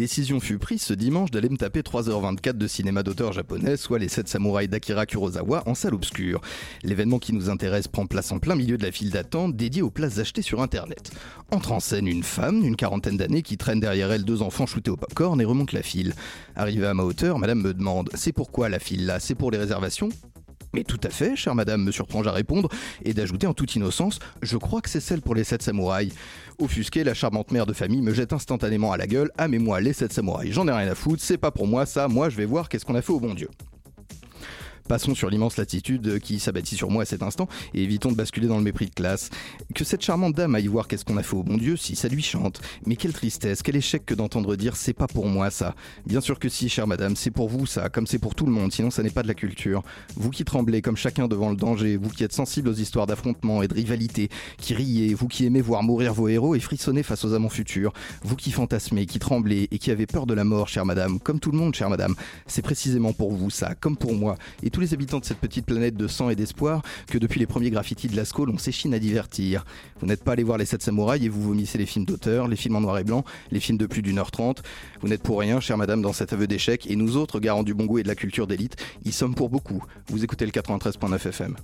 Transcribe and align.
Décision 0.00 0.40
fut 0.40 0.56
prise 0.56 0.80
ce 0.80 0.94
dimanche 0.94 1.30
d'aller 1.30 1.50
me 1.50 1.58
taper 1.58 1.82
3h24 1.82 2.54
de 2.54 2.66
cinéma 2.66 3.02
d'auteur 3.02 3.34
japonais, 3.34 3.76
soit 3.76 3.98
les 3.98 4.08
7 4.08 4.28
samouraïs 4.28 4.70
d'Akira 4.70 5.04
Kurosawa 5.04 5.62
en 5.66 5.74
salle 5.74 5.92
obscure. 5.92 6.40
L'événement 6.82 7.18
qui 7.18 7.34
nous 7.34 7.50
intéresse 7.50 7.86
prend 7.86 8.06
place 8.06 8.32
en 8.32 8.38
plein 8.38 8.54
milieu 8.54 8.78
de 8.78 8.82
la 8.82 8.92
file 8.92 9.10
d'attente 9.10 9.56
dédiée 9.56 9.82
aux 9.82 9.90
places 9.90 10.18
achetées 10.18 10.40
sur 10.40 10.62
internet. 10.62 11.10
Entre 11.50 11.72
en 11.72 11.80
scène 11.80 12.06
une 12.06 12.22
femme 12.22 12.62
d'une 12.62 12.76
quarantaine 12.76 13.18
d'années 13.18 13.42
qui 13.42 13.58
traîne 13.58 13.78
derrière 13.78 14.10
elle 14.10 14.24
deux 14.24 14.40
enfants 14.40 14.64
shootés 14.64 14.90
au 14.90 14.96
popcorn 14.96 15.38
et 15.38 15.44
remonte 15.44 15.72
la 15.72 15.82
file. 15.82 16.14
Arrivée 16.56 16.86
à 16.86 16.94
ma 16.94 17.02
hauteur, 17.02 17.38
madame 17.38 17.60
me 17.60 17.74
demande 17.74 18.08
C'est 18.14 18.32
pourquoi 18.32 18.70
la 18.70 18.78
file 18.78 19.04
là? 19.04 19.20
C'est 19.20 19.34
pour 19.34 19.50
les 19.50 19.58
réservations? 19.58 20.08
Mais 20.72 20.84
tout 20.84 21.00
à 21.02 21.10
fait, 21.10 21.34
chère 21.34 21.54
madame, 21.54 21.82
me 21.82 21.90
surprends-je 21.90 22.28
à 22.28 22.32
répondre, 22.32 22.68
et 23.04 23.12
d'ajouter 23.12 23.46
en 23.46 23.54
toute 23.54 23.74
innocence, 23.74 24.20
je 24.40 24.56
crois 24.56 24.80
que 24.80 24.88
c'est 24.88 25.00
celle 25.00 25.20
pour 25.20 25.34
les 25.34 25.42
sept 25.42 25.62
samouraïs. 25.62 26.14
Offusquée, 26.60 27.04
la 27.04 27.14
charmante 27.14 27.52
mère 27.52 27.64
de 27.64 27.72
famille 27.72 28.02
me 28.02 28.12
jette 28.12 28.34
instantanément 28.34 28.92
à 28.92 28.98
la 28.98 29.06
gueule, 29.06 29.30
ah 29.38 29.48
mais 29.48 29.58
moi, 29.58 29.80
les 29.80 29.94
sept 29.94 30.12
samouraïs, 30.12 30.52
j'en 30.52 30.68
ai 30.68 30.72
rien 30.72 30.90
à 30.90 30.94
foutre, 30.94 31.22
c'est 31.22 31.38
pas 31.38 31.50
pour 31.50 31.66
moi 31.66 31.86
ça, 31.86 32.06
moi 32.06 32.28
je 32.28 32.36
vais 32.36 32.44
voir 32.44 32.68
qu'est-ce 32.68 32.84
qu'on 32.84 32.94
a 32.94 33.02
fait 33.02 33.12
au 33.12 33.20
bon 33.20 33.32
Dieu. 33.32 33.48
Passons 34.90 35.14
sur 35.14 35.30
l'immense 35.30 35.56
latitude 35.56 36.18
qui 36.18 36.40
s'abattit 36.40 36.74
sur 36.74 36.90
moi 36.90 37.02
à 37.02 37.06
cet 37.06 37.22
instant 37.22 37.46
et 37.74 37.84
évitons 37.84 38.10
de 38.10 38.16
basculer 38.16 38.48
dans 38.48 38.56
le 38.56 38.64
mépris 38.64 38.86
de 38.86 38.90
classe. 38.90 39.30
Que 39.72 39.84
cette 39.84 40.02
charmante 40.02 40.34
dame 40.34 40.56
aille 40.56 40.66
voir 40.66 40.88
qu'est-ce 40.88 41.04
qu'on 41.04 41.16
a 41.16 41.22
fait 41.22 41.36
au 41.36 41.44
bon 41.44 41.58
Dieu 41.58 41.76
si 41.76 41.94
ça 41.94 42.08
lui 42.08 42.24
chante. 42.24 42.60
Mais 42.86 42.96
quelle 42.96 43.12
tristesse, 43.12 43.62
quel 43.62 43.76
échec 43.76 44.04
que 44.04 44.14
d'entendre 44.14 44.56
dire 44.56 44.74
c'est 44.74 44.92
pas 44.92 45.06
pour 45.06 45.28
moi 45.28 45.48
ça. 45.50 45.76
Bien 46.06 46.20
sûr 46.20 46.40
que 46.40 46.48
si, 46.48 46.68
chère 46.68 46.88
madame, 46.88 47.14
c'est 47.14 47.30
pour 47.30 47.48
vous 47.48 47.66
ça, 47.66 47.88
comme 47.88 48.08
c'est 48.08 48.18
pour 48.18 48.34
tout 48.34 48.46
le 48.46 48.50
monde, 48.50 48.72
sinon 48.72 48.90
ça 48.90 49.04
n'est 49.04 49.10
pas 49.10 49.22
de 49.22 49.28
la 49.28 49.34
culture. 49.34 49.84
Vous 50.16 50.30
qui 50.30 50.44
tremblez 50.44 50.82
comme 50.82 50.96
chacun 50.96 51.28
devant 51.28 51.50
le 51.50 51.56
danger, 51.56 51.96
vous 51.96 52.10
qui 52.10 52.24
êtes 52.24 52.32
sensible 52.32 52.68
aux 52.68 52.74
histoires 52.74 53.06
d'affrontement 53.06 53.62
et 53.62 53.68
de 53.68 53.74
rivalité, 53.74 54.28
qui 54.58 54.74
riez, 54.74 55.14
vous 55.14 55.28
qui 55.28 55.46
aimez 55.46 55.60
voir 55.60 55.84
mourir 55.84 56.14
vos 56.14 56.26
héros 56.26 56.56
et 56.56 56.60
frissonner 56.60 57.04
face 57.04 57.24
aux 57.24 57.32
amants 57.32 57.48
futurs, 57.48 57.92
vous 58.24 58.34
qui 58.34 58.50
fantasmez, 58.50 59.06
qui 59.06 59.20
tremblez 59.20 59.68
et 59.70 59.78
qui 59.78 59.92
avez 59.92 60.06
peur 60.06 60.26
de 60.26 60.34
la 60.34 60.42
mort, 60.42 60.66
chère 60.66 60.84
madame, 60.84 61.20
comme 61.20 61.38
tout 61.38 61.52
le 61.52 61.58
monde, 61.58 61.76
chère 61.76 61.90
madame, 61.90 62.16
c'est 62.48 62.62
précisément 62.62 63.12
pour 63.12 63.30
vous 63.30 63.50
ça, 63.50 63.76
comme 63.76 63.96
pour 63.96 64.14
moi, 64.14 64.34
tous 64.80 64.84
les 64.86 64.94
habitants 64.94 65.18
de 65.18 65.26
cette 65.26 65.40
petite 65.40 65.66
planète 65.66 65.94
de 65.94 66.08
sang 66.08 66.30
et 66.30 66.34
d'espoir 66.34 66.80
que 67.06 67.18
depuis 67.18 67.38
les 67.38 67.44
premiers 67.44 67.68
graffitis 67.68 68.08
de 68.08 68.16
Lascaux, 68.16 68.46
on 68.48 68.56
s'échine 68.56 68.94
à 68.94 68.98
divertir. 68.98 69.66
Vous 70.00 70.06
n'êtes 70.06 70.24
pas 70.24 70.32
allé 70.32 70.42
voir 70.42 70.56
les 70.56 70.64
7 70.64 70.80
samouraïs 70.80 71.22
et 71.22 71.28
vous 71.28 71.42
vomissez 71.42 71.76
les 71.76 71.84
films 71.84 72.06
d'auteur, 72.06 72.48
les 72.48 72.56
films 72.56 72.76
en 72.76 72.80
noir 72.80 72.96
et 72.96 73.04
blanc, 73.04 73.22
les 73.50 73.60
films 73.60 73.76
de 73.76 73.84
plus 73.84 74.00
d'une 74.00 74.18
heure 74.18 74.30
trente. 74.30 74.62
Vous 75.02 75.08
n'êtes 75.08 75.22
pour 75.22 75.38
rien, 75.38 75.60
chère 75.60 75.76
madame, 75.76 76.00
dans 76.00 76.14
cet 76.14 76.32
aveu 76.32 76.46
d'échec, 76.46 76.90
et 76.90 76.96
nous 76.96 77.18
autres, 77.18 77.40
garants 77.40 77.62
du 77.62 77.74
bon 77.74 77.84
goût 77.84 77.98
et 77.98 78.02
de 78.02 78.08
la 78.08 78.14
culture 78.14 78.46
d'élite, 78.46 78.76
y 79.04 79.12
sommes 79.12 79.34
pour 79.34 79.50
beaucoup. 79.50 79.84
Vous 80.06 80.24
écoutez 80.24 80.46
le 80.46 80.52
93.9 80.52 81.28
FM. 81.28 81.56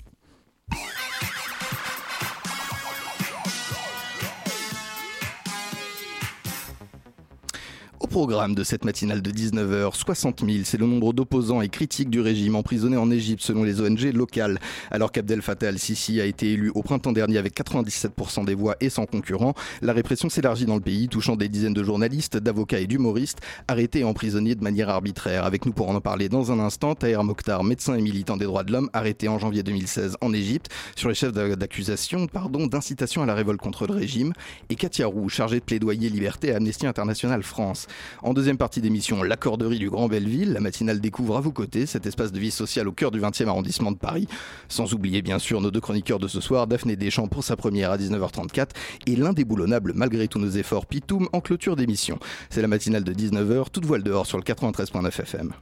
Programme 8.16 8.54
de 8.54 8.64
cette 8.64 8.86
matinale 8.86 9.20
de 9.20 9.30
19h, 9.30 9.94
60 9.94 10.40
000, 10.40 10.60
c'est 10.64 10.78
le 10.78 10.86
nombre 10.86 11.12
d'opposants 11.12 11.60
et 11.60 11.68
critiques 11.68 12.08
du 12.08 12.22
régime 12.22 12.56
emprisonnés 12.56 12.96
en 12.96 13.10
Égypte 13.10 13.42
selon 13.42 13.62
les 13.62 13.82
ONG 13.82 14.10
locales. 14.14 14.58
Alors 14.90 15.12
qu'Abdel 15.12 15.42
Fattah 15.42 15.68
al-Sisi 15.68 16.18
a 16.22 16.24
été 16.24 16.52
élu 16.52 16.72
au 16.74 16.82
printemps 16.82 17.12
dernier 17.12 17.36
avec 17.36 17.54
97% 17.54 18.46
des 18.46 18.54
voix 18.54 18.74
et 18.80 18.88
sans 18.88 19.04
concurrent, 19.04 19.52
la 19.82 19.92
répression 19.92 20.30
s'élargit 20.30 20.64
dans 20.64 20.76
le 20.76 20.80
pays, 20.80 21.08
touchant 21.08 21.36
des 21.36 21.50
dizaines 21.50 21.74
de 21.74 21.84
journalistes, 21.84 22.38
d'avocats 22.38 22.80
et 22.80 22.86
d'humoristes 22.86 23.40
arrêtés 23.68 23.98
et 23.98 24.04
emprisonnés 24.04 24.54
de 24.54 24.64
manière 24.64 24.88
arbitraire. 24.88 25.44
Avec 25.44 25.66
nous 25.66 25.72
pour 25.72 25.90
en 25.90 26.00
parler 26.00 26.30
dans 26.30 26.50
un 26.50 26.58
instant, 26.58 26.94
Taher 26.94 27.22
Mokhtar, 27.22 27.64
médecin 27.64 27.96
et 27.96 28.00
militant 28.00 28.38
des 28.38 28.46
droits 28.46 28.64
de 28.64 28.72
l'homme, 28.72 28.88
arrêté 28.94 29.28
en 29.28 29.38
janvier 29.38 29.62
2016 29.62 30.16
en 30.22 30.32
Égypte 30.32 30.70
sur 30.96 31.10
les 31.10 31.14
chefs 31.14 31.34
d'accusation 31.34 32.28
pardon, 32.28 32.66
d'incitation 32.66 33.22
à 33.22 33.26
la 33.26 33.34
révolte 33.34 33.60
contre 33.60 33.86
le 33.86 33.92
régime, 33.92 34.32
et 34.70 34.74
Katia 34.74 35.06
Roux, 35.06 35.28
chargée 35.28 35.60
de 35.60 35.64
plaidoyer 35.64 36.08
liberté 36.08 36.54
à 36.54 36.56
Amnesty 36.56 36.86
International 36.86 37.42
France. 37.42 37.86
En 38.22 38.34
deuxième 38.34 38.58
partie 38.58 38.80
d'émission, 38.80 39.22
l'accorderie 39.22 39.78
du 39.78 39.90
Grand 39.90 40.08
Belleville, 40.08 40.52
la 40.52 40.60
matinale 40.60 41.00
découvre 41.00 41.36
à 41.36 41.40
vos 41.40 41.52
côtés 41.52 41.86
cet 41.86 42.06
espace 42.06 42.32
de 42.32 42.38
vie 42.38 42.50
sociale 42.50 42.88
au 42.88 42.92
cœur 42.92 43.10
du 43.10 43.20
20e 43.20 43.48
arrondissement 43.48 43.92
de 43.92 43.96
Paris. 43.96 44.28
Sans 44.68 44.94
oublier 44.94 45.22
bien 45.22 45.38
sûr 45.38 45.60
nos 45.60 45.70
deux 45.70 45.80
chroniqueurs 45.80 46.18
de 46.18 46.28
ce 46.28 46.40
soir, 46.40 46.66
Daphné 46.66 46.96
Deschamps 46.96 47.28
pour 47.28 47.44
sa 47.44 47.56
première 47.56 47.90
à 47.90 47.98
19h34 47.98 48.68
et 49.06 49.16
l'indéboulonnable 49.16 49.92
malgré 49.94 50.28
tous 50.28 50.38
nos 50.38 50.50
efforts 50.50 50.86
Pitoum 50.86 51.28
en 51.32 51.40
clôture 51.40 51.76
d'émission. 51.76 52.18
C'est 52.50 52.62
la 52.62 52.68
matinale 52.68 53.04
de 53.04 53.12
19h, 53.12 53.70
toute 53.72 53.84
voile 53.84 54.02
dehors 54.02 54.26
sur 54.26 54.38
le 54.38 54.44
93.9 54.44 55.08
FM. 55.08 55.52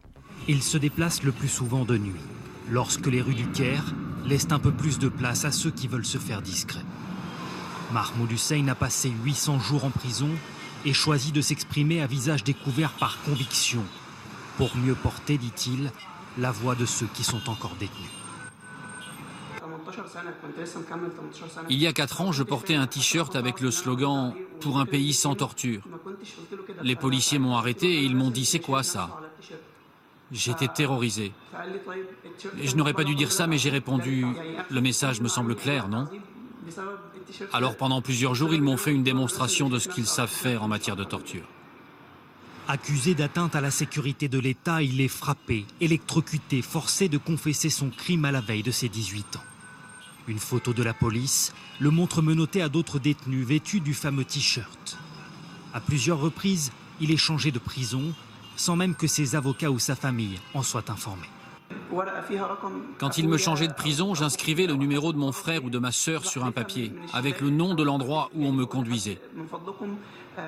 Il 0.49 0.63
se 0.63 0.77
déplace 0.77 1.23
le 1.23 1.33
plus 1.33 1.49
souvent 1.49 1.85
de 1.85 1.97
nuit, 1.97 2.13
lorsque 2.71 3.07
les 3.07 3.23
rues 3.23 3.35
du 3.35 3.47
Caire 3.49 3.95
laissent 4.27 4.49
un 4.51 4.59
peu 4.59 4.73
plus 4.73 4.99
de 4.99 5.09
place 5.09 5.45
à 5.45 5.53
ceux 5.53 5.71
qui 5.71 5.89
veulent 5.89 6.05
se 6.05 6.19
faire 6.19 6.43
discrets. 6.43 6.85
Mahmoud 7.93 8.31
Hussein 8.33 8.67
a 8.69 8.75
passé 8.75 9.13
800 9.25 9.61
jours 9.61 9.85
en 9.85 9.91
prison 9.91 10.29
et 10.85 10.93
choisit 10.93 11.35
de 11.35 11.41
s'exprimer 11.41 12.03
à 12.03 12.07
visage 12.07 12.45
découvert 12.45 12.93
par 12.93 13.23
conviction, 13.23 13.83
pour 14.59 14.77
mieux 14.77 14.95
porter, 14.95 15.39
dit-il, 15.39 15.91
la 16.39 16.51
voix 16.51 16.75
de 16.75 16.87
ceux 16.87 17.07
qui 17.15 17.25
sont 17.25 17.49
encore 17.49 17.75
détenus. 17.79 18.11
Il 21.69 21.79
y 21.79 21.87
a 21.87 21.93
quatre 21.93 22.21
ans, 22.21 22.33
je 22.33 22.43
portais 22.43 22.75
un 22.75 22.87
t-shirt 22.87 23.37
avec 23.37 23.61
le 23.61 23.71
slogan 23.71 24.35
Pour 24.61 24.79
un 24.79 24.87
pays 24.87 25.13
sans 25.13 25.35
torture. 25.35 25.83
Les 26.83 26.97
policiers 26.97 27.39
m'ont 27.39 27.57
arrêté 27.57 27.87
et 27.87 28.03
ils 28.03 28.17
m'ont 28.17 28.31
dit 28.31 28.45
C'est 28.45 28.61
quoi 28.61 28.83
ça? 28.83 29.21
J'étais 30.33 30.69
terrorisé. 30.69 31.33
Je 32.63 32.77
n'aurais 32.77 32.95
pas 32.95 33.05
dû 33.05 33.15
dire 33.15 33.31
ça, 33.31 33.47
mais 33.47 33.59
j'ai 33.59 33.71
répondu 33.71 34.27
Le 34.71 34.81
message 34.81 35.21
me 35.21 35.29
semble 35.29 35.55
clair, 35.55 35.89
non? 35.89 36.09
Alors 37.53 37.77
pendant 37.77 38.03
plusieurs 38.03 38.35
jours, 38.35 38.55
ils 38.55 38.63
m'ont 38.63 38.77
fait 38.77 38.93
une 38.93 39.03
démonstration 39.03 39.69
de 39.69 39.79
ce 39.79 39.89
qu'ils 39.89 40.07
savent 40.07 40.31
faire 40.31 40.63
en 40.63 40.69
matière 40.69 40.97
de 40.97 41.05
torture. 41.05 41.47
Accusé 42.67 43.15
d'atteinte 43.15 43.55
à 43.55 43.61
la 43.61 43.71
sécurité 43.71 44.29
de 44.29 44.39
l'État, 44.39 44.83
il 44.83 45.01
est 45.01 45.09
frappé, 45.09 45.67
électrocuté, 45.81 46.63
forcé 46.63 47.09
de 47.09 47.19
confesser 47.19 47.69
son 47.69 47.91
crime 47.91 48.25
à 48.25 48.33
la 48.33 48.41
veille 48.41 48.63
de 48.63 48.71
ses 48.71 48.89
18 48.89 49.37
ans. 49.37 49.45
Une 50.29 50.39
photo 50.39 50.73
de 50.73 50.83
la 50.83 50.95
police 50.95 51.53
le 51.79 51.91
montre 51.91 52.23
menotté 52.23 52.63
à 52.63 52.71
d'autres 52.71 52.99
détenus 52.99 53.47
vêtus 53.47 53.81
du 53.81 53.93
fameux 53.93 54.25
t-shirt. 54.25 54.97
À 55.75 55.81
plusieurs 55.81 56.19
reprises, 56.19 56.73
il 57.01 57.11
est 57.11 57.19
changé 57.19 57.51
de 57.51 57.59
prison 57.59 58.15
sans 58.57 58.77
même 58.77 58.95
que 58.95 59.07
ses 59.07 59.35
avocats 59.35 59.71
ou 59.71 59.79
sa 59.79 59.97
famille 59.97 60.39
en 60.55 60.63
soient 60.63 60.91
informés. 60.91 61.29
Quand 62.99 63.19
il 63.19 63.29
me 63.29 63.37
changeait 63.37 63.69
de 63.69 63.73
prison, 63.73 64.15
j'inscrivais 64.15 64.67
le 64.67 64.75
numéro 64.75 65.13
de 65.13 65.19
mon 65.19 65.33
frère 65.33 65.65
ou 65.65 65.71
de 65.71 65.79
ma 65.79 65.93
sœur 65.93 66.25
sur 66.25 66.45
un 66.45 66.53
papier, 66.53 66.93
avec 67.13 67.41
le 67.41 67.51
nom 67.51 67.75
de 67.75 67.83
l'endroit 67.83 68.31
où 68.35 68.47
on 68.47 68.53
me 68.53 68.67
conduisait. 68.67 69.21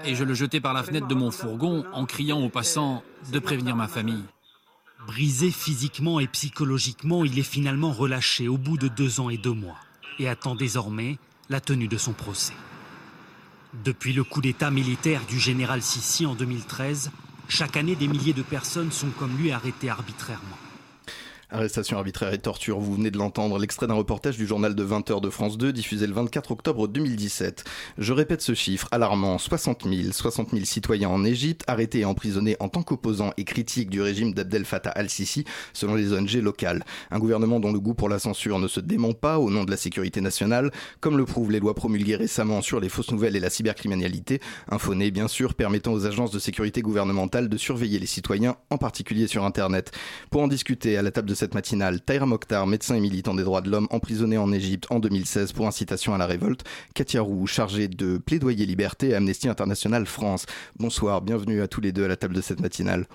Et 0.04 0.14
je 0.14 0.24
le 0.24 0.34
jetais 0.34 0.60
par 0.60 0.72
la 0.72 0.82
fenêtre 0.82 1.06
de 1.06 1.14
mon 1.14 1.30
fourgon 1.30 1.84
en 1.92 2.06
criant 2.06 2.42
aux 2.42 2.48
passants 2.48 3.02
de 3.32 3.38
prévenir 3.38 3.76
ma 3.76 3.88
famille. 3.88 4.24
Brisé 5.06 5.50
physiquement 5.50 6.18
et 6.18 6.26
psychologiquement, 6.26 7.24
il 7.24 7.38
est 7.38 7.44
finalement 7.44 7.92
relâché 7.92 8.48
au 8.48 8.58
bout 8.58 8.76
de 8.76 8.88
deux 8.88 9.20
ans 9.20 9.30
et 9.30 9.38
deux 9.38 9.52
mois 9.52 9.76
et 10.18 10.28
attend 10.28 10.54
désormais 10.54 11.18
la 11.48 11.60
tenue 11.60 11.88
de 11.88 11.96
son 11.96 12.12
procès. 12.12 12.54
Depuis 13.84 14.12
le 14.12 14.24
coup 14.24 14.40
d'État 14.40 14.70
militaire 14.70 15.20
du 15.26 15.38
général 15.38 15.82
Sissi 15.82 16.26
en 16.26 16.34
2013, 16.34 17.10
chaque 17.48 17.76
année 17.76 17.94
des 17.94 18.09
milliers 18.09 18.32
de 18.32 18.42
personnes 18.42 18.91
sont 18.91 19.10
comme 19.10 19.36
lui 19.36 19.53
arrêtées 19.53 19.91
arbitrairement. 19.91 20.56
Arrestation 21.48 21.97
arbitraire 21.97 22.33
et 22.33 22.39
torture, 22.39 22.81
vous 22.81 22.97
venez 22.97 23.13
de 23.13 23.19
l'entendre, 23.19 23.60
l'extrait 23.60 23.87
d'un 23.87 23.95
reportage 23.95 24.37
du 24.37 24.48
journal 24.48 24.75
de 24.75 24.84
20h 24.84 25.21
de 25.21 25.31
France 25.31 25.57
2 25.57 25.72
diffusé 25.72 26.09
le 26.09 26.13
24 26.13 26.51
octobre 26.51 26.89
2017. 26.89 27.63
Je 27.98 28.13
répète 28.13 28.43
ce 28.43 28.53
chiffre 28.53 28.89
alarmant, 28.91 29.39
60 29.39 29.84
000, 29.89 30.10
60 30.10 30.51
000 30.51 30.65
citoyens 30.65 31.09
en 31.09 31.25
Égypte 31.25 31.63
arrêtés 31.69 32.01
et 32.01 32.04
emprisonnés 32.04 32.57
en 32.59 32.69
tant 32.69 32.83
qu'opposants 32.83 33.33
et 33.37 33.45
critiques 33.45 33.91
du 33.91 34.03
régime 34.03 34.34
d'Abdel 34.34 34.65
Fattah 34.65 34.91
al-Sisi 34.91 35.45
selon 35.72 35.95
les 35.95 36.13
ONG 36.13 36.33
locales. 36.33 36.84
Un 37.13 37.21
gouvernement 37.21 37.60
dont 37.60 37.72
le 37.72 37.78
goût 37.78 37.95
pour 37.95 38.09
la 38.09 38.19
censure 38.19 38.59
ne 38.59 38.66
se 38.66 38.81
dément 38.81 39.13
pas 39.13 39.39
au 39.39 39.48
nom 39.48 39.63
de 39.63 39.71
la 39.71 39.77
sécurité 39.77 40.21
nationale, 40.21 40.72
comme 40.98 41.16
le 41.16 41.27
prouvent 41.27 41.53
les 41.53 41.60
lois 41.60 41.75
promulguées 41.75 42.16
récemment 42.16 42.60
sur 42.60 42.81
les 42.81 42.89
fausses 42.89 43.13
nouvelles 43.13 43.37
et 43.37 43.41
la 43.41 43.51
cybercriminalité, 43.51 44.41
infoné 44.69 45.13
bien 45.13 45.28
sûr 45.28 45.54
permettant 45.54 45.93
aux 45.93 46.07
agences 46.07 46.33
de 46.33 46.41
sécurité 46.41 46.83
gouvernementale 46.83 47.48
de 47.48 47.57
surveiller 47.57 48.01
les 48.01 48.07
citoyens, 48.07 48.57
en 48.71 48.78
particulier 48.78 49.28
sur 49.28 49.45
Internet. 49.45 49.93
Pour 50.33 50.43
en 50.43 50.48
discuter 50.48 50.97
à 50.97 51.03
la 51.03 51.13
table 51.13 51.28
de 51.28 51.35
cette 51.36 51.54
matinale, 51.54 52.00
Taïra 52.00 52.27
Mokhtar, 52.27 52.66
médecin 52.66 52.97
et 52.97 53.00
militant 53.00 53.34
des 53.34 53.44
droits 53.44 53.60
de 53.60 53.71
l'homme, 53.71 53.86
emprisonné 53.91 54.38
en 54.38 54.50
Égypte 54.53 54.86
en 54.91 54.98
2016 54.98 55.53
pour 55.53 55.66
incitation 55.68 56.15
à 56.15 56.18
la 56.18 56.27
révolte. 56.27 56.65
Katia 56.94 57.22
Roux, 57.22 57.47
chargée 57.47 57.86
de 57.86 58.18
plaidoyer 58.18 58.66
liberté 58.66 59.15
à 59.15 59.18
Amnesty 59.18 59.48
International 59.48 60.06
France. 60.06 60.47
Bonsoir, 60.78 61.22
bienvenue 61.22 61.62
à 61.62 61.68
tous 61.68 61.80
les 61.80 61.92
deux 61.92 62.04
à 62.04 62.09
la 62.09 62.16
table 62.16 62.34
de 62.34 62.41
cette 62.41 62.60
matinale. 62.60 63.06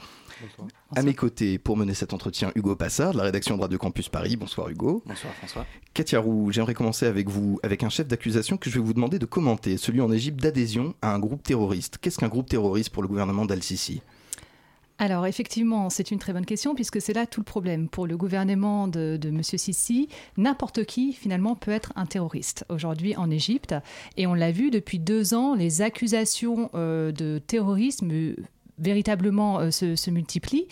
Bonsoir. 0.41 0.67
À 0.95 1.03
mes 1.03 1.13
côtés, 1.13 1.57
pour 1.59 1.77
mener 1.77 1.93
cet 1.93 2.13
entretien, 2.13 2.51
Hugo 2.55 2.75
Passard, 2.75 3.11
de 3.11 3.17
la 3.17 3.23
rédaction 3.23 3.57
de 3.57 3.61
Radio 3.61 3.77
Campus 3.77 4.09
Paris. 4.09 4.37
Bonsoir 4.37 4.69
Hugo. 4.69 5.03
Bonsoir 5.05 5.33
François. 5.33 5.65
Katia 5.93 6.19
Roux, 6.19 6.51
j'aimerais 6.51 6.73
commencer 6.73 7.05
avec 7.05 7.29
vous, 7.29 7.59
avec 7.63 7.83
un 7.83 7.89
chef 7.89 8.07
d'accusation 8.07 8.57
que 8.57 8.69
je 8.69 8.79
vais 8.79 8.85
vous 8.85 8.93
demander 8.93 9.19
de 9.19 9.25
commenter, 9.25 9.77
celui 9.77 10.01
en 10.01 10.11
Égypte 10.11 10.41
d'adhésion 10.41 10.95
à 11.01 11.13
un 11.13 11.19
groupe 11.19 11.43
terroriste. 11.43 11.97
Qu'est-ce 12.01 12.17
qu'un 12.17 12.27
groupe 12.27 12.49
terroriste 12.49 12.89
pour 12.89 13.03
le 13.03 13.07
gouvernement 13.07 13.45
d'Al-Sisi? 13.45 14.01
Alors 15.01 15.25
effectivement, 15.25 15.89
c'est 15.89 16.11
une 16.11 16.19
très 16.19 16.31
bonne 16.31 16.45
question 16.45 16.75
puisque 16.75 17.01
c'est 17.01 17.13
là 17.13 17.25
tout 17.25 17.39
le 17.39 17.45
problème. 17.45 17.89
Pour 17.89 18.05
le 18.05 18.15
gouvernement 18.17 18.87
de, 18.87 19.19
M. 19.23 19.41
Sisi, 19.41 20.07
n'importe 20.37 20.85
qui 20.85 21.11
finalement 21.13 21.55
peut 21.55 21.71
être 21.71 21.91
un 21.95 22.05
terroriste 22.05 22.65
aujourd'hui 22.69 23.15
en 23.15 23.31
Égypte. 23.31 23.73
Et 24.15 24.27
on 24.27 24.35
l'a 24.35 24.51
vu 24.51 24.69
depuis 24.69 24.99
deux 24.99 25.33
ans, 25.33 25.55
les 25.55 25.81
accusations 25.81 26.69
euh, 26.75 27.11
de 27.11 27.39
terrorisme 27.39 28.11
euh, 28.11 28.35
véritablement 28.77 29.59
euh, 29.59 29.71
se, 29.71 30.09
multiplient, 30.11 30.67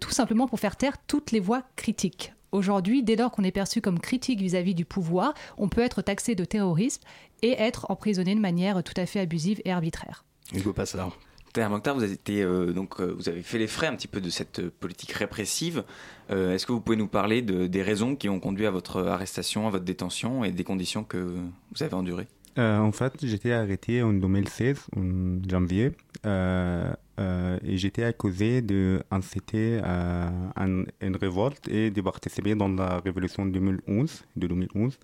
tout 0.00 0.10
simplement 0.10 0.46
pour 0.46 0.58
faire 0.58 0.76
taire 0.76 0.96
toutes 1.06 1.30
les 1.30 1.40
voix 1.40 1.62
critiques. 1.76 2.32
Aujourd'hui, 2.52 3.02
dès 3.02 3.16
lors 3.16 3.30
qu'on 3.30 3.44
est 3.44 3.52
perçu 3.52 3.82
comme 3.82 4.00
critique 4.00 4.40
vis-à-vis 4.40 4.72
-vis 4.72 4.76
du 4.76 4.86
pouvoir, 4.86 5.34
on 5.58 5.68
peut 5.68 5.82
être 5.82 6.00
taxé 6.00 6.34
de 6.34 6.46
terrorisme 6.46 7.02
et 7.42 7.52
être 7.60 7.84
emprisonné 7.90 8.34
de 8.34 8.40
manière 8.40 8.82
tout 8.82 8.94
à 8.96 9.04
fait 9.04 9.20
abusive 9.20 9.60
et 9.66 9.72
arbitraire. 9.72 10.24
Hugo 10.54 10.72
Passard. 10.72 11.18
Taher 11.52 11.68
Mokhtar, 11.68 11.94
vous 11.94 12.02
avez, 12.02 12.18
euh, 12.28 12.72
euh, 13.00 13.14
vous 13.16 13.28
avez 13.28 13.42
fait 13.42 13.58
les 13.58 13.66
frais 13.66 13.86
un 13.86 13.94
petit 13.94 14.08
peu 14.08 14.20
de 14.20 14.30
cette 14.30 14.60
euh, 14.60 14.70
politique 14.80 15.12
répressive. 15.12 15.84
Est-ce 16.30 16.64
que 16.64 16.72
vous 16.72 16.80
pouvez 16.80 16.96
nous 16.96 17.08
parler 17.08 17.42
de, 17.42 17.66
des 17.66 17.82
raisons 17.82 18.16
qui 18.16 18.30
ont 18.30 18.40
conduit 18.40 18.64
à 18.64 18.70
votre 18.70 19.02
arrestation, 19.02 19.66
à 19.66 19.70
votre 19.70 19.84
détention 19.84 20.44
et 20.44 20.50
des 20.50 20.64
conditions 20.64 21.04
que 21.04 21.18
vous 21.18 21.82
avez 21.82 21.92
endurées? 21.92 22.26
En 22.56 22.90
fait, 22.90 23.12
j'étais 23.22 23.52
arrêté 23.52 24.02
en 24.02 24.14
2016, 24.14 24.86
en 24.96 25.42
janvier, 25.46 25.92
et 27.18 27.76
j'étais 27.76 28.04
accusé 28.04 28.62
d'inciter 28.62 29.80
à 29.84 30.32
un, 30.56 30.84
une 31.00 31.16
révolte 31.16 31.68
et 31.68 31.90
de 31.90 32.00
participer 32.00 32.54
dans 32.54 32.68
la 32.68 32.98
révolution 32.98 33.46
2011, 33.46 34.24
de 34.36 34.46
2011. 34.46 34.98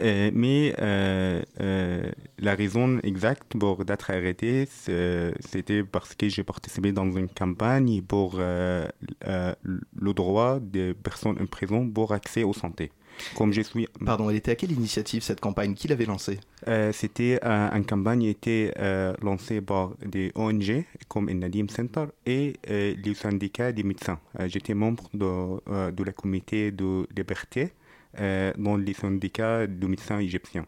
Euh, 0.00 0.30
mais 0.32 0.74
euh, 0.80 1.42
euh, 1.60 2.10
la 2.38 2.54
raison 2.54 2.98
exacte 3.02 3.56
pour 3.58 3.84
d'être 3.84 4.10
arrêté, 4.10 4.66
c'était 4.66 5.82
parce 5.82 6.14
que 6.14 6.28
j'ai 6.28 6.44
participé 6.44 6.92
dans 6.92 7.10
une 7.10 7.28
campagne 7.28 8.02
pour 8.02 8.38
le 8.38 10.12
droit 10.14 10.60
des 10.60 10.94
personnes 10.94 11.38
en 11.40 11.46
prison 11.46 11.88
pour 11.88 12.12
accès 12.12 12.44
aux 12.44 12.52
santé. 12.52 12.92
Comme 13.36 13.52
je 13.52 13.62
suis. 13.62 13.86
Pardon, 14.04 14.30
elle 14.30 14.36
était 14.36 14.52
à 14.52 14.54
quelle 14.54 14.72
initiative 14.72 15.22
cette 15.22 15.40
campagne? 15.40 15.74
Qui 15.74 15.88
l'avait 15.88 16.04
lancée? 16.06 16.40
Euh, 16.68 16.92
C'était 16.92 17.40
euh, 17.44 17.70
une 17.72 17.84
campagne 17.84 18.20
qui 18.20 18.28
était 18.28 18.74
euh, 18.78 19.14
lancée 19.22 19.60
par 19.60 19.92
des 20.04 20.32
ONG 20.34 20.84
comme 21.08 21.30
Nadim 21.30 21.68
Center 21.68 22.06
et 22.26 22.54
les 22.66 23.14
syndicats 23.14 23.72
des 23.72 23.82
médecins. 23.82 24.18
J'étais 24.46 24.74
membre 24.74 25.08
de, 25.14 25.90
de 25.90 26.04
la 26.04 26.12
comité 26.12 26.70
de 26.70 27.06
liberté 27.16 27.72
dans 28.16 28.76
les 28.76 28.94
syndicats 28.94 29.66
de 29.66 29.86
médecins 29.86 30.18
égyptiens. 30.18 30.66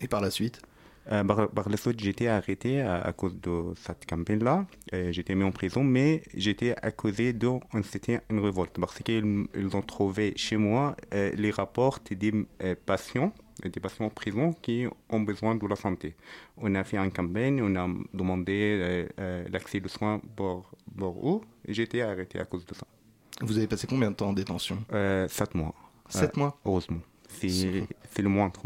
Et 0.00 0.08
par 0.08 0.20
la 0.20 0.30
suite? 0.30 0.60
Euh, 1.10 1.24
par, 1.24 1.48
par, 1.50 1.68
la 1.68 1.76
suite, 1.76 2.00
j'étais 2.00 2.28
arrêté 2.28 2.80
à, 2.80 3.00
à, 3.00 3.12
cause 3.12 3.34
de 3.40 3.74
cette 3.76 4.06
campagne-là. 4.06 4.66
J'étais 5.10 5.34
mis 5.34 5.42
en 5.42 5.50
prison, 5.50 5.82
mais 5.82 6.22
j'étais 6.34 6.74
accusé 6.80 7.32
d'inciter 7.32 8.20
une 8.30 8.40
révolte 8.40 8.78
parce 8.78 8.98
qu'ils 9.00 9.46
ils 9.54 9.76
ont 9.76 9.82
trouvé 9.82 10.32
chez 10.36 10.56
moi 10.56 10.96
euh, 11.12 11.32
les 11.34 11.50
rapports 11.50 11.98
des 12.08 12.32
euh, 12.62 12.74
patients, 12.86 13.32
des 13.64 13.80
patients 13.80 14.06
en 14.06 14.10
prison 14.10 14.52
qui 14.62 14.86
ont 15.08 15.20
besoin 15.20 15.56
de 15.56 15.66
la 15.66 15.76
santé. 15.76 16.14
On 16.56 16.74
a 16.74 16.84
fait 16.84 16.98
une 16.98 17.10
campagne, 17.12 17.60
on 17.62 17.74
a 17.76 17.88
demandé 18.14 19.08
l'accès 19.50 19.80
de 19.80 19.88
soins 19.88 20.20
pour, 20.36 20.70
pour 20.96 21.36
eux. 21.36 21.40
J'étais 21.66 22.02
arrêté 22.02 22.38
à 22.38 22.44
cause 22.44 22.64
de 22.64 22.74
ça. 22.74 22.86
Vous 23.40 23.56
avez 23.58 23.66
passé 23.66 23.86
combien 23.88 24.10
de 24.10 24.16
temps 24.16 24.28
en 24.28 24.32
détention? 24.32 24.78
Sept 25.28 25.54
mois. 25.54 25.74
Sept 26.08 26.36
mois? 26.36 26.58
Heureusement. 26.64 27.00
C'est 27.40 28.22
le 28.22 28.28
moindre. 28.28 28.60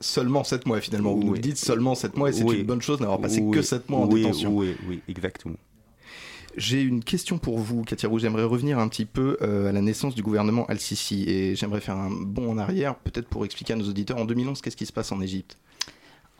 Seulement 0.00 0.44
7 0.44 0.66
mois 0.66 0.80
finalement. 0.80 1.14
Vous 1.14 1.24
nous 1.24 1.38
dites 1.38 1.56
seulement 1.56 1.94
7 1.94 2.16
mois 2.16 2.30
et 2.30 2.32
c'est 2.32 2.44
oui. 2.44 2.60
une 2.60 2.66
bonne 2.66 2.82
chose 2.82 2.98
d'avoir 2.98 3.20
passé 3.20 3.40
oui. 3.40 3.56
que 3.56 3.62
7 3.62 3.88
mois 3.88 4.00
en 4.00 4.06
détention. 4.06 4.54
Oui, 4.54 4.76
oui, 4.88 5.00
exactement. 5.08 5.56
J'ai 6.56 6.82
une 6.82 7.02
question 7.04 7.38
pour 7.38 7.58
vous, 7.58 7.84
Katia 7.84 8.08
Roux. 8.08 8.18
J'aimerais 8.18 8.44
revenir 8.44 8.78
un 8.78 8.88
petit 8.88 9.04
peu 9.04 9.36
euh, 9.40 9.68
à 9.68 9.72
la 9.72 9.80
naissance 9.80 10.14
du 10.14 10.22
gouvernement 10.22 10.66
Al-Sisi 10.66 11.24
et 11.28 11.54
j'aimerais 11.54 11.80
faire 11.80 11.96
un 11.96 12.10
bond 12.10 12.50
en 12.50 12.58
arrière, 12.58 12.96
peut-être 12.96 13.28
pour 13.28 13.44
expliquer 13.44 13.74
à 13.74 13.76
nos 13.76 13.88
auditeurs 13.88 14.18
en 14.18 14.24
2011 14.24 14.60
qu'est-ce 14.60 14.76
qui 14.76 14.86
se 14.86 14.92
passe 14.92 15.12
en 15.12 15.20
Égypte? 15.20 15.56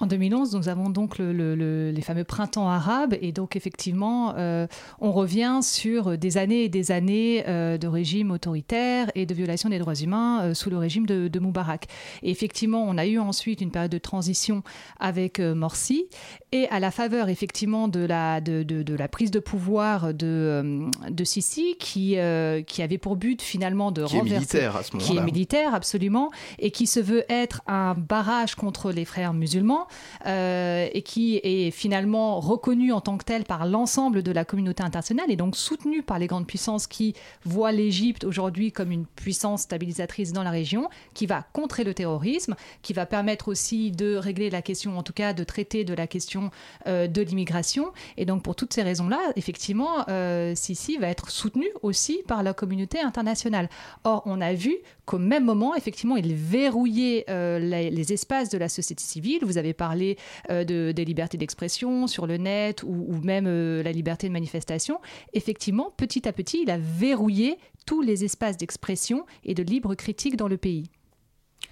En 0.00 0.06
2011, 0.06 0.54
nous 0.54 0.70
avons 0.70 0.88
donc 0.88 1.18
le, 1.18 1.34
le, 1.34 1.54
le, 1.54 1.90
les 1.90 2.00
fameux 2.00 2.24
printemps 2.24 2.68
arabes 2.68 3.14
et 3.20 3.32
donc 3.32 3.54
effectivement, 3.54 4.34
euh, 4.38 4.66
on 4.98 5.12
revient 5.12 5.60
sur 5.62 6.16
des 6.16 6.38
années 6.38 6.64
et 6.64 6.68
des 6.70 6.90
années 6.90 7.44
euh, 7.46 7.76
de 7.76 7.86
régime 7.86 8.30
autoritaire 8.30 9.10
et 9.14 9.26
de 9.26 9.34
violation 9.34 9.68
des 9.68 9.78
droits 9.78 9.94
humains 9.94 10.40
euh, 10.42 10.54
sous 10.54 10.70
le 10.70 10.78
régime 10.78 11.04
de, 11.04 11.28
de, 11.28 11.38
Moubarak. 11.38 11.86
Et 12.22 12.30
effectivement, 12.30 12.82
on 12.88 12.96
a 12.96 13.06
eu 13.06 13.18
ensuite 13.18 13.60
une 13.60 13.70
période 13.70 13.92
de 13.92 13.98
transition 13.98 14.62
avec 14.98 15.38
euh, 15.38 15.54
Morsi 15.54 16.06
et 16.52 16.66
à 16.68 16.80
la 16.80 16.90
faveur 16.90 17.28
effectivement 17.28 17.86
de 17.86 18.00
la, 18.00 18.40
de, 18.40 18.62
de, 18.62 18.82
de 18.82 18.94
la 18.94 19.08
prise 19.08 19.30
de 19.30 19.38
pouvoir 19.38 20.14
de, 20.14 20.26
euh, 20.26 20.90
de 21.10 21.24
Sisi 21.24 21.76
qui, 21.78 22.18
euh, 22.18 22.62
qui 22.62 22.80
avait 22.80 22.96
pour 22.96 23.16
but 23.16 23.42
finalement 23.42 23.92
de 23.92 24.04
qui 24.06 24.16
renverser... 24.16 24.30
Est 24.34 24.38
militaire 24.38 24.76
à 24.76 24.82
ce 24.82 24.90
qui 24.96 25.16
est 25.18 25.22
militaire 25.22 25.74
absolument 25.74 26.30
et 26.58 26.70
qui 26.70 26.86
se 26.86 27.00
veut 27.00 27.24
être 27.28 27.60
un 27.66 27.94
barrage 27.94 28.54
contre 28.54 28.92
les 28.92 29.04
frères 29.04 29.34
musulmans 29.34 29.88
euh, 30.26 30.88
et 30.92 31.02
qui 31.02 31.40
est 31.42 31.70
finalement 31.70 32.40
reconnu 32.40 32.92
en 32.92 33.00
tant 33.00 33.18
que 33.18 33.24
tel 33.24 33.44
par 33.44 33.66
l'ensemble 33.66 34.22
de 34.22 34.32
la 34.32 34.44
communauté 34.44 34.82
internationale 34.82 35.30
et 35.30 35.36
donc 35.36 35.56
soutenu 35.56 36.02
par 36.02 36.18
les 36.18 36.26
grandes 36.26 36.46
puissances 36.46 36.86
qui 36.86 37.14
voient 37.44 37.72
l'Égypte 37.72 38.24
aujourd'hui 38.24 38.72
comme 38.72 38.90
une 38.92 39.06
puissance 39.06 39.62
stabilisatrice 39.62 40.32
dans 40.32 40.42
la 40.42 40.50
région, 40.50 40.88
qui 41.14 41.26
va 41.26 41.44
contrer 41.52 41.84
le 41.84 41.94
terrorisme, 41.94 42.54
qui 42.82 42.92
va 42.92 43.06
permettre 43.06 43.48
aussi 43.48 43.90
de 43.90 44.16
régler 44.16 44.50
la 44.50 44.62
question, 44.62 44.98
en 44.98 45.02
tout 45.02 45.12
cas 45.12 45.32
de 45.32 45.44
traiter 45.44 45.84
de 45.84 45.94
la 45.94 46.06
question 46.06 46.50
euh, 46.86 47.06
de 47.06 47.22
l'immigration. 47.22 47.92
Et 48.16 48.24
donc 48.24 48.42
pour 48.42 48.56
toutes 48.56 48.72
ces 48.72 48.82
raisons-là, 48.82 49.18
effectivement, 49.36 50.08
euh, 50.08 50.54
Sisi 50.54 50.96
va 50.98 51.08
être 51.08 51.30
soutenu 51.30 51.66
aussi 51.82 52.22
par 52.26 52.42
la 52.42 52.54
communauté 52.54 53.00
internationale. 53.00 53.68
Or, 54.04 54.22
on 54.26 54.40
a 54.40 54.52
vu 54.52 54.76
qu'au 55.06 55.18
même 55.18 55.44
moment, 55.44 55.74
effectivement, 55.74 56.16
il 56.16 56.34
verrouillait 56.34 57.24
les, 57.28 57.90
les, 57.90 58.12
espaces 58.12 58.48
de 58.48 58.58
la 58.58 58.68
société 58.68 59.02
civile. 59.02 59.44
Vous 59.44 59.58
avez 59.58 59.72
parlé 59.80 60.18
euh, 60.50 60.62
de, 60.62 60.92
des 60.92 61.06
libertés 61.06 61.38
d'expression 61.38 62.06
sur 62.06 62.26
le 62.26 62.36
net 62.36 62.82
ou, 62.82 63.06
ou 63.08 63.16
même 63.22 63.46
euh, 63.46 63.82
la 63.82 63.92
liberté 63.92 64.28
de 64.28 64.32
manifestation. 64.32 65.00
Effectivement, 65.32 65.90
petit 65.96 66.28
à 66.28 66.34
petit, 66.34 66.60
il 66.64 66.70
a 66.70 66.76
verrouillé 66.76 67.56
tous 67.86 68.02
les 68.02 68.22
espaces 68.24 68.58
d'expression 68.58 69.24
et 69.42 69.54
de 69.54 69.62
libre 69.62 69.94
critique 69.94 70.36
dans 70.36 70.48
le 70.48 70.58
pays. 70.58 70.84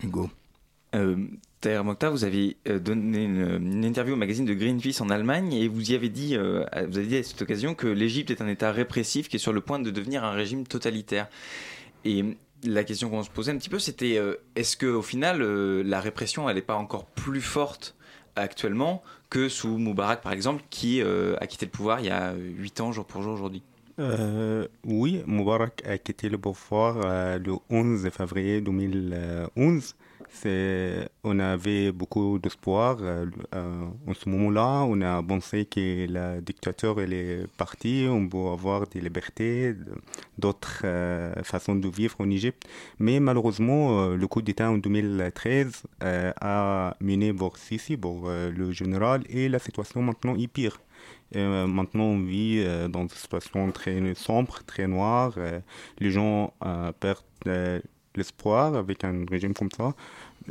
Hugo. 0.02 0.30
Euh, 0.94 1.26
Taher 1.60 1.84
Mokhtar, 1.84 2.12
vous 2.12 2.24
avez 2.24 2.56
donné 2.64 3.24
une, 3.24 3.58
une, 3.60 3.84
interview 3.84 4.14
au 4.14 4.16
magazine 4.16 4.46
de 4.46 4.54
Greenpeace 4.54 5.02
en 5.02 5.10
Allemagne 5.10 5.52
et 5.52 5.68
vous 5.68 5.90
y 5.90 5.94
avez 5.94 6.08
dit, 6.08 6.34
euh, 6.34 6.64
vous 6.88 6.96
avez 6.96 7.06
dit 7.06 7.16
à 7.16 7.22
cette 7.22 7.42
occasion 7.42 7.74
que 7.74 7.88
l'Égypte 7.88 8.30
est 8.30 8.40
un 8.40 8.48
État 8.48 8.72
répressif 8.72 9.28
qui 9.28 9.36
est 9.36 9.40
sur 9.40 9.52
le 9.52 9.60
point 9.60 9.80
de 9.80 9.90
devenir 9.90 10.24
un 10.24 10.30
régime 10.30 10.66
totalitaire. 10.66 11.28
Et 12.06 12.24
la 12.64 12.84
question 12.84 13.10
qu'on 13.10 13.22
se 13.22 13.30
posait 13.30 13.52
un 13.52 13.56
petit 13.56 13.68
peu, 13.68 13.78
c'était 13.78 14.16
euh, 14.18 14.36
est-ce 14.56 14.76
qu'au 14.76 15.02
final, 15.02 15.42
euh, 15.42 15.82
la 15.84 16.00
répression, 16.00 16.48
elle 16.48 16.56
n'est 16.56 16.62
pas 16.62 16.76
encore 16.76 17.06
plus 17.06 17.40
forte 17.40 17.96
actuellement 18.40 19.02
que 19.30 19.48
sous 19.48 19.78
Moubarak, 19.78 20.22
par 20.22 20.32
exemple, 20.32 20.62
qui 20.70 21.02
euh, 21.02 21.36
a 21.40 21.46
quitté 21.46 21.66
le 21.66 21.70
pouvoir 21.70 22.00
il 22.00 22.06
y 22.06 22.10
a 22.10 22.34
8 22.34 22.80
ans, 22.80 22.92
jour 22.92 23.04
pour 23.04 23.22
jour, 23.22 23.34
aujourd'hui. 23.34 23.62
Oui, 24.84 25.22
Moubarak 25.26 25.82
a 25.86 25.98
quitté 25.98 26.28
le 26.28 26.38
pouvoir 26.38 26.98
le 27.38 27.54
11 27.68 28.08
février 28.10 28.60
2011 28.60 29.96
on 31.24 31.38
avait 31.38 31.92
beaucoup 31.92 32.38
d'espoir 32.38 32.98
euh, 33.00 33.26
en 34.06 34.14
ce 34.14 34.28
moment-là. 34.28 34.84
On 34.88 35.00
a 35.00 35.22
pensé 35.22 35.64
que 35.64 36.06
le 36.08 36.40
dictateur 36.40 37.00
elle 37.00 37.12
est 37.12 37.46
parti, 37.56 38.06
on 38.08 38.28
peut 38.28 38.48
avoir 38.52 38.86
des 38.86 39.00
libertés, 39.00 39.74
d'autres 40.38 40.82
euh, 40.84 41.34
façons 41.42 41.74
de 41.74 41.88
vivre 41.88 42.16
en 42.20 42.30
Égypte. 42.30 42.64
Mais 42.98 43.20
malheureusement, 43.20 44.00
euh, 44.00 44.16
le 44.16 44.26
coup 44.26 44.42
d'État 44.42 44.70
en 44.70 44.78
2013 44.78 45.82
a 46.00 46.96
mené 47.00 47.32
vers 47.32 47.56
Sisi, 47.56 47.96
pour 47.96 48.28
le 48.28 48.72
général, 48.72 49.22
et 49.28 49.48
la 49.48 49.58
situation 49.58 50.02
maintenant 50.02 50.36
est 50.36 50.48
pire. 50.48 50.80
Maintenant, 51.34 52.04
on 52.04 52.20
vit 52.20 52.64
dans 52.88 53.02
une 53.02 53.08
situation 53.10 53.70
très 53.70 54.14
sombre, 54.14 54.60
très 54.66 54.86
noire. 54.86 55.34
les 55.98 56.10
gens 56.10 56.54
perdent 57.00 57.82
l'espoir 58.18 58.74
avec 58.74 59.04
un 59.04 59.24
régime 59.30 59.54
comme 59.54 59.70
ça. 59.76 59.94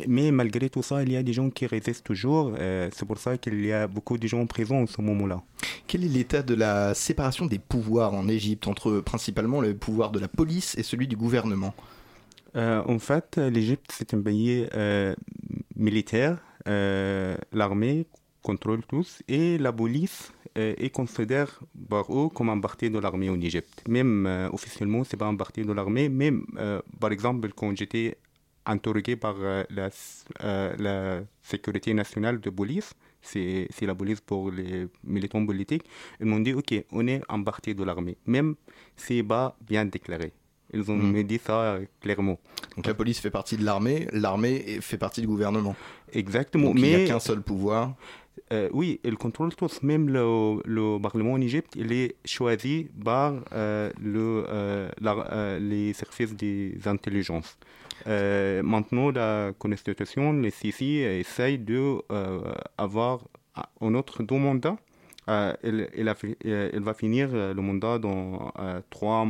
Mais, 0.08 0.32
malgré 0.32 0.70
tout 0.70 0.84
ça, 0.84 1.02
il 1.02 1.12
y 1.12 1.18
a 1.18 1.24
des 1.24 1.34
gens 1.34 1.50
qui 1.50 1.66
résistent 1.66 2.04
toujours. 2.04 2.54
Euh, 2.60 2.90
c'est 2.94 3.06
pour 3.06 3.18
ça 3.18 3.38
qu'il 3.38 3.66
y 3.66 3.72
a 3.72 3.88
beaucoup 3.88 4.18
de 4.18 4.28
gens 4.28 4.46
présents 4.46 4.82
en 4.82 4.88
ce 4.88 5.02
moment-là. 5.02 5.42
Quel 5.88 6.04
est 6.04 6.08
l'état 6.08 6.44
de 6.44 6.54
la 6.54 6.94
séparation 6.94 7.46
des 7.48 7.60
pouvoirs 7.60 8.14
en 8.14 8.28
Égypte 8.28 8.68
entre 8.68 9.00
principalement 9.00 9.60
le 9.62 9.76
pouvoir 9.76 10.12
de 10.12 10.20
la 10.20 10.28
police 10.28 10.78
et 10.78 10.84
celui 10.84 11.08
du 11.08 11.16
gouvernement? 11.16 11.74
Euh, 12.56 12.82
En 12.86 13.00
fait, 13.00 13.38
l'Égypte, 13.38 13.92
c'est 13.92 14.14
un 14.14 14.22
pays 14.22 14.68
euh, 14.76 15.16
militaire. 15.76 16.38
L'armée 16.66 18.08
contrôle 18.44 18.82
tous 18.86 19.24
et 19.28 19.58
la 19.58 19.72
police 19.72 20.32
est 20.58 20.90
considère 20.92 21.60
par 21.90 22.06
eux 22.12 22.30
comme 22.30 22.50
un 22.50 22.60
parti 22.60 22.90
de 22.90 23.00
l'armée 23.00 23.30
en 23.30 23.40
Égypte. 23.40 23.84
Même 23.88 24.50
officiellement, 24.52 25.04
c'est 25.04 25.18
pas 25.18 25.28
un 25.28 25.36
parti 25.36 25.62
de 25.62 25.72
l'armée. 25.72 26.10
Même, 26.10 26.46
par 27.00 27.12
exemple, 27.12 27.50
quand 27.56 27.76
j'étais 27.78 28.18
interrogé 28.68 29.16
par 29.16 29.36
euh, 29.40 29.64
la, 29.70 29.90
euh, 30.44 30.76
la, 30.78 31.22
sécurité 31.42 31.94
nationale 31.94 32.40
de 32.40 32.50
police, 32.50 32.94
c'est 33.22 33.68
la 33.82 33.96
police 33.96 34.22
pour 34.22 34.52
les 34.52 34.88
militants 35.04 35.46
politiques, 35.46 35.84
ils 36.20 36.26
m'ont 36.26 36.40
dit, 36.40 36.54
OK, 36.54 36.74
on 36.92 37.08
est 37.08 37.22
en 37.30 37.44
partie 37.44 37.74
de 37.74 37.84
l'armée, 37.84 38.18
même 38.26 38.56
si 38.96 39.24
pas 39.24 39.58
bien 39.62 39.86
déclaré. 39.86 40.32
Ils 40.74 40.92
ont 40.92 40.98
hmm. 40.98 41.24
dit 41.24 41.40
ça 41.44 41.62
euh, 41.62 41.86
clairement. 42.02 42.38
Donc 42.76 42.88
la 42.88 42.94
police 42.94 43.20
fait 43.20 43.32
partie 43.32 43.56
de 43.56 43.64
l'armée, 43.64 44.08
l'armée 44.12 44.80
fait 44.82 44.98
partie 44.98 45.22
du 45.22 45.28
gouvernement. 45.28 45.76
Exactement. 46.12 46.74
mais 46.74 46.92
il 46.92 46.98
n'y 46.98 47.04
a 47.06 47.08
qu'un 47.08 47.20
seul 47.20 47.42
pouvoir. 47.42 47.96
Oui, 48.72 49.00
ils 49.04 49.18
contrôlent 49.18 49.56
tous. 49.56 49.82
Même 49.84 50.10
le, 50.10 50.62
le, 50.66 51.00
Parlement 51.00 51.34
en 51.34 51.42
Égypte, 51.42 51.74
il 51.76 51.92
est 51.92 52.16
choisi 52.26 52.88
par 53.04 53.34
le, 54.02 54.90
les 55.60 55.94
services 55.94 56.36
des 56.36 56.80
intelligences. 56.86 57.58
Euh, 58.06 58.62
maintenant, 58.64 59.12
la 59.12 59.54
Constitution, 59.58 60.34
les 60.34 60.52
Sisi 60.52 60.98
essaye 61.00 61.58
de 61.58 62.02
euh, 62.12 62.40
avoir 62.78 63.22
un 63.82 63.96
autre 63.96 64.24
deux 64.24 64.38
mandats. 64.38 64.78
Euh, 65.30 65.54
elle, 65.64 66.84
va 66.84 66.94
finir 66.94 67.30
le 67.32 67.62
mandat 67.62 68.00
dans 68.00 68.52
trois, 68.90 69.26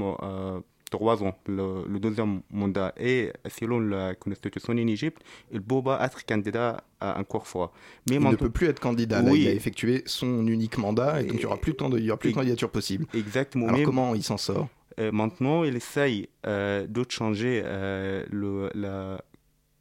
trois 0.89 1.23
ans, 1.23 1.35
le, 1.47 1.99
deuxième 1.99 2.41
mandat. 2.51 2.93
Et 2.97 3.31
selon 3.49 3.79
la 3.79 4.15
Constitution 4.15 4.73
en 4.73 4.77
Égypte, 4.77 5.21
il 5.51 5.61
peut 5.61 5.81
pas 5.81 6.03
être 6.05 6.25
candidat 6.25 6.83
encore 7.01 7.47
fois. 7.47 7.71
Mais 8.09 8.15
il 8.15 8.21
ne 8.21 8.35
peut 8.35 8.49
plus 8.49 8.67
être 8.67 8.79
candidat. 8.79 9.21
il 9.33 9.47
a 9.47 9.53
effectué 9.53 10.03
son 10.05 10.47
unique 10.47 10.77
mandat 10.77 11.21
et 11.21 11.25
donc 11.25 11.35
il 11.35 11.39
n'y 11.39 11.45
aura 11.45 11.57
plus 11.57 11.73
de, 11.73 12.15
plus 12.15 12.29
de 12.31 12.35
candidature 12.35 12.69
possible. 12.69 13.05
Exactement. 13.13 13.67
Alors 13.67 13.83
comment 13.83 14.15
il 14.15 14.23
s'en 14.23 14.37
sort? 14.37 14.67
Euh, 14.99 15.11
maintenant, 15.11 15.63
il 15.63 15.75
essaye 15.75 16.27
euh, 16.45 16.87
de 16.87 17.05
changer 17.07 17.61
euh, 17.63 18.25
le, 18.31 18.71
la 18.73 19.21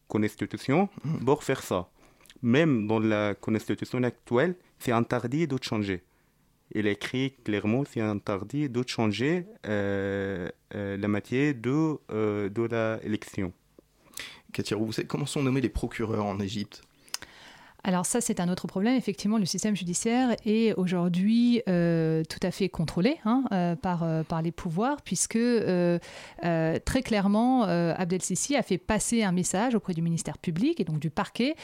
constitution 0.09 0.89
mm. 1.05 1.25
pour 1.25 1.43
faire 1.43 1.63
ça. 1.63 1.89
Même 2.43 2.87
dans 2.87 2.99
la 2.99 3.35
constitution 3.35 4.03
actuelle, 4.03 4.57
c'est 4.79 4.93
interdit 4.93 5.47
de 5.47 5.57
changer. 5.63 6.03
Il 6.73 6.87
écrit 6.87 7.35
clairement 7.45 7.85
c'est 7.85 8.01
interdit 8.01 8.69
de 8.69 8.83
changer 8.87 9.47
la 9.65 11.09
matière 11.09 11.55
de, 11.55 12.49
de 12.49 13.01
l'élection. 13.03 13.53
Katia 14.53 14.77
vous 14.77 14.93
savez 14.93 15.07
comment 15.07 15.27
sont 15.27 15.43
nommés 15.43 15.61
les 15.61 15.69
procureurs 15.69 16.25
en 16.25 16.41
Égypte? 16.41 16.83
Alors 17.87 18.05
ça, 18.05 18.21
c'est 18.21 18.40
un 18.40 18.49
autre 18.49 18.66
problème. 18.66 18.97
Effectivement, 18.97 19.38
le 19.38 19.45
système 19.45 19.76
judiciaire 19.76 20.35
est 20.45 20.75
aujourd'hui 20.75 21.62
euh, 21.69 22.25
tout 22.28 22.40
à 22.43 22.50
fait 22.50 22.69
contrôlé 22.69 23.19
hein, 23.25 23.45
euh, 23.52 23.76
par, 23.76 24.02
euh, 24.02 24.25
par 24.25 24.43
les 24.43 24.50
pouvoirs, 24.50 25.02
puisque 25.02 25.38
très 25.38 27.02
clairement, 27.05 27.62
Abdel 27.62 28.23
Sisi 28.23 28.57
a 28.57 28.62
fait 28.64 28.78
passer 28.78 29.23
un 29.23 29.31
message 29.31 29.76
auprès 29.76 29.95
du 29.95 30.02
ministère 30.02 30.37
public 30.38 30.81
et 30.81 30.85
donc 30.85 30.99
du 30.99 31.11
parquet 31.11 31.55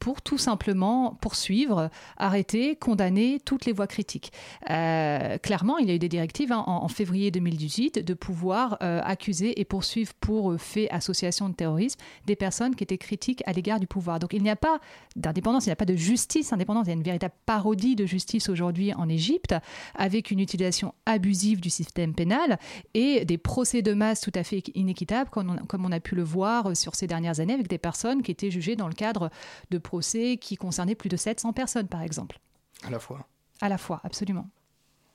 pour 0.00 0.22
tout 0.22 0.38
simplement 0.38 1.16
poursuivre, 1.20 1.90
arrêter, 2.16 2.74
condamner 2.74 3.40
toutes 3.44 3.66
les 3.66 3.72
voies 3.72 3.86
critiques. 3.86 4.32
clairement, 4.66 5.78
il 5.78 5.88
y 5.88 5.92
a 5.92 5.94
eu 5.94 5.98
des 5.98 6.08
directives 6.08 6.50
hein, 6.50 6.64
en, 6.66 6.88
février 6.88 7.30
2018 7.30 8.04
de 8.04 8.14
pouvoir 8.14 8.78
accuser 8.80 9.60
et 9.60 9.64
poursuivre 9.64 10.12
pour 10.20 10.58
fait 10.58 10.90
association 10.90 11.48
de 11.48 11.54
terrorisme 11.54 12.00
des 12.26 12.36
personnes 12.36 12.74
qui 12.74 12.82
étaient 12.82 12.98
critiques 12.98 13.42
à 13.46 13.52
l'égard 13.52 13.78
du 13.78 13.86
pouvoir. 13.86 14.18
Donc 14.18 14.32
il 14.32 14.42
n'y 14.42 14.50
a 14.50 14.56
pas 14.56 14.80
d'indépendance, 15.20 15.66
il 15.66 15.68
n'y 15.68 15.72
a 15.72 15.76
pas 15.76 15.84
de 15.84 15.96
justice 15.96 16.52
indépendante, 16.52 16.86
il 16.86 16.90
y 16.90 16.92
a 16.92 16.96
une 16.96 17.02
véritable 17.02 17.34
parodie 17.46 17.96
de 17.96 18.06
justice 18.06 18.48
aujourd'hui 18.48 18.92
en 18.94 19.08
Égypte, 19.08 19.54
avec 19.94 20.30
une 20.30 20.40
utilisation 20.40 20.94
abusive 21.06 21.60
du 21.60 21.70
système 21.70 22.14
pénal 22.14 22.58
et 22.94 23.24
des 23.24 23.38
procès 23.38 23.82
de 23.82 23.92
masse 23.92 24.20
tout 24.20 24.32
à 24.34 24.42
fait 24.42 24.62
inéquitables, 24.74 25.30
comme 25.30 25.50
on, 25.50 25.66
comme 25.66 25.84
on 25.84 25.92
a 25.92 26.00
pu 26.00 26.14
le 26.14 26.22
voir 26.22 26.76
sur 26.76 26.94
ces 26.94 27.06
dernières 27.06 27.40
années, 27.40 27.54
avec 27.54 27.68
des 27.68 27.78
personnes 27.78 28.22
qui 28.22 28.30
étaient 28.30 28.50
jugées 28.50 28.76
dans 28.76 28.88
le 28.88 28.94
cadre 28.94 29.30
de 29.70 29.78
procès 29.78 30.36
qui 30.36 30.56
concernaient 30.56 30.94
plus 30.94 31.08
de 31.08 31.16
700 31.16 31.52
personnes, 31.52 31.88
par 31.88 32.02
exemple. 32.02 32.38
À 32.86 32.90
la 32.90 32.98
fois. 32.98 33.26
À 33.60 33.68
la 33.68 33.78
fois, 33.78 34.00
absolument. 34.04 34.48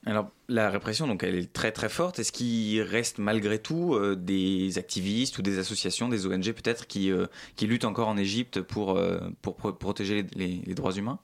Alors, 0.06 0.30
la 0.50 0.70
répression, 0.70 1.08
donc, 1.08 1.24
elle 1.24 1.36
est 1.36 1.52
très 1.52 1.72
très 1.72 1.90
forte. 1.90 2.20
Est-ce 2.20 2.32
qu'il 2.32 2.82
reste 2.82 3.18
malgré 3.18 3.58
tout 3.58 3.96
euh, 3.96 4.16
des 4.16 4.78
activistes 4.78 5.40
ou 5.40 5.42
des 5.42 5.58
associations, 5.58 6.10
des 6.10 6.28
ONG 6.28 6.52
peut-être, 6.52 6.86
qui, 6.86 7.12
euh, 7.12 7.26
qui 7.56 7.66
luttent 7.66 7.86
encore 7.86 8.08
en 8.08 8.18
Égypte 8.18 8.62
pour, 8.62 8.98
euh, 8.98 9.20
pour, 9.42 9.56
protéger 9.56 10.26
les, 10.36 10.74
droits 10.76 10.94
humains? 10.94 11.18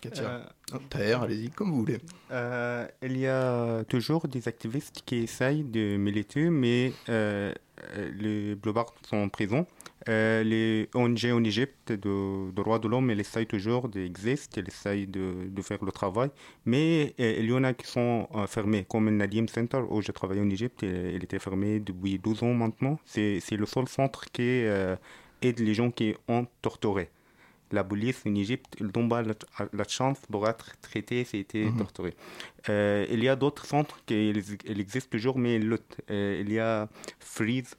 Katia. 0.00 0.48
allez-y, 1.20 1.50
comme 1.50 1.72
vous 1.72 1.78
voulez. 1.78 1.98
il 2.30 3.18
y 3.18 3.26
a 3.26 3.82
toujours 3.88 4.28
des 4.28 4.46
activistes 4.46 5.02
qui 5.04 5.16
essayent 5.16 5.64
de 5.64 5.96
militer, 5.96 6.50
mais 6.50 6.92
les 7.08 8.54
blobards 8.54 8.94
sont 9.08 9.16
en 9.16 9.28
prison. 9.28 9.66
Euh, 10.08 10.42
les 10.42 10.88
ONG 10.94 11.26
en 11.26 11.44
Égypte 11.44 11.92
de, 11.92 12.50
droits 12.52 12.78
de 12.78 12.88
l'homme, 12.88 13.10
elles 13.10 13.20
essayent 13.20 13.46
toujours 13.46 13.88
d'exister, 13.88 14.60
elles 14.60 14.68
essayent 14.68 15.06
de, 15.06 15.48
de, 15.48 15.62
faire 15.62 15.84
le 15.84 15.92
travail, 15.92 16.30
mais 16.64 17.14
euh, 17.20 17.36
il 17.38 17.46
y 17.46 17.52
en 17.52 17.62
a 17.64 17.74
qui 17.74 17.86
sont 17.86 18.26
euh, 18.34 18.46
fermés, 18.46 18.86
comme 18.88 19.06
le 19.06 19.10
Nadim 19.10 19.46
Center 19.48 19.82
où 19.90 20.00
je 20.00 20.10
travaille 20.12 20.40
en 20.40 20.48
Égypte, 20.48 20.82
il, 20.82 21.22
était 21.22 21.38
fermé 21.38 21.80
depuis 21.80 22.18
12 22.18 22.42
ans 22.42 22.54
maintenant. 22.54 22.98
C'est 23.04 23.40
le 23.50 23.66
seul 23.66 23.86
centre 23.86 24.24
qui 24.32 24.64
aide 25.42 25.58
les 25.58 25.74
gens 25.74 25.90
qui 25.90 26.14
ont 26.26 26.46
torturé. 26.62 27.10
La 27.70 27.84
police 27.84 28.22
en 28.26 28.34
Égypte, 28.34 28.76
ils 28.80 28.86
n'ont 28.86 29.08
pas 29.08 29.22
la, 29.22 29.84
chance 29.86 30.20
pour 30.30 30.48
être 30.48 30.72
traités 30.80 31.26
étaient 31.34 31.66
mhm. 31.66 31.76
torturés. 31.76 32.14
il 32.66 33.22
y 33.22 33.28
a 33.28 33.36
d'autres 33.36 33.66
centres 33.66 34.00
qui 34.06 34.32
existent 34.66 35.10
toujours, 35.10 35.38
mais 35.38 35.56
ils 35.56 35.68
luttent. 35.68 35.98
il 36.08 36.50
y 36.50 36.58
a 36.58 36.88
Freeze. 37.20 37.76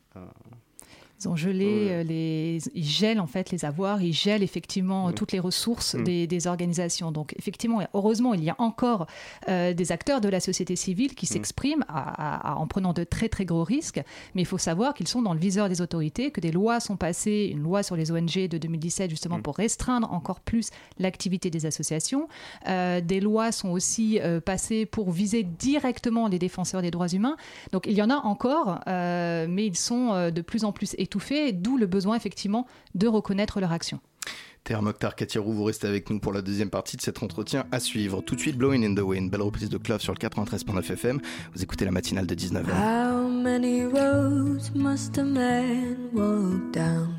Ils 1.20 1.28
ont 1.28 1.36
gelé, 1.36 1.88
euh, 1.90 2.04
les, 2.04 2.60
ils 2.74 2.86
gèlent 2.86 3.20
en 3.20 3.28
fait 3.28 3.52
les 3.52 3.66
avoirs, 3.66 4.02
ils 4.02 4.14
gèlent 4.14 4.44
effectivement 4.44 5.12
toutes 5.12 5.34
les 5.34 5.40
ressources 5.40 5.96
mm. 5.96 6.04
des, 6.04 6.48
organisations. 6.48 7.12
Donc 7.12 7.34
effectivement, 7.38 7.82
heureusement, 7.94 8.34
il 8.34 8.44
y 8.44 8.50
a 8.50 8.56
encore 8.58 9.06
euh, 9.50 9.74
des 9.74 9.92
acteurs 9.92 10.22
de 10.22 10.30
la 10.30 10.40
société 10.40 10.78
civile 10.78 11.16
qui 11.16 11.26
mm. 11.26 11.30
s'expriment 11.30 11.86
en 11.90 12.66
prenant 12.68 12.94
de 12.94 13.04
très 13.04 13.28
très 13.28 13.44
gros 13.44 13.66
risques, 13.66 14.02
mais 14.34 14.44
il 14.44 14.46
faut 14.46 14.58
savoir 14.58 14.94
qu'ils 14.94 15.10
sont 15.10 15.22
dans 15.22 15.34
le 15.34 15.40
viseur 15.40 15.68
des 15.68 15.82
autorités, 15.82 16.32
que 16.32 16.40
des 16.40 16.54
lois 16.54 16.80
sont 16.80 16.96
passées, 16.96 17.50
une 17.52 17.60
loi 17.60 17.84
sur 17.84 17.98
les 17.98 18.12
ONG 18.12 18.48
de 18.48 18.58
2017 18.58 19.10
justement 19.10 19.40
mm. 19.40 19.42
pour 19.42 19.58
restreindre 19.58 20.14
encore 20.14 20.40
plus 20.40 20.70
l'activité 21.00 21.50
des 21.50 21.66
associations. 21.66 22.30
Euh, 22.70 23.02
des 23.02 23.20
lois 23.20 23.52
sont 23.52 23.70
aussi 23.70 24.20
passées 24.46 24.86
pour 24.86 25.12
viser 25.12 25.44
directement 25.44 26.30
les 26.30 26.40
défenseurs 26.40 26.82
des 26.82 26.92
droits 26.92 27.10
humains. 27.10 27.36
Donc 27.74 27.88
il 27.88 27.94
y 27.94 28.02
en 28.02 28.10
a 28.10 28.16
encore, 28.16 28.80
mais 28.88 29.66
ils 29.66 29.78
sont 29.78 30.32
de 30.32 30.42
plus 30.42 30.64
en 30.64 30.72
plus 30.72 30.96
étouffés, 31.10 31.52
d'où 31.52 31.78
le 31.78 31.88
besoin 31.88 32.16
effectivement 32.16 32.68
de 32.94 33.08
reconnaître 33.08 33.60
leur 33.60 33.72
action. 33.72 34.00
Terre 34.64 34.84
Mokhtar 34.84 35.16
Katirou, 35.16 35.54
vous 35.54 35.64
restez 35.64 35.88
avec 35.88 36.10
nous 36.10 36.20
pour 36.20 36.34
la 36.34 36.44
deuxième 36.44 36.70
partie 36.70 36.98
de 36.98 37.02
cet 37.02 37.24
entretien 37.24 37.66
à 37.72 37.80
suivre. 37.80 38.22
Tout 38.22 38.36
de 38.36 38.40
suite, 38.40 38.58
Blowing 38.58 38.86
in 38.86 38.94
the 38.94 39.04
Wind, 39.04 39.32
belle 39.32 39.42
reprise 39.42 39.70
de 39.70 39.78
Clove 39.78 40.02
sur 40.02 40.14
le 40.14 40.20
93.9 40.20 40.92
FM. 40.94 41.20
Vous 41.54 41.64
écoutez 41.64 41.86
la 41.86 41.92
matinale 41.92 42.28
de 42.28 42.36
19h. 42.36 42.68
How 42.68 43.28
many 43.28 43.86
roads 43.86 44.72
must 44.76 45.18
a 45.18 45.24
man 45.24 45.98
walk 46.14 46.72
down 46.72 47.16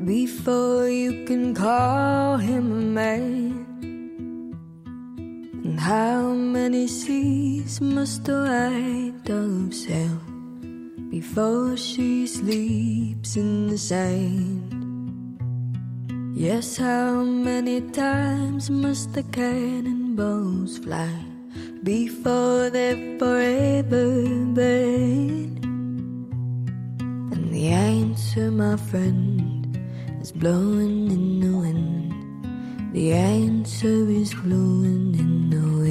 before 0.00 0.88
you 0.88 1.26
can 1.26 1.52
call 1.52 2.38
him 2.38 2.72
a 2.72 2.80
man? 2.80 3.66
And 5.64 5.78
how 5.78 6.32
many 6.32 6.88
seas 6.88 7.80
must 7.82 8.28
a 8.30 8.70
white 8.70 9.24
dove 9.24 9.74
sail? 9.74 10.27
Before 11.10 11.76
she 11.76 12.26
sleeps 12.26 13.36
in 13.36 13.68
the 13.68 13.78
sand. 13.78 14.74
Yes, 16.36 16.76
how 16.76 17.22
many 17.24 17.80
times 17.80 18.70
must 18.70 19.14
the 19.14 19.22
cannonballs 19.24 20.78
fly 20.78 21.10
before 21.82 22.70
they're 22.70 23.18
forever 23.18 24.44
burned? 24.54 25.64
And 27.32 27.52
the 27.52 27.68
answer, 27.68 28.50
my 28.50 28.76
friend, 28.76 29.78
is 30.20 30.30
blowing 30.30 31.10
in 31.10 31.40
the 31.40 31.56
wind. 31.56 32.12
The 32.92 33.14
answer 33.14 34.08
is 34.10 34.34
blowing 34.34 35.14
in 35.18 35.50
the 35.50 35.56
wind. 35.56 35.87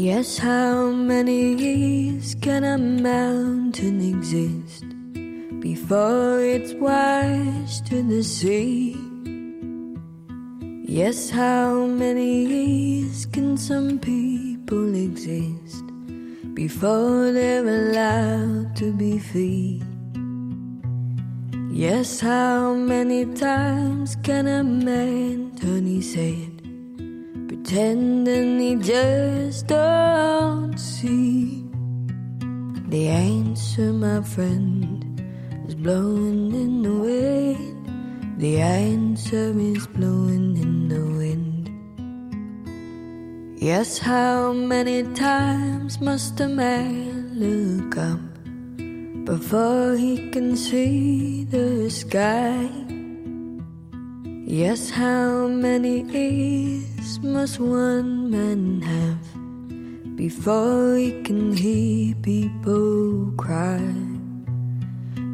Yes, 0.00 0.38
how 0.38 0.90
many 0.92 1.54
years 1.54 2.36
can 2.36 2.62
a 2.62 2.78
mountain 2.78 4.00
exist 4.00 4.84
before 5.58 6.38
it's 6.40 6.72
washed 6.74 7.86
to 7.86 8.04
the 8.04 8.22
sea. 8.22 8.96
Yes, 10.86 11.30
how 11.30 11.86
many 11.86 12.46
years 12.46 13.26
can 13.26 13.56
some 13.56 13.98
people 13.98 14.94
exist 14.94 15.82
before 16.54 17.32
they're 17.32 17.66
allowed 17.66 18.76
to 18.76 18.92
be 18.92 19.18
free? 19.18 19.82
Yes, 21.72 22.20
how 22.20 22.72
many 22.72 23.26
times 23.34 24.14
can 24.22 24.46
a 24.46 24.62
man 24.62 25.56
turn 25.56 25.86
his 25.86 26.14
head, 26.14 26.47
pretending 27.68 28.58
he 28.58 28.76
just 28.76 29.66
don't 29.66 30.78
see? 30.78 31.66
The 32.88 33.08
answer, 33.08 33.92
my 33.92 34.22
friend, 34.22 35.20
is 35.68 35.74
blowing 35.74 36.54
in 36.54 36.82
the 36.82 36.94
wind. 36.94 38.40
The 38.40 38.60
answer 38.60 39.52
is 39.58 39.86
blowing 39.86 40.56
in 40.56 40.88
the 40.88 41.04
wind. 41.20 41.68
Yes, 43.60 43.98
how 43.98 44.54
many 44.54 45.02
times 45.14 46.00
must 46.00 46.40
a 46.40 46.48
man 46.48 47.34
look 47.34 47.98
up? 47.98 48.20
before 49.26 49.94
he 49.94 50.30
can 50.30 50.56
see 50.56 51.44
the 51.44 51.90
sky. 51.90 52.66
Yes, 54.46 54.88
how 54.88 55.48
many 55.48 55.96
ears 56.16 56.87
must 57.16 57.58
one 57.58 58.30
man 58.30 58.82
have 58.82 60.16
before 60.16 60.94
he 60.96 61.22
can 61.22 61.56
hear 61.56 62.14
people 62.16 63.32
cry? 63.38 63.80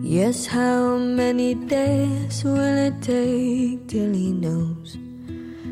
Yes, 0.00 0.46
how 0.46 0.96
many 0.96 1.54
days 1.54 2.44
will 2.44 2.78
it 2.88 3.02
take 3.02 3.88
till 3.88 4.14
he 4.14 4.30
knows 4.30 4.96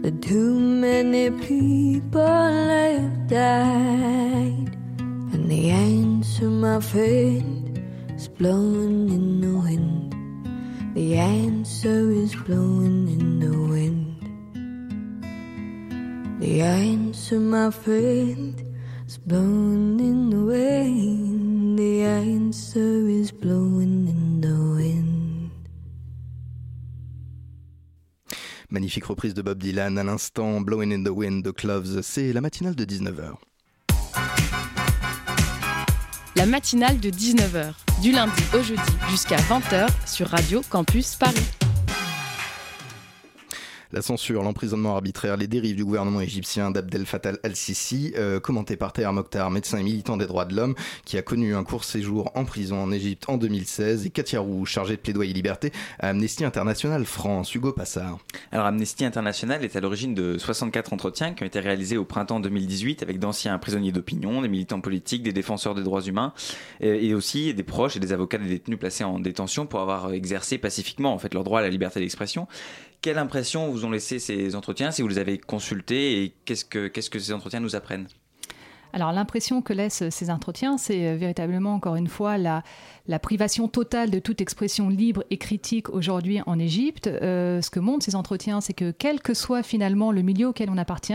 that 0.02 0.21
too 0.21 0.59
many 0.59 1.30
people 1.47 2.21
have 2.21 3.28
died? 3.28 4.75
And 5.32 5.49
the 5.49 5.71
answer, 5.71 6.50
my 6.50 6.80
friend, 6.80 7.78
is 8.16 8.26
blowing 8.26 9.09
in 9.09 9.40
the 9.40 9.54
wind. 9.56 10.16
The 10.97 11.14
answer 11.14 12.11
is 12.11 12.35
blowing 12.35 13.06
in 13.06 13.38
the 13.38 13.52
wind. 13.52 13.72
The 16.43 16.61
answer, 16.61 17.39
my 17.39 17.71
friend, 17.71 18.61
is 19.07 19.17
blowing 19.17 20.01
in 20.01 20.29
the 20.29 20.39
wind. 20.39 21.79
The 21.79 22.03
answer 22.03 23.09
is 23.09 23.31
blowing 23.31 24.09
in 24.09 24.41
the 24.41 24.49
wind. 24.49 25.51
Magnifique 28.71 29.05
reprise 29.05 29.35
de 29.35 29.43
Bob 29.43 29.59
Dylan 29.59 29.97
à 29.97 30.03
l'instant, 30.03 30.61
Blowing 30.61 30.93
in 30.93 31.05
the 31.05 31.15
Wind 31.15 31.45
de 31.45 31.53
Cloves, 31.53 32.03
c'est 32.03 32.33
la 32.33 32.41
matinale 32.41 32.75
de 32.75 32.85
19h. 32.85 33.35
La 36.35 36.47
matinale 36.47 36.99
de 36.99 37.11
19h, 37.11 37.73
du 38.03 38.11
lundi 38.11 38.43
au 38.53 38.63
jeudi 38.63 38.83
jusqu'à 39.11 39.37
20h 39.37 39.87
sur 40.07 40.27
Radio 40.27 40.61
Campus 40.69 41.15
Paris. 41.15 41.62
La 43.93 44.01
censure, 44.01 44.43
l'emprisonnement 44.43 44.95
arbitraire, 44.95 45.37
les 45.37 45.47
dérives 45.47 45.77
du 45.77 45.85
gouvernement 45.85 46.23
égyptien 46.23 46.71
d'Abdel 46.71 47.05
Fattah 47.05 47.33
al-Sisi, 47.43 48.15
euh, 48.17 48.41
commenté 48.41 48.77
par 48.77 48.95
Taher 48.95 49.13
Mokhtar, 49.13 49.51
médecin 49.51 49.77
et 49.77 49.83
militant 49.83 50.17
des 50.17 50.27
droits 50.27 50.47
de 50.47 50.57
l'homme, 50.57 50.75
qui 51.05 51.19
a 51.19 51.23
connu 51.23 51.55
un 51.55 51.63
court 51.63 51.85
séjour 51.85 52.31
en 52.35 52.47
prison 52.47 52.83
en 52.83 52.91
Égypte 52.91 53.25
en 53.29 53.37
2016, 53.37 54.07
et 54.07 54.11
Katia 54.11 54.41
Roux, 54.41 54.65
chargée 54.65 54.97
de 54.97 55.01
plaidoyer 55.03 55.35
liberté 55.35 55.73
à 55.99 56.09
Amnesty 56.09 56.43
International 56.43 57.05
France. 57.05 57.55
Hugo 57.55 57.73
Passard. 57.73 58.19
Alors 58.51 58.65
Amnesty 58.65 59.05
International 59.05 59.63
est 59.63 59.77
à 59.77 59.81
l'origine 59.81 60.15
de 60.15 60.39
64 60.39 60.95
entretiens 60.95 61.35
qui 61.35 61.43
ont 61.43 61.47
été 61.47 61.61
réalisés 61.61 61.99
au 61.99 62.07
printemps 62.07 62.41
2018 62.41 63.03
avec 63.03 63.19
d'anciens 63.19 63.59
prisonniers 63.59 63.93
d'opinion, 63.93 64.41
des 64.41 64.49
militants 64.49 64.81
politiques, 64.81 65.23
des 65.23 65.35
défenseurs 65.35 65.75
des 65.75 65.83
droits 65.83 66.03
humains, 66.03 66.33
et 66.81 67.13
aussi 67.13 67.53
des 67.53 67.63
proches 67.63 67.97
et 67.97 68.01
des 68.01 68.15
avocats 68.15 68.39
des 68.39 68.49
détenus 68.49 68.79
placés 68.79 69.05
en 69.05 69.19
détention 69.19 69.67
pour 69.67 69.81
avoir 69.81 70.13
exercé 70.13 70.57
pacifiquement 70.57 71.13
en 71.13 71.19
fait 71.19 71.35
leur 71.35 71.45
droit 71.45 71.61
à 71.61 71.63
la 71.63 71.69
liberté 71.69 72.01
d'expression. 72.01 72.49
Quelle 73.02 73.18
impression 73.18 73.68
vous 73.68 73.85
ont 73.85 73.90
laissé 73.90 74.21
ces 74.21 74.54
entretiens, 74.54 74.92
si 74.92 75.02
vous 75.02 75.09
les 75.09 75.18
avez 75.18 75.37
consultés, 75.37 76.23
et 76.23 76.35
qu'est-ce 76.44 76.64
que, 76.64 76.87
que 76.87 77.00
ces 77.18 77.32
entretiens 77.32 77.59
nous 77.59 77.75
apprennent? 77.75 78.06
Alors 78.92 79.11
l'impression 79.11 79.61
que 79.61 79.73
laissent 79.73 80.09
ces 80.11 80.30
entretiens, 80.30 80.78
c'est 80.78 81.09
euh, 81.09 81.16
véritablement 81.16 81.75
encore 81.75 81.97
une 81.97 82.09
fois 82.09 82.38
la, 82.38 82.62
la 83.06 83.19
privation 83.19 83.69
totale 83.69 84.10
de 84.10 84.19
toute 84.19 84.41
expression 84.41 84.88
libre 84.88 85.25
et 85.30 85.36
critique 85.36 85.88
aujourd'hui 85.91 86.41
en 86.47 86.58
Égypte. 86.58 87.08
Euh, 87.08 87.60
ce 87.60 87.71
que 87.71 87.80
montrent 87.80 88.04
ces 88.04 88.15
entretiens, 88.15 88.60
c'est 88.60 88.75
que 88.75 88.93
quel 88.93 89.21
que 89.21 89.34
soit 89.34 89.62
finalement 89.62 90.12
le 90.12 90.23
milieu 90.23 90.49
auquel 90.49 90.71
on 90.71 90.78
appartient, 90.78 91.12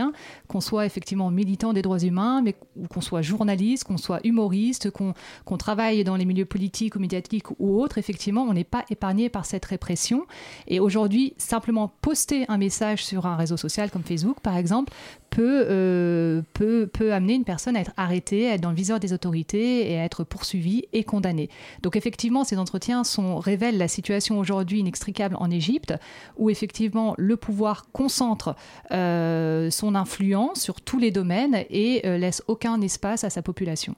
qu'on 0.48 0.60
soit 0.60 0.86
effectivement 0.86 1.30
militant 1.30 1.72
des 1.72 1.82
droits 1.82 2.00
humains, 2.00 2.42
mais 2.42 2.54
qu'on 2.90 3.00
soit 3.00 3.22
journaliste, 3.22 3.84
qu'on 3.84 3.96
soit 3.96 4.20
humoriste, 4.24 4.90
qu'on 4.90 5.56
travaille 5.56 6.04
dans 6.04 6.16
les 6.16 6.24
milieux 6.24 6.44
politiques 6.44 6.96
ou 6.96 6.98
médiatiques 6.98 7.50
ou 7.58 7.80
autres, 7.80 7.98
effectivement, 7.98 8.42
on 8.42 8.52
n'est 8.52 8.64
pas 8.64 8.84
épargné 8.90 9.28
par 9.28 9.46
cette 9.46 9.64
répression. 9.64 10.26
Et 10.66 10.80
aujourd'hui, 10.80 11.34
simplement 11.38 11.92
poster 12.02 12.44
un 12.48 12.58
message 12.58 13.04
sur 13.04 13.26
un 13.26 13.36
réseau 13.36 13.56
social 13.56 13.90
comme 13.90 14.02
Facebook, 14.02 14.40
par 14.40 14.56
exemple, 14.56 14.92
peut, 15.30 15.66
euh, 15.68 16.42
peut, 16.54 16.88
peut 16.92 17.12
amener 17.12 17.34
une 17.34 17.44
personne 17.44 17.76
à 17.76 17.80
être 17.80 17.92
arrêtée, 17.96 18.48
à 18.48 18.54
être 18.54 18.60
dans 18.60 18.70
le 18.70 18.76
viseur 18.76 19.00
des 19.00 19.12
autorités 19.12 19.90
et 19.90 19.98
à 19.98 20.04
être 20.04 20.24
poursuivie 20.24 20.84
et 20.92 21.04
condamnée. 21.04 21.48
Donc 21.82 21.96
effectivement, 21.96 22.44
ces 22.44 22.58
entretiens 22.58 23.02
révèlent 23.38 23.78
la 23.78 23.88
situation 23.88 24.38
aujourd'hui 24.38 24.80
inextricable 24.80 25.36
en 25.38 25.50
Égypte, 25.50 25.94
où 26.36 26.50
effectivement 26.50 27.14
le 27.18 27.36
pouvoir 27.36 27.86
concentre 27.92 28.56
euh, 28.90 29.70
son 29.70 29.94
influence 29.94 30.60
sur 30.60 30.80
tous 30.80 30.98
les 30.98 31.10
domaines 31.10 31.64
et 31.70 32.06
euh, 32.06 32.18
laisse 32.18 32.42
aucun 32.46 32.80
espace 32.80 33.24
à 33.24 33.30
sa 33.30 33.42
population. 33.42 33.94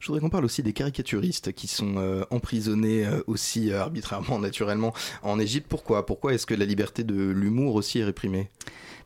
Je 0.00 0.06
voudrais 0.06 0.20
qu'on 0.20 0.30
parle 0.30 0.46
aussi 0.46 0.62
des 0.62 0.72
caricaturistes 0.72 1.52
qui 1.52 1.66
sont 1.66 1.96
euh, 1.98 2.24
emprisonnés 2.30 3.06
aussi 3.26 3.72
arbitrairement, 3.72 4.38
naturellement, 4.40 4.94
en 5.22 5.38
Égypte. 5.38 5.66
Pourquoi? 5.68 6.06
Pourquoi 6.06 6.32
est-ce 6.34 6.46
que 6.46 6.54
la 6.54 6.64
liberté 6.64 7.04
de 7.04 7.30
l'humour 7.30 7.74
aussi 7.74 7.98
est 7.98 8.04
réprimée? 8.04 8.48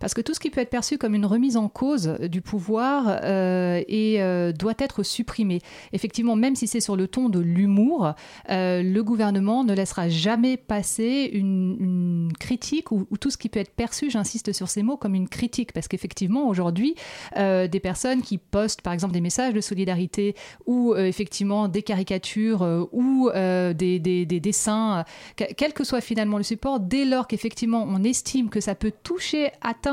Parce 0.03 0.15
que 0.15 0.21
tout 0.21 0.35
ce 0.35 0.41
qui 0.41 0.51
peut 0.51 0.61
être 0.61 0.69
perçu 0.69 0.99
comme 0.99 1.15
une 1.15 1.25
remise 1.25 1.57
en 1.57 1.69
cause 1.69 2.17
du 2.23 2.41
pouvoir 2.41 3.21
euh, 3.23 3.81
et, 3.87 4.21
euh, 4.21 4.51
doit 4.51 4.75
être 4.81 5.05
supprimé. 5.05 5.61
Effectivement, 5.93 6.35
même 6.35 6.57
si 6.57 6.67
c'est 6.67 6.81
sur 6.81 6.97
le 6.97 7.07
ton 7.07 7.29
de 7.29 7.39
l'humour, 7.39 8.13
euh, 8.51 8.83
le 8.83 9.05
gouvernement 9.05 9.63
ne 9.63 9.73
laissera 9.73 10.09
jamais 10.09 10.57
passer 10.57 11.31
une, 11.33 12.33
critique 12.41 12.91
ou, 12.91 13.07
tout 13.21 13.31
ce 13.31 13.37
qui 13.37 13.49
peut 13.49 13.61
être 13.61 13.77
perçu, 13.77 14.11
j'insiste 14.11 14.53
sur 14.53 14.69
ces 14.69 14.83
mots, 14.83 14.97
comme 14.97 15.15
une 15.15 15.29
critique. 15.29 15.73
Parce 15.73 15.87
qu'effectivement, 15.87 16.49
aujourd'hui, 16.49 16.97
des 17.37 17.81
personnes 17.81 18.23
qui 18.23 18.39
postent 18.39 18.83
par 18.83 18.93
exemple 18.93 19.13
des 19.13 19.21
messages 19.21 19.55
de 19.55 19.61
solidarité 19.61 20.35
ou 20.67 20.97
effectivement 20.97 21.69
des 21.69 21.83
caricatures 21.83 22.89
ou 22.91 23.31
des, 23.33 24.27
dessins, 24.27 25.05
quel 25.37 25.73
que 25.73 25.85
soit 25.85 26.01
finalement 26.01 26.39
le 26.39 26.43
support, 26.43 26.81
dès 26.81 27.05
lors 27.05 27.29
qu'effectivement 27.29 27.87
on 27.89 28.03
estime 28.03 28.49
que 28.49 28.61
ça 28.61 28.75
peut 28.75 28.93
toucher, 29.03 29.51
atteindre 29.61 29.92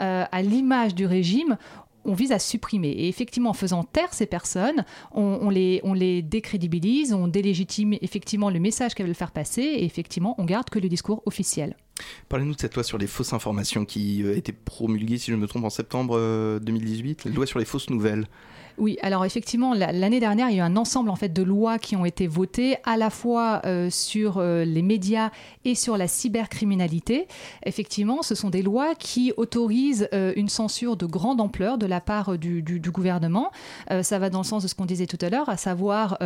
euh, 0.00 0.24
à 0.30 0.42
l'image 0.42 0.94
du 0.94 1.06
régime, 1.06 1.56
on 2.04 2.14
vise 2.14 2.32
à 2.32 2.38
supprimer. 2.38 2.88
Et 2.88 3.08
effectivement, 3.08 3.50
en 3.50 3.54
faisant 3.54 3.84
taire 3.84 4.12
ces 4.12 4.26
personnes, 4.26 4.84
on, 5.12 5.50
les, 5.50 5.80
on 5.84 5.94
les 5.94 6.22
décrédibilise, 6.22 7.12
on 7.12 7.28
délégitime 7.28 7.94
effectivement 8.00 8.50
le 8.50 8.58
message 8.58 8.94
qu'elles 8.94 9.06
veulent 9.06 9.14
faire 9.14 9.30
passer, 9.30 9.62
et 9.62 9.84
effectivement, 9.84 10.34
on 10.38 10.44
garde 10.44 10.68
que 10.68 10.78
le 10.78 10.88
discours 10.88 11.22
officiel. 11.26 11.76
Parlez-nous 12.28 12.54
de 12.54 12.60
cette 12.60 12.74
loi 12.74 12.82
sur 12.82 12.98
les 12.98 13.06
fausses 13.06 13.32
informations 13.32 13.84
qui 13.84 14.22
euh, 14.24 14.34
a 14.34 14.36
été 14.36 14.52
promulguée, 14.52 15.18
si 15.18 15.30
je 15.30 15.36
me 15.36 15.46
trompe, 15.46 15.64
en 15.64 15.70
septembre 15.70 16.18
2018, 16.60 17.26
euh, 17.26 17.28
la 17.30 17.34
loi 17.36 17.46
sur 17.46 17.58
les 17.58 17.64
fausses 17.64 17.90
nouvelles. 17.90 18.26
Oui, 18.78 18.98
alors 19.02 19.24
effectivement, 19.24 19.74
l'année 19.74 20.20
dernière, 20.20 20.50
il 20.50 20.56
y 20.56 20.60
a 20.60 20.64
eu 20.64 20.66
un 20.66 20.76
ensemble 20.76 21.10
en 21.10 21.16
fait 21.16 21.32
de 21.32 21.42
lois 21.42 21.78
qui 21.78 21.96
ont 21.96 22.04
été 22.04 22.26
votées 22.26 22.76
à 22.84 22.96
la 22.96 23.10
fois 23.10 23.60
euh, 23.64 23.90
sur 23.90 24.38
euh, 24.38 24.64
les 24.64 24.82
médias 24.82 25.30
et 25.64 25.74
sur 25.74 25.96
la 25.96 26.08
cybercriminalité. 26.08 27.26
Effectivement, 27.64 28.22
ce 28.22 28.34
sont 28.34 28.50
des 28.50 28.62
lois 28.62 28.94
qui 28.94 29.32
autorisent 29.36 30.08
euh, 30.14 30.32
une 30.36 30.48
censure 30.48 30.96
de 30.96 31.06
grande 31.06 31.40
ampleur 31.40 31.78
de 31.78 31.86
la 31.86 32.00
part 32.00 32.38
du, 32.38 32.62
gouvernement. 32.92 33.50
ça 34.02 34.18
va 34.18 34.28
dans 34.28 34.40
le 34.40 34.44
sens 34.44 34.62
de 34.62 34.68
ce 34.68 34.74
qu'on 34.74 34.84
disait 34.84 35.06
tout 35.06 35.18
à 35.20 35.30
l'heure, 35.30 35.48
à 35.48 35.56
savoir 35.56 36.18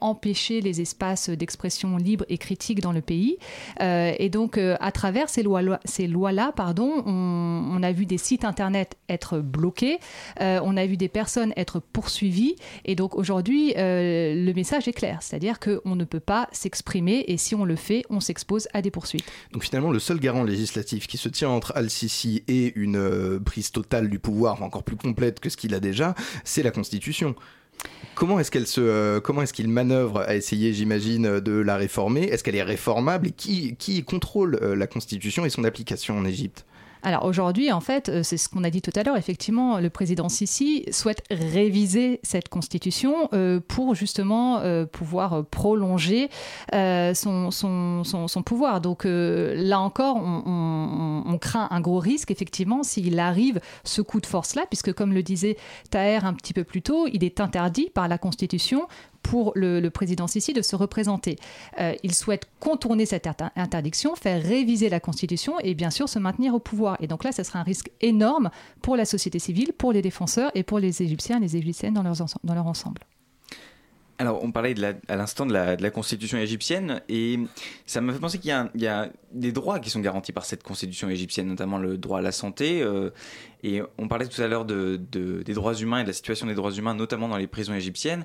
empêcher 0.00 0.60
les 0.60 0.80
espaces 0.80 1.28
d'expression 1.30 1.96
libre 1.96 2.24
et 2.28 2.38
critique 2.38 2.80
dans 2.80 2.92
le 2.92 3.00
pays. 3.00 3.38
et 3.80 4.28
donc, 4.28 4.58
à 4.58 4.92
travers 4.92 5.28
ces 5.28 5.42
lois-là, 5.42 5.80
ces 5.84 6.06
lois-là, 6.06 6.52
pardon, 6.54 7.02
on, 7.06 7.64
on, 7.72 7.82
a 7.82 7.92
vu 7.92 8.06
des 8.06 8.18
sites 8.18 8.44
internet 8.44 8.96
être 9.08 9.38
bloqués, 9.38 9.98
on 10.40 10.76
a 10.76 10.86
vu 10.86 10.96
des 10.96 11.08
personnes 11.08 11.52
être 11.56 11.80
poursuivi. 11.94 12.56
Et 12.84 12.96
donc 12.96 13.14
aujourd'hui, 13.14 13.72
euh, 13.78 14.34
le 14.34 14.52
message 14.52 14.86
est 14.88 14.92
clair, 14.92 15.20
c'est-à-dire 15.22 15.58
qu'on 15.58 15.94
ne 15.94 16.04
peut 16.04 16.20
pas 16.20 16.48
s'exprimer 16.52 17.24
et 17.28 17.38
si 17.38 17.54
on 17.54 17.64
le 17.64 17.76
fait, 17.76 18.02
on 18.10 18.20
s'expose 18.20 18.68
à 18.74 18.82
des 18.82 18.90
poursuites. 18.90 19.24
Donc 19.52 19.62
finalement, 19.62 19.90
le 19.90 20.00
seul 20.00 20.18
garant 20.18 20.42
législatif 20.42 21.06
qui 21.06 21.16
se 21.16 21.30
tient 21.30 21.48
entre 21.48 21.72
Al-Sisi 21.74 22.42
et 22.48 22.72
une 22.76 22.96
euh, 22.96 23.40
prise 23.40 23.70
totale 23.70 24.10
du 24.10 24.18
pouvoir 24.18 24.62
encore 24.62 24.82
plus 24.82 24.96
complète 24.96 25.40
que 25.40 25.48
ce 25.48 25.56
qu'il 25.56 25.72
a 25.72 25.80
déjà, 25.80 26.14
c'est 26.42 26.62
la 26.62 26.72
Constitution. 26.72 27.34
Comment 28.14 28.40
est-ce 28.40 28.50
qu'elle 28.50 28.66
se, 28.66 29.18
comment 29.20 29.42
est-ce 29.42 29.52
qu'il 29.52 29.68
manœuvre 29.68 30.20
à 30.20 30.34
essayer, 30.34 30.72
j'imagine, 30.72 31.40
de 31.40 31.52
la 31.52 31.76
réformer? 31.76 32.24
Est-ce 32.24 32.42
qu'elle 32.42 32.56
est 32.56 32.62
réformable? 32.62 33.28
Et 33.28 33.30
qui, 33.32 33.76
qui 33.76 34.02
contrôle 34.04 34.56
la 34.56 34.86
Constitution 34.86 35.44
et 35.44 35.50
son 35.50 35.64
application 35.64 36.16
en 36.16 36.24
Égypte? 36.24 36.64
Alors 37.04 37.26
aujourd'hui, 37.26 37.70
en 37.70 37.80
fait, 37.80 38.08
euh, 38.08 38.22
c'est 38.22 38.38
ce 38.38 38.48
qu'on 38.48 38.64
a 38.64 38.70
dit 38.70 38.80
tout 38.80 38.90
à 38.96 39.02
l'heure, 39.02 39.18
effectivement, 39.18 39.78
le 39.78 39.90
président 39.90 40.30
Sisi 40.30 40.86
souhaite 40.90 41.22
réviser 41.30 42.18
cette 42.22 42.48
constitution 42.48 43.28
euh, 43.34 43.60
pour 43.60 43.94
justement 43.94 44.60
euh, 44.60 44.86
pouvoir 44.86 45.44
prolonger 45.44 46.30
son, 46.72 47.50
pouvoir. 48.44 48.80
Donc 48.80 49.02
là 49.04 49.80
encore, 49.80 50.16
on, 50.16 51.38
craint 51.40 51.68
un 51.70 51.80
gros 51.80 51.98
risque, 51.98 52.30
effectivement, 52.30 52.82
s'il 52.82 53.18
arrive 53.18 53.60
ce 53.82 54.00
coup 54.00 54.20
de 54.20 54.26
force-là, 54.26 54.64
puisque 54.70 54.92
comme 54.92 55.12
le 55.12 55.22
disait 55.22 55.56
Taher 55.90 56.20
un 56.24 56.32
petit 56.32 56.54
peu 56.54 56.64
plus 56.64 56.80
tôt, 56.80 57.06
il 57.12 57.22
est 57.22 57.40
interdit 57.40 57.90
par 57.92 58.08
la 58.08 58.16
constitution 58.16 58.86
pour 59.24 59.52
le, 59.56 59.88
président 59.88 60.28
Sisi 60.28 60.52
de 60.52 60.62
se 60.62 60.76
représenter. 60.76 61.36
Euh, 61.80 61.94
il 62.04 62.14
souhaite 62.14 62.46
contourner 62.60 63.06
cette 63.06 63.26
interdiction, 63.56 64.14
faire 64.14 64.40
réviser 64.40 64.88
la 64.88 65.00
Constitution 65.00 65.58
et 65.60 65.74
bien 65.74 65.90
sûr 65.90 66.08
se 66.08 66.18
maintenir 66.20 66.54
au 66.54 66.60
pouvoir. 66.60 66.96
Et 67.00 67.08
donc 67.08 67.24
là, 67.24 67.32
ce 67.32 67.42
sera 67.42 67.58
un 67.58 67.64
risque 67.64 67.90
énorme 68.00 68.50
pour 68.82 68.96
la 68.96 69.04
société 69.04 69.38
civile, 69.40 69.72
pour 69.72 69.92
les 69.92 70.02
défenseurs 70.02 70.52
et 70.54 70.62
pour 70.62 70.78
les 70.78 71.02
Égyptiens 71.02 71.38
et 71.38 71.40
les 71.40 71.56
Égyptiennes 71.56 71.94
dans, 71.94 72.02
leur 72.02 72.66
ensemble. 72.66 73.00
Alors, 74.18 74.44
on 74.44 74.52
parlait 74.52 74.74
à 75.08 75.16
l'instant 75.16 75.44
de 75.46 75.52
la, 75.52 75.90
constitution 75.90 76.38
égyptienne, 76.38 77.02
et 77.08 77.38
ça 77.84 78.00
m'a 78.00 78.12
fait 78.12 78.20
penser 78.20 78.38
qu'il 78.38 78.70
y, 78.74 78.86
a 78.86 79.08
des 79.32 79.50
droits 79.52 79.80
qui 79.80 79.90
sont 79.90 80.00
garantis 80.00 80.32
par 80.32 80.44
cette 80.44 80.62
constitution 80.62 81.08
égyptienne, 81.08 81.48
notamment 81.48 81.78
le 81.78 81.98
droit 81.98 82.18
à 82.18 82.22
la 82.22 82.30
santé. 82.30 82.82
Euh, 82.82 83.10
et 83.64 83.82
on 83.98 84.06
parlait 84.06 84.28
tout 84.28 84.40
à 84.40 84.46
l'heure 84.46 84.66
de, 84.66 85.00
des 85.10 85.54
droits 85.54 85.74
humains 85.74 86.00
et 86.00 86.02
de 86.02 86.08
la 86.08 86.12
situation 86.12 86.46
des 86.46 86.54
droits 86.54 86.72
humains, 86.72 86.94
notamment 86.94 87.28
dans 87.28 87.38
les 87.38 87.48
prisons 87.48 87.74
égyptiennes. 87.74 88.24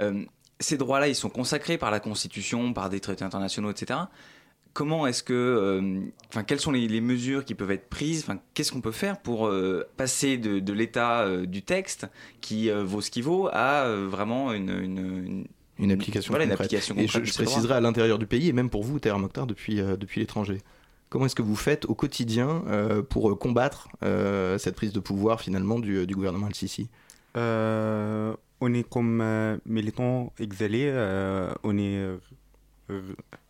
Euh, 0.00 0.24
ces 0.60 0.76
droits-là, 0.76 1.08
ils 1.08 1.14
sont 1.14 1.28
consacrés 1.28 1.78
par 1.78 1.90
la 1.90 2.00
Constitution, 2.00 2.72
par 2.72 2.90
des 2.90 3.00
traités 3.00 3.24
internationaux, 3.24 3.70
etc. 3.70 4.00
Comment 4.72 5.06
est-ce 5.06 5.22
que, 5.22 5.32
euh, 5.32 6.00
enfin, 6.28 6.44
quelles 6.44 6.60
sont 6.60 6.70
les, 6.70 7.00
mesures 7.00 7.44
qui 7.44 7.54
peuvent 7.54 7.70
être 7.70 7.88
prises? 7.88 8.22
Enfin, 8.22 8.38
qu'est-ce 8.54 8.70
qu'on 8.70 8.80
peut 8.80 8.92
faire 8.92 9.20
pour 9.20 9.46
euh, 9.46 9.88
passer 9.96 10.36
de, 10.36 10.72
l'état 10.72 11.22
euh, 11.22 11.46
du 11.46 11.62
texte 11.62 12.06
qui 12.40 12.70
vaut 12.70 13.00
ce 13.00 13.10
qu'il 13.10 13.24
vaut 13.24 13.48
à 13.52 13.88
vraiment 14.06 14.52
une, 14.52 15.46
une, 15.78 15.92
application 15.92 16.32
voilà, 16.32 16.44
une 16.44 16.52
application 16.52 16.94
Et 16.96 17.06
je, 17.06 17.18
préciserai 17.18 17.74
à 17.74 17.80
l'intérieur 17.80 18.18
du 18.18 18.26
pays 18.26 18.48
et 18.48 18.52
même 18.52 18.70
pour 18.70 18.84
vous, 18.84 18.98
Terre 19.00 19.18
Mokhtar, 19.18 19.46
depuis 19.46 19.76
depuis 19.76 20.20
l'étranger. 20.20 20.58
Comment 21.08 21.26
est-ce 21.26 21.34
que 21.34 21.42
vous 21.42 21.56
faites 21.56 21.86
au 21.86 21.94
quotidien 21.94 22.62
pour 23.08 23.36
combattre 23.38 23.88
cette 24.58 24.76
prise 24.76 24.92
de 24.92 25.00
pouvoir 25.00 25.40
finalement 25.40 25.78
du, 25.78 26.06
du 26.06 26.14
gouvernement 26.14 26.46
Al-Sisi 26.46 26.88
on 28.60 28.74
est 28.74 28.88
comme 28.88 29.20
euh, 29.20 29.56
militants 29.66 30.32
exilés, 30.38 30.90
euh, 30.92 31.52
on 31.62 31.76
est 31.78 31.96
euh, 31.96 32.16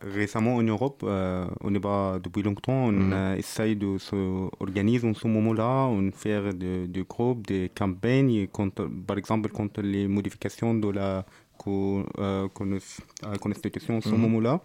récemment 0.01 0.55
en 0.55 0.63
Europe, 0.63 1.03
on 1.03 1.73
est 1.73 1.79
pas 1.79 2.19
depuis 2.21 2.41
longtemps, 2.43 2.87
on 2.87 2.91
mhm. 2.91 3.35
essaye 3.37 3.77
de 3.77 3.97
s'organiser 3.97 5.07
en 5.07 5.13
ce 5.13 5.27
moment-là, 5.27 5.87
on 5.87 6.11
fait 6.11 6.53
des 6.53 6.87
de 6.87 7.01
groupes, 7.03 7.47
des 7.47 7.71
campagnes, 7.73 8.47
contre, 8.47 8.89
par 9.07 9.17
exemple 9.17 9.47
contre 9.49 9.81
les 9.81 10.09
modifications 10.09 10.73
de 10.73 10.89
la 10.89 11.25
Constitution 11.57 13.95
en 13.97 14.01
ce 14.01 14.09
mhm. 14.09 14.17
moment-là. 14.17 14.59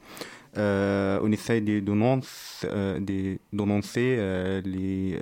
on 1.23 1.31
essaye 1.31 1.63
de 1.63 1.79
dénoncer, 1.79 2.67
de 2.67 3.39
dénoncer 3.53 4.17
les 4.65 5.21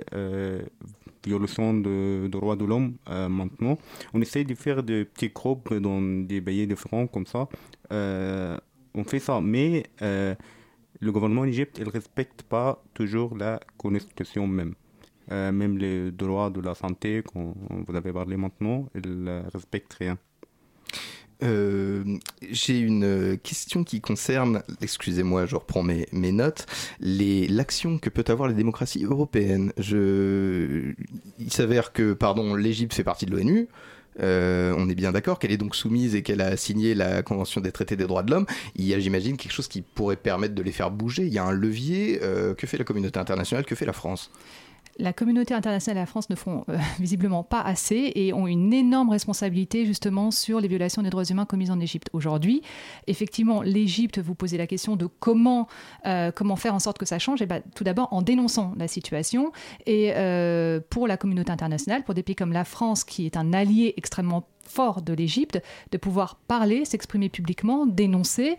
violation 1.25 1.73
de, 1.73 2.27
droits 2.27 2.55
de 2.55 2.65
l'homme 2.65 2.95
euh, 3.09 3.29
maintenant. 3.29 3.77
On 4.13 4.21
essaie 4.21 4.43
de 4.43 4.55
faire 4.55 4.83
des 4.83 5.05
petits 5.05 5.29
groupes 5.29 5.73
dans 5.73 6.01
des 6.01 6.41
pays 6.41 6.67
différents 6.67 7.07
comme 7.07 7.25
ça. 7.25 7.47
Euh, 7.91 8.57
on 8.93 9.03
fait 9.03 9.19
ça, 9.19 9.41
mais 9.41 9.83
euh, 10.01 10.35
le 10.99 11.11
gouvernement 11.11 11.41
en 11.41 11.45
Égypte, 11.45 11.77
il 11.79 11.85
ne 11.85 11.89
respecte 11.91 12.43
pas 12.43 12.83
toujours 12.93 13.35
la 13.37 13.59
constitution 13.77 14.47
même. 14.47 14.75
même 15.29 15.77
les 15.77 16.11
droits 16.11 16.49
de 16.49 16.61
la 16.61 16.75
santé, 16.75 17.23
qu'on 17.23 17.55
vous 17.87 17.95
avez 17.95 18.11
parlé 18.13 18.37
maintenant, 18.37 18.87
il 18.93 19.23
ne 19.23 19.41
respecte 19.53 19.93
rien. 19.93 20.17
Euh, 21.43 22.03
j'ai 22.49 22.79
une 22.79 23.37
question 23.43 23.83
qui 23.83 24.01
concerne, 24.01 24.63
excusez-moi, 24.81 25.45
je 25.45 25.55
reprends 25.55 25.83
mes, 25.83 26.07
mes 26.11 26.31
notes, 26.31 26.65
l'action 26.99 27.97
que 27.99 28.09
peut 28.09 28.25
avoir 28.27 28.47
la 28.47 28.53
démocratie 28.53 29.03
européenne. 29.03 29.73
Je, 29.77 30.93
il 31.39 31.51
s'avère 31.51 31.91
que, 31.91 32.13
pardon, 32.13 32.55
l'Égypte 32.55 32.93
fait 32.93 33.03
partie 33.03 33.25
de 33.25 33.31
l'ONU. 33.31 33.67
Euh, 34.19 34.75
on 34.77 34.89
est 34.89 34.95
bien 34.95 35.11
d'accord 35.11 35.39
qu'elle 35.39 35.51
est 35.51 35.57
donc 35.57 35.75
soumise 35.75 36.15
et 36.15 36.21
qu'elle 36.21 36.41
a 36.41 36.55
signé 36.55 36.93
la 36.93 37.23
Convention 37.23 37.61
des 37.61 37.71
traités 37.71 37.95
des 37.95 38.05
droits 38.05 38.23
de 38.23 38.31
l'homme. 38.31 38.45
Il 38.75 38.85
y 38.85 38.93
a, 38.93 38.99
j'imagine, 38.99 39.37
quelque 39.37 39.51
chose 39.51 39.67
qui 39.67 39.81
pourrait 39.81 40.15
permettre 40.15 40.55
de 40.55 40.61
les 40.61 40.71
faire 40.71 40.91
bouger. 40.91 41.25
Il 41.25 41.33
y 41.33 41.39
a 41.39 41.43
un 41.43 41.51
levier. 41.51 42.19
Euh, 42.21 42.53
que 42.53 42.67
fait 42.67 42.77
la 42.77 42.83
communauté 42.83 43.19
internationale 43.19 43.65
Que 43.65 43.75
fait 43.75 43.85
la 43.85 43.93
France? 43.93 44.31
La 44.99 45.13
communauté 45.13 45.53
internationale 45.53 45.97
et 45.97 46.01
la 46.01 46.05
France 46.05 46.29
ne 46.29 46.35
font 46.35 46.65
euh, 46.69 46.77
visiblement 46.99 47.43
pas 47.43 47.61
assez 47.61 48.11
et 48.15 48.33
ont 48.33 48.47
une 48.47 48.73
énorme 48.73 49.09
responsabilité 49.09 49.85
justement 49.85 50.31
sur 50.31 50.59
les 50.59 50.67
violations 50.67 51.01
des 51.01 51.09
droits 51.09 51.23
humains 51.23 51.45
commises 51.45 51.71
en 51.71 51.79
Égypte. 51.79 52.09
Aujourd'hui, 52.13 52.61
effectivement, 53.07 53.61
l'Égypte, 53.61 54.19
vous 54.19 54.35
posez 54.35 54.57
la 54.57 54.67
question 54.67 54.95
de 54.95 55.07
comment, 55.07 55.67
euh, 56.05 56.31
faire 56.55 56.75
en 56.75 56.79
sorte 56.79 56.97
que 56.97 57.05
ça 57.05 57.19
change. 57.19 57.41
Et 57.41 57.45
eh 57.45 57.47
ben, 57.47 57.61
tout 57.75 57.83
d'abord 57.83 58.09
en 58.11 58.21
dénonçant 58.21 58.73
la 58.77 58.87
situation. 58.87 59.51
Et 59.85 60.11
euh, 60.15 60.79
pour 60.89 61.07
la 61.07 61.17
communauté 61.17 61.51
internationale, 61.51 62.03
pour 62.03 62.13
des 62.13 62.23
pays 62.23 62.35
comme 62.35 62.53
la 62.53 62.65
France, 62.65 63.03
qui 63.03 63.25
est 63.25 63.37
un 63.37 63.53
allié 63.53 63.93
extrêmement 63.97 64.47
fort 64.65 65.01
de 65.01 65.13
l'Égypte, 65.13 65.61
de 65.91 65.97
pouvoir 65.97 66.35
parler, 66.35 66.85
s'exprimer 66.85 67.29
publiquement, 67.29 67.85
dénoncer. 67.85 68.57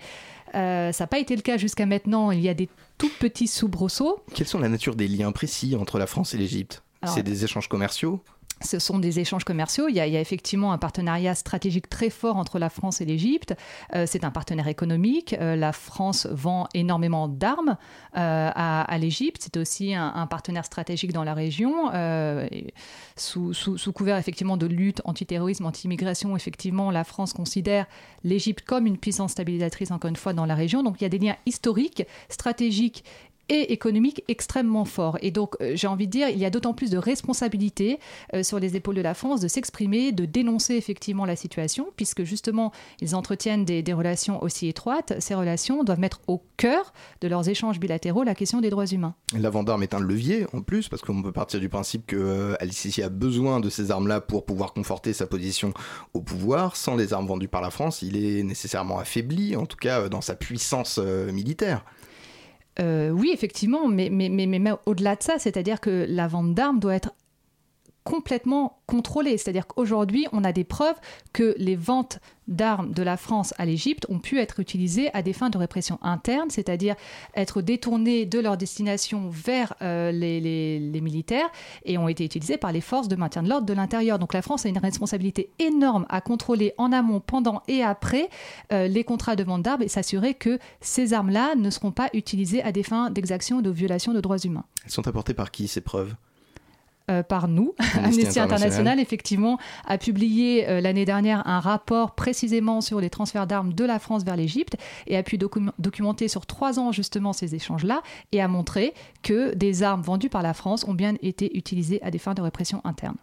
Ça 0.54 0.92
n'a 0.98 1.06
pas 1.06 1.18
été 1.18 1.36
le 1.36 1.42
cas 1.42 1.56
jusqu'à 1.56 1.86
maintenant. 1.86 2.30
Il 2.30 2.40
y 2.40 2.48
a 2.48 2.54
des 2.54 2.68
tout 2.96 3.10
petit 3.20 3.46
soubresaut. 3.46 4.22
Quelles 4.34 4.46
sont 4.46 4.60
la 4.60 4.68
nature 4.68 4.94
des 4.94 5.08
liens 5.08 5.32
précis 5.32 5.76
entre 5.76 5.98
la 5.98 6.06
France 6.06 6.34
et 6.34 6.38
l'Égypte? 6.38 6.82
C'est 7.06 7.22
des 7.22 7.44
échanges 7.44 7.68
commerciaux 7.68 8.22
ce 8.66 8.78
sont 8.78 8.98
des 8.98 9.20
échanges 9.20 9.44
commerciaux. 9.44 9.88
Il 9.88 9.94
y, 9.94 10.00
a, 10.00 10.06
effectivement 10.06 10.72
un 10.72 10.78
partenariat 10.78 11.34
stratégique 11.34 11.88
très 11.88 12.10
fort 12.10 12.36
entre 12.36 12.58
la 12.58 12.70
France 12.70 13.00
et 13.00 13.04
l'Égypte. 13.04 13.54
Euh, 13.94 14.04
c'est 14.06 14.24
un 14.24 14.30
partenaire 14.30 14.68
économique. 14.68 15.34
Euh, 15.40 15.56
la 15.56 15.72
France 15.72 16.26
vend 16.30 16.66
énormément 16.74 17.28
d'armes 17.28 17.76
euh, 18.16 18.50
à, 18.54 18.98
l'Égypte. 18.98 19.42
C'est 19.42 19.56
aussi 19.56 19.94
un, 19.94 20.26
partenaire 20.26 20.64
stratégique 20.64 21.12
dans 21.12 21.24
la 21.24 21.34
région. 21.34 21.90
Sous, 23.16 23.52
sous, 23.52 23.92
couvert 23.92 24.16
effectivement 24.16 24.56
de 24.56 24.66
lutte 24.66 25.00
antiterrorisme, 25.04 25.66
anti-immigration, 25.66 26.36
effectivement, 26.36 26.90
la 26.90 27.04
France 27.04 27.32
considère 27.32 27.86
l'Égypte 28.24 28.64
comme 28.64 28.86
une 28.86 28.98
puissance 28.98 29.32
stabilisatrice, 29.32 29.90
encore 29.90 30.08
une 30.08 30.16
fois, 30.16 30.32
dans 30.32 30.46
la 30.46 30.54
région. 30.54 30.82
Donc 30.82 31.00
il 31.00 31.04
y 31.04 31.06
a 31.06 31.10
des 31.10 31.18
liens 31.18 31.36
historiques, 31.46 32.04
stratégiques 32.28 33.04
et 33.48 33.72
économique 33.72 34.24
extrêmement 34.28 34.84
fort. 34.84 35.18
Et 35.22 35.30
donc, 35.30 35.54
euh, 35.60 35.72
j'ai 35.74 35.86
envie 35.86 36.06
de 36.06 36.12
dire, 36.12 36.28
il 36.28 36.38
y 36.38 36.44
a 36.44 36.50
d'autant 36.50 36.72
plus 36.72 36.90
de 36.90 36.98
responsabilité 36.98 37.98
euh, 38.34 38.42
sur 38.42 38.58
les 38.58 38.76
épaules 38.76 38.94
de 38.94 39.00
la 39.00 39.14
France 39.14 39.40
de 39.40 39.48
s'exprimer, 39.48 40.12
de 40.12 40.24
dénoncer 40.24 40.74
effectivement 40.74 41.26
la 41.26 41.36
situation, 41.36 41.88
puisque 41.96 42.24
justement, 42.24 42.72
ils 43.00 43.14
entretiennent 43.14 43.64
des, 43.64 43.84
relations 43.94 44.42
aussi 44.42 44.66
étroites. 44.66 45.12
Ces 45.20 45.34
relations 45.34 45.84
doivent 45.84 46.00
mettre 46.00 46.20
au 46.26 46.42
cœur 46.56 46.92
de 47.20 47.28
leurs 47.28 47.48
échanges 47.48 47.78
bilatéraux 47.78 48.24
la 48.24 48.34
question 48.34 48.60
des 48.60 48.70
droits 48.70 48.86
humains. 48.86 49.14
La 49.38 49.50
vente 49.50 49.66
d'armes 49.66 49.84
est 49.84 49.94
un 49.94 50.00
levier 50.00 50.46
en 50.52 50.62
plus, 50.62 50.88
parce 50.88 51.02
qu'on 51.02 51.22
peut 51.22 51.30
partir 51.30 51.60
du 51.60 51.68
principe 51.68 52.06
que 52.06 52.16
euh, 52.16 52.56
Al-Sisi 52.60 53.02
a 53.02 53.08
besoin 53.08 53.60
de 53.60 53.68
ces 53.68 53.92
armes-là 53.92 54.20
pour 54.20 54.46
pouvoir 54.46 54.72
conforter 54.72 55.12
sa 55.12 55.26
position 55.26 55.72
au 56.12 56.22
pouvoir. 56.22 56.74
Sans 56.76 56.96
les 56.96 57.12
armes 57.12 57.26
vendues 57.26 57.48
par 57.48 57.60
la 57.60 57.70
France, 57.70 58.02
il 58.02 58.16
est 58.16 58.42
nécessairement 58.42 58.98
affaibli, 58.98 59.54
en 59.54 59.66
tout 59.66 59.76
cas 59.76 60.08
dans 60.08 60.20
sa 60.20 60.34
puissance 60.34 60.98
militaire. 60.98 61.84
Euh, 62.80 63.10
oui, 63.10 63.30
effectivement, 63.32 63.86
mais, 63.88 64.08
mais, 64.10 64.28
mais, 64.28 64.46
mais 64.46 64.72
au-delà 64.86 65.16
de 65.16 65.22
ça, 65.22 65.38
c'est-à-dire 65.38 65.80
que 65.80 66.06
la 66.08 66.26
vente 66.26 66.54
d'armes 66.54 66.80
doit 66.80 66.94
être 66.94 67.12
complètement 68.04 68.78
contrôlée. 68.86 69.38
C'est-à-dire 69.38 69.66
qu'aujourd'hui, 69.66 70.26
on 70.32 70.44
a 70.44 70.52
des 70.52 70.64
preuves 70.64 70.96
que 71.32 71.54
les 71.58 71.74
ventes 71.74 72.20
d'armes 72.46 72.92
de 72.92 73.02
la 73.02 73.16
France 73.16 73.54
à 73.56 73.64
l'Égypte 73.64 74.06
ont 74.10 74.18
pu 74.18 74.38
être 74.38 74.60
utilisées 74.60 75.12
à 75.14 75.22
des 75.22 75.32
fins 75.32 75.48
de 75.48 75.56
répression 75.56 75.98
interne, 76.02 76.50
c'est-à-dire 76.50 76.94
être 77.34 77.62
détournées 77.62 78.26
de 78.26 78.38
leur 78.38 78.58
destination 78.58 79.30
vers 79.30 79.74
euh, 79.80 80.12
les, 80.12 81.00
militaires 81.00 81.48
et 81.84 81.96
ont 81.96 82.08
été 82.08 82.24
utilisées 82.24 82.58
par 82.58 82.72
les 82.72 82.82
forces 82.82 83.08
de 83.08 83.16
maintien 83.16 83.42
de 83.42 83.48
l'ordre 83.48 83.66
de 83.66 83.72
l'intérieur. 83.72 84.18
Donc 84.18 84.34
la 84.34 84.42
France 84.42 84.66
a 84.66 84.68
une 84.68 84.78
responsabilité 84.78 85.50
énorme 85.58 86.04
à 86.10 86.20
contrôler 86.20 86.74
en 86.76 86.92
amont, 86.92 87.20
pendant 87.20 87.62
et 87.68 87.82
après 87.82 88.28
euh, 88.72 88.86
les 88.86 89.04
contrats 89.04 89.36
de 89.36 89.44
vente 89.44 89.62
d'armes 89.62 89.82
et 89.82 89.88
s'assurer 89.88 90.34
que 90.34 90.58
ces 90.80 91.14
armes-là 91.14 91.54
ne 91.54 91.70
seront 91.70 91.92
pas 91.92 92.10
utilisées 92.12 92.62
à 92.62 92.72
des 92.72 92.82
fins 92.82 93.10
d'exaction 93.10 93.58
ou 93.58 93.62
de 93.62 93.70
violation 93.70 94.12
de 94.12 94.20
droits 94.20 94.38
humains. 94.38 94.64
Elles 94.84 94.90
sont 94.90 95.08
apportées 95.08 95.34
par 95.34 95.50
qui 95.50 95.68
ces 95.68 95.80
preuves? 95.80 96.14
Euh, 97.10 97.22
par 97.22 97.48
nous. 97.48 97.74
Amnesty, 98.02 98.40
International, 98.40 98.98
effectivement, 98.98 99.58
a 99.86 99.98
publié 99.98 100.68
euh, 100.68 100.80
l'année 100.80 101.04
dernière 101.04 101.46
un 101.46 101.60
rapport 101.60 102.14
précisément 102.14 102.80
sur 102.80 103.00
les 103.00 103.10
transferts 103.10 103.46
d'armes 103.46 103.74
de 103.74 103.84
la 103.84 103.98
France 103.98 104.24
vers 104.24 104.36
l'Égypte 104.36 104.76
et 105.06 105.16
a 105.16 105.22
pu 105.22 105.36
documenter 105.36 106.28
sur 106.28 106.46
trois 106.46 106.78
ans 106.78 106.92
justement 106.92 107.32
ces 107.32 107.54
échanges-là 107.54 108.02
et 108.32 108.40
a 108.40 108.48
montré 108.48 108.94
que 109.22 109.54
des 109.54 109.82
armes 109.82 110.02
vendues 110.02 110.30
par 110.30 110.42
la 110.42 110.54
France 110.54 110.84
ont 110.88 110.94
bien 110.94 111.14
été 111.20 111.56
utilisées 111.56 112.02
à 112.02 112.10
des 112.10 112.18
fins 112.18 112.34
de 112.34 112.42
répression 112.42 112.80
interne. 112.84 113.16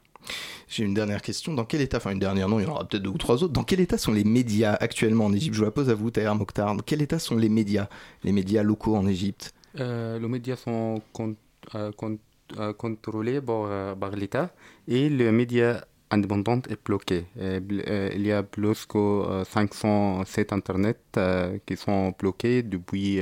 J'ai 0.67 0.84
une 0.84 0.94
dernière 0.94 1.22
question. 1.22 1.54
Dans 1.54 1.65
quel 1.65 1.82
état, 1.82 1.98
enfin 1.98 2.12
une 2.12 2.20
dernière, 2.20 2.48
non, 2.48 2.60
il 2.60 2.63
y 2.63 2.65
en 2.67 2.72
aura 2.72 2.88
peut-être 2.88 3.04
deux 3.04 3.10
ou 3.10 3.17
trois 3.17 3.44
autres. 3.44 3.54
Dans 3.54 3.63
quel 3.63 3.80
état 3.80 3.98
sont 3.98 4.12
les 4.12 4.24
médias 4.24 4.74
actuellement 4.80 5.26
en 5.26 5.34
Égypte? 5.34 5.56
Je 5.56 5.60
vous 5.60 5.65
la 5.65 5.72
pose 5.72 5.89
à 5.89 5.96
vous, 5.96 6.12
Taher 6.12 6.36
Mokhtar. 6.36 6.76
Dans 6.76 6.84
quel 6.84 7.02
état 7.02 7.20
sont 7.20 7.36
les 7.36 7.50
médias, 7.50 7.88
les 8.24 8.32
médias 8.32 8.63
locaux 8.63 8.96
en 8.96 9.08
Égypte? 9.08 9.54
Euh, 9.80 10.20
Les 10.20 10.28
médias 10.28 10.56
sont 10.56 11.02
euh, 11.76 11.91
contrôlés 12.78 13.42
par, 13.42 13.96
par 13.98 14.12
l'État 14.12 14.52
et 14.88 15.10
les 15.10 15.32
médias 15.32 15.82
indépendants 16.10 16.62
est 16.70 16.84
bloqué. 16.86 17.26
il 17.38 18.26
y 18.26 18.32
a 18.32 18.44
plus 18.44 18.86
que 18.86 19.44
500 19.46 20.26
sites 20.26 20.52
internet 20.52 21.00
qui 21.66 21.78
sont 21.78 22.14
bloqués 22.18 22.64
depuis 22.64 23.20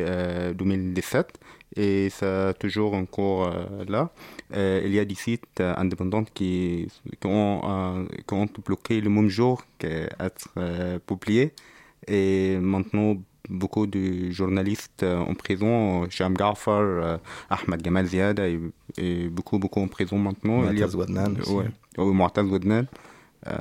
2017 0.55 1.39
et 1.75 2.09
c'est 2.09 2.57
toujours 2.57 2.93
encore 2.93 3.53
là. 3.87 4.11
Euh, 4.53 4.81
il 4.83 4.93
y 4.93 4.99
a 4.99 5.05
des 5.05 5.15
sites 5.15 5.59
euh, 5.59 5.73
indépendants 5.77 6.23
qui, 6.23 6.87
ont, 7.23 7.61
euh, 7.63 8.05
qui, 8.27 8.33
ont, 8.33 8.47
bloqué 8.65 8.99
le 9.01 9.09
même 9.09 9.29
jour 9.29 9.63
qu'être 9.77 10.49
publiés. 11.05 11.53
Et 12.07 12.57
maintenant, 12.57 13.15
beaucoup 13.49 13.87
de 13.87 14.31
journalistes 14.31 15.03
en 15.03 15.33
prison, 15.33 16.09
Sham 16.09 16.33
Gafar, 16.33 17.19
Ahmed 17.49 17.81
Gamal 17.81 18.05
Ziad, 18.07 18.39
et, 18.97 19.29
beaucoup, 19.29 19.59
beaucoup 19.59 19.79
en 19.81 19.87
prison 19.87 20.17
maintenant. 20.17 20.61
Mu'taz 20.61 20.95
Wadnan. 20.95 21.35
Ouais, 21.47 21.69
euh, 23.47 23.55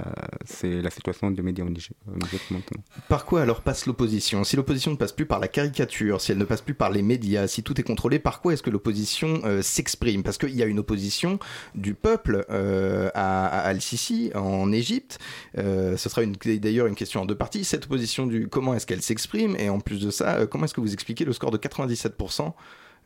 c'est 0.44 0.82
la 0.82 0.90
situation 0.90 1.30
des 1.30 1.42
médias 1.42 1.64
en 1.64 1.68
Égypte 1.68 2.50
maintenant. 2.50 2.82
Par 3.08 3.24
quoi 3.24 3.42
alors 3.42 3.62
passe 3.62 3.86
l'opposition? 3.86 4.42
Si 4.42 4.56
l'opposition 4.56 4.90
ne 4.90 4.96
passe 4.96 5.12
plus 5.12 5.26
par 5.26 5.38
la 5.38 5.46
caricature, 5.46 6.20
si 6.20 6.32
elle 6.32 6.38
ne 6.38 6.44
passe 6.44 6.62
plus 6.62 6.74
par 6.74 6.90
les 6.90 7.02
médias, 7.02 7.46
si 7.46 7.62
tout 7.62 7.78
est 7.80 7.84
contrôlé, 7.84 8.18
par 8.18 8.40
quoi 8.40 8.52
est-ce 8.52 8.62
que 8.62 8.70
l'opposition 8.70 9.40
euh, 9.44 9.62
s'exprime? 9.62 10.22
Parce 10.22 10.36
qu'il 10.36 10.54
y 10.54 10.62
a 10.62 10.66
une 10.66 10.80
opposition 10.80 11.38
du 11.74 11.94
peuple 11.94 12.44
euh, 12.50 13.10
à, 13.14 13.46
Al-Sisi 13.60 14.32
en 14.34 14.72
Égypte. 14.72 15.18
ce 15.54 15.96
sera 15.96 16.22
d'ailleurs 16.24 16.86
une 16.86 16.96
question 16.96 17.22
en 17.22 17.26
deux 17.26 17.36
parties. 17.36 17.64
Cette 17.64 17.84
opposition 17.84 18.26
du 18.26 18.48
comment 18.48 18.74
est-ce 18.74 18.86
qu'elle 18.86 19.02
s'exprime? 19.02 19.54
Et 19.56 19.68
en 19.68 19.80
plus 19.80 20.00
de 20.00 20.10
ça, 20.10 20.46
comment 20.46 20.64
est-ce 20.64 20.74
que 20.74 20.80
vous 20.80 20.92
expliquez 20.92 21.24
le 21.24 21.32
score 21.32 21.50
de 21.50 21.58
97% 21.58 22.52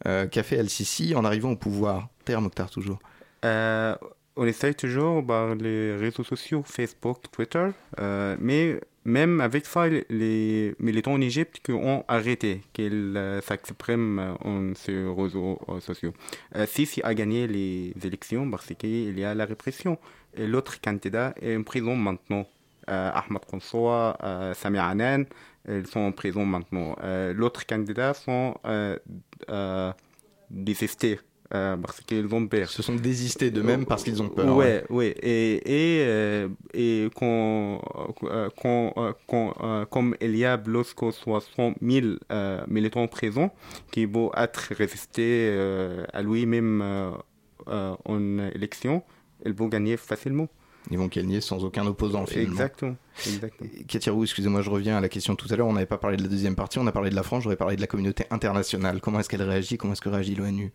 qu'a 0.04 0.42
fait 0.42 0.58
Al-Sisi 0.58 1.14
en 1.14 1.24
arrivant 1.24 1.50
au 1.50 1.56
pouvoir? 1.56 2.08
Terre 2.24 2.40
Mokhtar 2.40 2.70
toujours 2.70 2.98
on 4.36 4.46
essaye 4.46 4.74
toujours 4.74 5.24
par 5.24 5.54
les 5.54 5.96
réseaux 5.96 6.24
sociaux, 6.24 6.62
Facebook, 6.64 7.18
Twitter, 7.30 7.68
euh, 8.00 8.36
mais 8.40 8.80
même 9.04 9.40
avec 9.40 9.66
ça, 9.66 9.88
les 9.88 10.74
militants 10.78 11.12
en 11.14 11.20
Égypte 11.20 11.60
qui 11.62 11.72
ont 11.72 12.04
arrêté 12.08 12.62
qu'ils 12.72 13.14
euh, 13.16 13.40
s'expriment 13.40 14.36
en 14.44 14.74
ces 14.74 15.04
réseaux 15.04 15.58
euh, 15.68 15.80
sociaux. 15.80 16.12
Sisi 16.66 17.00
a 17.02 17.14
gagné 17.14 17.46
les 17.46 17.94
élections 18.04 18.48
parce 18.50 18.72
qu'il 18.78 19.18
y 19.18 19.24
a 19.24 19.34
la 19.34 19.44
répression. 19.44 19.98
L'autre 20.36 20.80
candidat 20.80 21.34
est 21.40 21.56
en 21.56 21.62
prison 21.62 21.96
maintenant. 21.96 22.46
Ahmed 22.88 23.44
Konsoa, 23.48 24.18
Sami 24.54 24.78
Anan, 24.78 25.24
ils 25.68 25.86
sont 25.86 26.00
en 26.00 26.12
prison 26.12 26.44
maintenant. 26.44 26.96
L'autre 27.32 27.64
candidat 27.64 28.12
sont 28.12 28.56
désistés 30.50 31.20
euh, 31.54 31.76
parce 31.76 32.00
qu'ils 32.00 32.32
ont 32.34 32.46
peur. 32.46 32.68
Se 32.68 32.82
sont 32.82 32.94
désistés 32.94 33.50
d'eux-mêmes 33.50 33.84
parce 33.84 34.02
qu'ils 34.02 34.22
ont 34.22 34.28
peur. 34.28 34.56
Oui, 34.56 34.66
oui. 34.90 35.14
Et, 35.22 35.54
et, 35.66 36.04
euh, 36.06 36.48
et 36.72 37.08
quand, 37.14 37.80
quand, 38.60 38.94
quand, 39.26 39.86
comme 39.90 40.16
il 40.20 40.36
y 40.36 40.44
a 40.44 40.56
plus 40.58 40.94
que 40.94 41.10
60 41.10 41.76
000 41.82 42.06
militants 42.68 43.06
présents 43.06 43.52
qui 43.90 44.06
vont 44.06 44.30
être 44.36 44.72
résistés 44.74 45.50
à 46.12 46.22
lui-même 46.22 47.14
en 47.66 48.38
élection, 48.54 49.02
ils 49.44 49.52
vont 49.52 49.68
gagner 49.68 49.96
facilement. 49.96 50.48
Ils 50.90 50.98
vont 50.98 51.06
gagner 51.06 51.40
sans 51.40 51.64
aucun 51.64 51.86
opposant 51.86 52.26
finalement. 52.26 52.52
Exactement. 52.52 52.96
Exactement. 53.26 53.70
Katirou, 53.86 54.24
excusez-moi, 54.24 54.62
je 54.62 54.70
reviens 54.70 54.96
à 54.96 55.00
la 55.00 55.08
question 55.08 55.36
tout 55.36 55.46
à 55.50 55.56
l'heure. 55.56 55.68
On 55.68 55.74
n'avait 55.74 55.86
pas 55.86 55.98
parlé 55.98 56.16
de 56.16 56.22
la 56.22 56.28
deuxième 56.28 56.56
partie, 56.56 56.78
on 56.78 56.86
a 56.86 56.92
parlé 56.92 57.10
de 57.10 57.14
la 57.14 57.22
France, 57.22 57.44
j'aurais 57.44 57.56
parlé 57.56 57.76
de 57.76 57.80
la 57.80 57.86
communauté 57.86 58.24
internationale. 58.30 59.00
Comment 59.00 59.20
est-ce 59.20 59.28
qu'elle 59.28 59.42
réagit? 59.42 59.78
Comment 59.78 59.92
est-ce 59.92 60.00
que 60.00 60.08
réagit 60.08 60.34
l'ONU? 60.34 60.72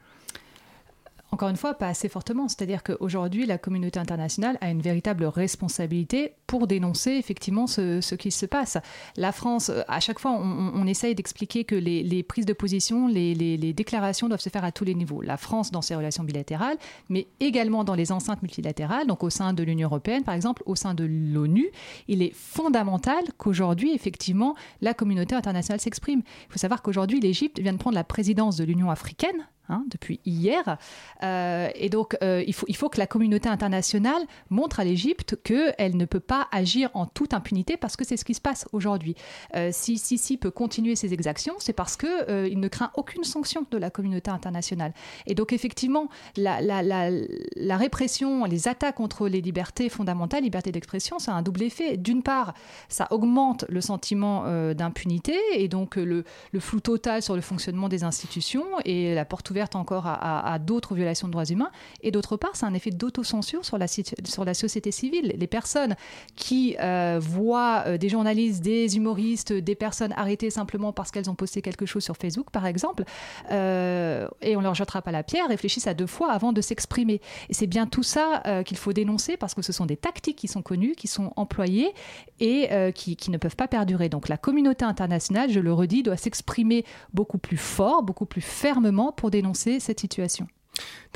Encore 1.32 1.50
une 1.50 1.58
fois, 1.58 1.74
pas 1.74 1.88
assez 1.88 2.08
fortement. 2.08 2.48
C'est-à-dire 2.48 2.84
qu'aujourd'hui, 2.84 3.46
la 3.46 3.58
communauté 3.58 4.00
internationale 4.00 4.58
a 4.62 4.70
une 4.70 4.82
véritable 4.82 5.26
responsabilité 5.26 6.34
pour 6.48 6.68
dénoncer 6.68 7.12
effectivement 7.12 7.68
ce, 7.68 8.16
qui 8.16 8.32
se 8.32 8.46
passe. 8.46 8.78
La 9.18 9.32
France, 9.32 9.70
euh, 9.70 9.82
à 9.88 10.00
chaque 10.00 10.20
fois, 10.20 10.32
on, 10.32 10.88
essaye 10.88 11.16
d'expliquer 11.16 11.66
que 11.66 11.76
les, 11.76 12.24
prises 12.24 12.46
de 12.46 12.54
position, 12.54 13.08
les, 13.08 13.36
les, 13.36 13.74
déclarations 13.74 14.30
doivent 14.30 14.40
se 14.40 14.50
faire 14.50 14.63
à 14.63 14.72
tous 14.72 14.86
les 14.86 14.96
niveaux. 14.96 15.22
La 15.22 15.36
France 15.36 15.72
dans 15.72 15.82
ses 15.82 15.96
relations 15.96 16.24
bilatérales, 16.24 16.78
mais 17.10 17.28
également 17.42 17.84
dans 17.84 17.96
les 17.96 18.13
enceintes 18.13 18.42
multilatérales, 18.42 19.06
donc 19.06 19.24
au 19.24 19.30
sein 19.30 19.52
de 19.52 19.63
l'Union 19.63 19.90
européenne, 19.90 20.24
par 20.24 20.34
exemple, 20.34 20.63
au 20.66 20.76
sein 20.76 20.94
de 20.94 21.04
l'ONU. 21.04 21.70
Il 22.08 22.22
est 22.22 22.34
fondamental 22.34 23.24
qu'aujourd'hui, 23.38 23.94
effectivement, 23.94 24.56
la 24.82 24.94
communauté 24.94 25.36
internationale 25.36 25.82
s'exprime. 25.82 26.22
Il 26.48 26.54
faut 26.54 26.60
savoir 26.60 26.82
qu'aujourd'hui, 26.82 27.20
l'Égypte 27.20 27.60
vient 27.60 27.74
de 27.74 27.78
prendre 27.78 27.96
la 27.96 28.06
présidence 28.06 28.56
de 28.56 28.63
l'Union 28.63 28.90
africaine 28.90 29.46
Hein, 29.69 29.84
depuis 29.89 30.21
hier. 30.25 30.77
Euh, 31.23 31.67
et 31.75 31.89
donc, 31.89 32.15
euh, 32.23 32.41
il, 32.47 32.53
faut, 32.53 32.65
il 32.69 32.75
faut 32.77 32.88
que 32.88 32.99
la 32.99 33.08
communauté 33.08 33.49
internationale 33.49 34.21
montre 34.49 34.80
à 34.80 34.86
l'Égypte 34.86 35.38
qu'elle 35.43 35.97
ne 35.97 36.06
peut 36.06 36.21
pas 36.21 36.47
agir 36.53 36.89
en 36.93 37.06
toute 37.06 37.34
impunité 37.34 37.75
parce 37.75 37.97
que 37.97 38.06
c'est 38.06 38.15
ce 38.15 38.23
qui 38.23 38.34
se 38.34 38.39
passe 38.39 38.65
aujourd'hui. 38.71 39.15
Euh, 39.58 39.71
si 39.73 39.97
Sisi 39.97 40.38
peut 40.38 40.51
continuer 40.51 40.95
ses 40.95 41.13
exactions, 41.13 41.56
c'est 41.60 41.73
parce 41.73 41.97
qu'il 41.97 42.47
il 42.49 42.62
ne 42.62 42.69
craint 42.69 42.91
aucune 42.95 43.25
sanction 43.25 43.65
de 43.69 43.77
la 43.77 43.89
communauté 43.89 44.32
internationale. 44.32 44.93
Et 45.25 45.36
donc, 45.36 45.51
effectivement, 45.51 46.08
la, 46.38 46.62
la, 46.62 46.82
la, 46.82 47.10
la 47.58 47.77
répression, 47.77 48.45
les 48.45 48.69
attaques 48.69 48.95
contre 48.95 49.27
les 49.27 49.41
libertés 49.41 49.89
fondamentales, 49.89 50.43
liberté 50.43 50.71
d'expression, 50.71 51.19
ça 51.19 51.34
a 51.34 51.36
un 51.36 51.41
double 51.41 51.63
effet. 51.63 51.97
D'une 51.97 52.23
part, 52.23 52.53
ça 52.88 53.08
augmente 53.12 53.65
le 53.67 53.82
sentiment 53.82 54.45
d'impunité 54.73 55.36
et 55.56 55.67
donc 55.67 55.97
le, 55.97 56.23
le 56.53 56.60
flou 56.62 56.80
total 56.80 57.21
sur 57.21 57.36
le 57.36 57.41
fonctionnement 57.41 57.89
des 57.89 58.06
institutions 58.06 58.63
et 58.86 59.13
la 59.13 59.25
porte 59.25 59.49
ouverte 59.49 59.57
encore 59.76 60.06
à, 60.08 60.58
d'autres 60.60 60.96
violations 60.96 61.28
de 61.28 61.32
droits 61.32 61.46
humains. 61.46 61.72
Et 62.02 62.12
d'autre 62.12 62.38
part, 62.38 62.52
c'est 62.54 62.65
un 62.65 62.74
effet 62.74 62.91
d'autocensure 62.91 63.65
sur 63.65 63.78
la, 63.78 63.88
sur 63.88 64.46
la 64.46 64.54
société 64.54 64.91
civile. 64.91 65.36
Les 65.38 65.48
personnes 65.48 65.96
qui 66.36 66.76
euh, 66.80 67.20
voient 67.22 67.84
euh, 67.88 67.98
des 67.98 68.10
journalistes, 68.10 68.63
des 68.63 68.98
humoristes, 68.98 69.54
des 69.54 69.76
personnes 69.76 70.13
arrêtées 70.15 70.50
simplement 70.50 70.93
parce 70.93 71.12
qu'elles 71.12 71.30
ont 71.30 71.36
posté 71.36 71.62
quelque 71.62 71.86
chose 71.86 72.04
sur 72.04 72.17
Facebook, 72.17 72.52
par 72.52 72.65
exemple, 72.65 73.04
euh, 73.52 74.28
et 74.41 74.56
on 74.56 74.62
leur 74.62 74.76
jettera 74.76 75.02
pas 75.02 75.12
la 75.12 75.24
pierre, 75.24 75.48
réfléchissent 75.48 75.88
à 75.88 75.93
deux 75.93 76.08
fois 76.08 76.32
avant 76.32 76.54
de 76.54 76.62
s'exprimer. 76.62 77.22
Et 77.50 77.54
c'est 77.54 77.67
bien 77.67 77.88
tout 77.88 78.04
ça 78.04 78.43
qu'il 78.65 78.78
faut 78.78 78.93
dénoncer 78.93 79.38
parce 79.38 79.54
que 79.54 79.62
ce 79.62 79.72
sont 79.72 79.86
des 79.86 79.98
tactiques 79.98 80.38
qui 80.38 80.48
sont 80.48 80.62
connues, 80.62 80.93
qui 80.96 81.08
sont 81.08 81.34
employées 81.36 81.93
et 82.39 82.70
qui, 82.93 83.15
qui 83.15 83.32
ne 83.32 83.38
peuvent 83.38 83.56
pas 83.56 83.67
perdurer. 83.67 84.10
Donc 84.10 84.30
la 84.30 84.38
communauté 84.38 84.86
internationale, 84.86 85.52
je 85.52 85.60
le 85.60 85.74
redis, 85.74 86.04
doit 86.04 86.17
s'exprimer 86.17 86.86
beaucoup 87.13 87.38
plus 87.38 87.58
fort, 87.58 88.04
beaucoup 88.04 88.26
plus 88.26 88.41
fermement 88.41 89.12
pour 89.12 89.32
dénoncer 89.32 89.46
cette 89.53 89.99
situation. 89.99 90.47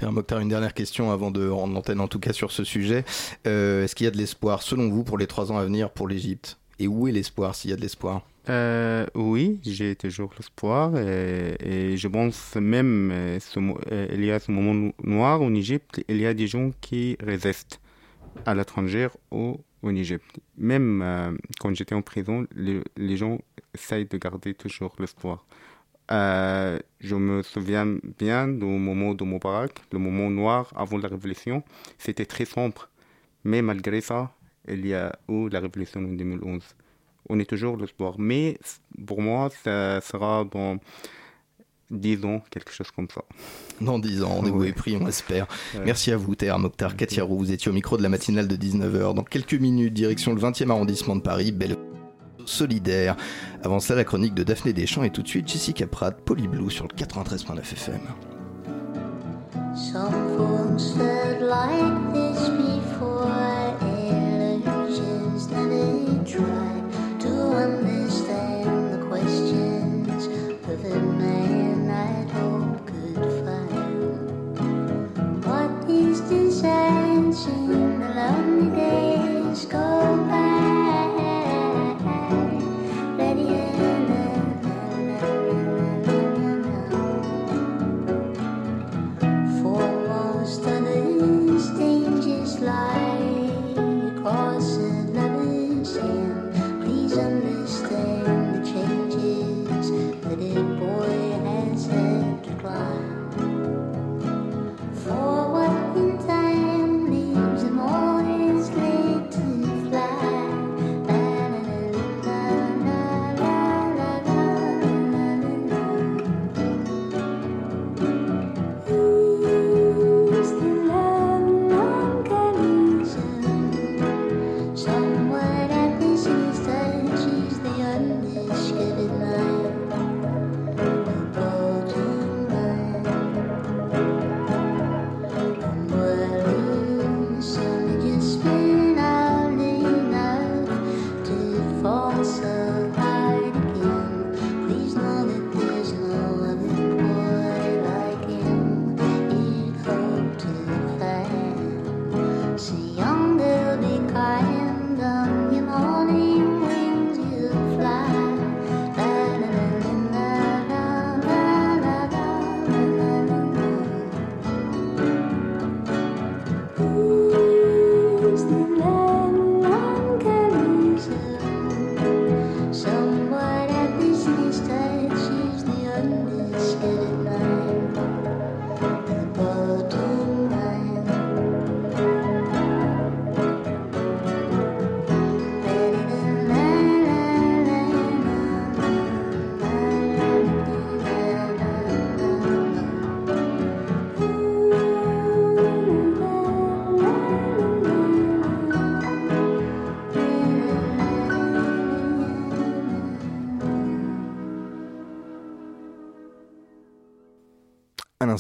Mokhtar, 0.01 0.39
une 0.39 0.49
dernière 0.49 0.73
question 0.73 1.11
avant 1.11 1.31
de 1.31 1.47
rendre 1.47 1.73
l'antenne 1.73 1.99
en 1.99 2.07
tout 2.07 2.19
cas 2.19 2.33
sur 2.33 2.51
ce 2.51 2.63
sujet. 2.63 3.05
Euh, 3.45 3.83
est-ce 3.83 3.95
qu'il 3.95 4.05
y 4.05 4.07
a 4.07 4.11
de 4.11 4.17
l'espoir 4.17 4.63
selon 4.63 4.89
vous 4.89 5.03
pour 5.03 5.17
les 5.17 5.27
trois 5.27 5.51
ans 5.51 5.57
à 5.57 5.63
venir 5.63 5.91
pour 5.91 6.07
l'Égypte? 6.07 6.57
Et 6.79 6.87
où 6.87 7.07
est 7.07 7.11
l'espoir 7.11 7.53
s'il 7.53 7.69
y 7.69 7.73
a 7.73 7.75
de 7.75 7.81
l'espoir? 7.81 8.25
Euh, 8.49 9.05
Oui, 9.13 9.59
j'ai 9.63 9.95
toujours 9.95 10.33
l'espoir 10.35 10.97
et, 10.97 11.95
je 11.95 12.07
pense 12.07 12.55
même 12.55 13.11
euh, 13.11 13.39
il 14.11 14.25
y 14.25 14.31
a 14.31 14.39
ce 14.39 14.51
moment 14.51 14.91
noir 15.03 15.41
en 15.41 15.53
Égypte, 15.53 16.03
il 16.07 16.17
y 16.17 16.25
a 16.25 16.33
des 16.33 16.47
gens 16.47 16.71
qui 16.81 17.17
résistent 17.23 17.79
à 18.47 18.55
l'étranger 18.55 19.09
ou 19.29 19.59
en 19.83 19.95
Égypte. 19.95 20.39
Même 20.57 21.37
quand 21.59 21.73
j'étais 21.75 21.95
en 21.95 22.01
prison, 22.01 22.47
les, 22.55 22.81
les 22.97 23.17
gens 23.17 23.37
essayent 23.75 24.05
de 24.05 24.17
garder 24.17 24.55
toujours 24.55 24.95
l'espoir. 24.99 25.45
Euh, 26.12 26.80
je 27.00 27.15
me 27.15 27.41
souviens 27.41 27.88
bien 28.19 28.47
du 28.47 28.65
moment 28.65 29.13
de 29.13 29.24
Moubarak, 29.24 29.71
le 29.91 30.00
moment 30.00 30.30
noir 30.30 30.71
avant 30.76 30.97
la 30.97 31.08
révolution. 31.08 31.63
C'était 31.97 32.26
très 32.26 32.45
sombre. 32.45 32.89
Mais 33.43 33.62
malgré 33.62 34.02
ça, 34.02 34.32
il 34.67 34.86
y 34.86 34.93
a 34.93 35.17
eu 35.30 35.50
la 35.50 35.60
révolution 35.60 36.02
en 36.02 36.13
2011. 36.13 36.63
On 37.30 37.39
est 37.39 37.45
toujours 37.45 37.78
l'espoir. 37.78 38.15
Mais 38.17 38.60
pour 39.08 39.21
moi, 39.21 39.50
ça 39.63 40.02
sera 40.02 40.43
dans 40.43 40.78
10 41.91 42.26
ans, 42.26 42.41
quelque 42.50 42.71
chose 42.71 42.91
comme 42.91 43.08
ça. 43.10 43.21
Dans 43.80 44.00
10 44.00 44.24
ans, 44.24 44.30
rendez-vous 44.30 44.63
est 44.65 44.74
pris, 44.74 44.97
on 45.00 45.08
espère. 45.08 45.47
Merci 45.86 46.12
à 46.12 46.17
vous, 46.17 46.36
Théa 46.36 46.58
Mokhtar 46.58 46.95
Katiarou. 46.95 47.38
Vous 47.38 47.52
étiez 47.52 47.69
au 47.71 47.74
micro 47.74 47.97
de 47.97 48.04
la 48.04 48.10
matinale 48.10 48.47
de 48.47 48.56
19h. 48.56 49.13
Dans 49.13 49.24
quelques 49.24 49.54
minutes, 49.54 49.93
direction 49.93 50.34
le 50.34 50.41
20e 50.41 50.69
arrondissement 50.69 51.15
de 51.15 51.21
Paris. 51.21 51.52
Belle 51.52 51.78
solidaire. 52.45 53.15
Avant 53.63 53.80
cela, 53.80 53.97
la 53.97 54.04
chronique 54.04 54.34
de 54.34 54.43
Daphné 54.43 54.73
Deschamps 54.73 55.04
et 55.04 55.12
tout 55.12 55.21
de 55.21 55.27
suite 55.27 55.47
Jessica 55.47 55.88
Pratt, 55.88 56.19
Polyblue 56.21 56.71
sur 56.71 56.88
le 56.88 56.95
93.9 56.95 57.60
FM. 57.60 57.99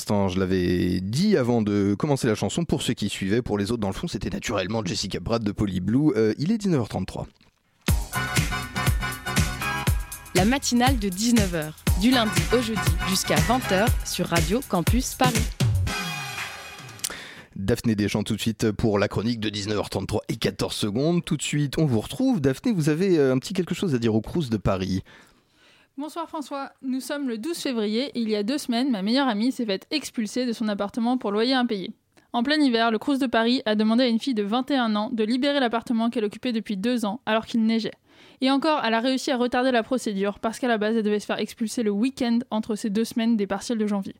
L'instant, 0.01 0.29
je 0.29 0.39
l'avais 0.39 0.99
dit 0.99 1.37
avant 1.37 1.61
de 1.61 1.93
commencer 1.93 2.25
la 2.25 2.33
chanson, 2.33 2.65
pour 2.65 2.81
ceux 2.81 2.95
qui 2.95 3.07
suivaient, 3.07 3.43
pour 3.43 3.59
les 3.59 3.71
autres 3.71 3.81
dans 3.81 3.87
le 3.87 3.93
fond, 3.93 4.07
c'était 4.07 4.31
naturellement 4.31 4.83
Jessica 4.83 5.19
Brad 5.19 5.43
de 5.43 5.51
Polyblue. 5.51 6.13
Euh, 6.15 6.33
il 6.39 6.51
est 6.51 6.57
19h33. 6.57 7.25
La 10.33 10.45
matinale 10.45 10.97
de 10.97 11.07
19h, 11.07 11.73
du 12.01 12.09
lundi 12.09 12.41
au 12.51 12.61
jeudi 12.63 12.79
jusqu'à 13.09 13.35
20h 13.35 13.85
sur 14.03 14.25
Radio 14.25 14.59
Campus 14.67 15.13
Paris. 15.13 15.37
Daphné 17.55 17.93
Deschamps 17.93 18.23
tout 18.23 18.35
de 18.35 18.41
suite 18.41 18.71
pour 18.71 18.97
la 18.97 19.07
chronique 19.07 19.39
de 19.39 19.51
19h33 19.51 20.21
et 20.29 20.35
14 20.35 20.73
secondes. 20.73 21.23
Tout 21.23 21.37
de 21.37 21.43
suite, 21.43 21.77
on 21.77 21.85
vous 21.85 21.99
retrouve. 21.99 22.41
Daphné, 22.41 22.71
vous 22.71 22.89
avez 22.89 23.19
euh, 23.19 23.33
un 23.33 23.37
petit 23.37 23.53
quelque 23.53 23.75
chose 23.75 23.93
à 23.93 23.99
dire 23.99 24.15
au 24.15 24.21
Crous 24.21 24.49
de 24.49 24.57
Paris. 24.57 25.03
Bonsoir 26.01 26.27
François, 26.27 26.71
nous 26.81 26.99
sommes 26.99 27.29
le 27.29 27.37
12 27.37 27.55
février 27.55 28.05
et 28.05 28.21
il 28.21 28.27
y 28.27 28.35
a 28.35 28.41
deux 28.41 28.57
semaines, 28.57 28.89
ma 28.89 29.03
meilleure 29.03 29.27
amie 29.27 29.51
s'est 29.51 29.67
faite 29.67 29.85
expulser 29.91 30.47
de 30.47 30.51
son 30.51 30.67
appartement 30.67 31.19
pour 31.19 31.31
loyer 31.31 31.53
impayé. 31.53 31.91
En 32.33 32.41
plein 32.41 32.59
hiver, 32.59 32.89
le 32.89 32.97
Crous 32.97 33.19
de 33.19 33.27
Paris 33.27 33.61
a 33.67 33.75
demandé 33.75 34.05
à 34.05 34.07
une 34.07 34.17
fille 34.17 34.33
de 34.33 34.41
21 34.41 34.95
ans 34.95 35.11
de 35.11 35.23
libérer 35.23 35.59
l'appartement 35.59 36.09
qu'elle 36.09 36.25
occupait 36.25 36.53
depuis 36.53 36.75
deux 36.75 37.05
ans 37.05 37.21
alors 37.27 37.45
qu'il 37.45 37.63
neigeait. 37.63 37.93
Et 38.41 38.49
encore, 38.49 38.81
elle 38.83 38.95
a 38.95 38.99
réussi 38.99 39.29
à 39.29 39.37
retarder 39.37 39.69
la 39.69 39.83
procédure 39.83 40.39
parce 40.39 40.57
qu'à 40.57 40.67
la 40.67 40.79
base, 40.79 40.97
elle 40.97 41.03
devait 41.03 41.19
se 41.19 41.27
faire 41.27 41.37
expulser 41.37 41.83
le 41.83 41.91
week-end 41.91 42.39
entre 42.49 42.73
ces 42.73 42.89
deux 42.89 43.05
semaines 43.05 43.37
des 43.37 43.45
partiels 43.45 43.77
de 43.77 43.85
janvier. 43.85 44.15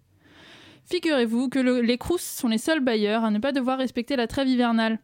Figurez-vous 0.86 1.50
que 1.50 1.58
les 1.58 1.98
Crous 1.98 2.22
sont 2.22 2.48
les 2.48 2.60
seuls 2.60 2.82
bailleurs 2.82 3.24
à 3.24 3.32
ne 3.32 3.39
pas 3.39 3.54
devoir 3.54 3.80
respecter 3.80 4.15
la 4.15 4.28
trêve 4.28 4.48
hivernale 4.48 5.00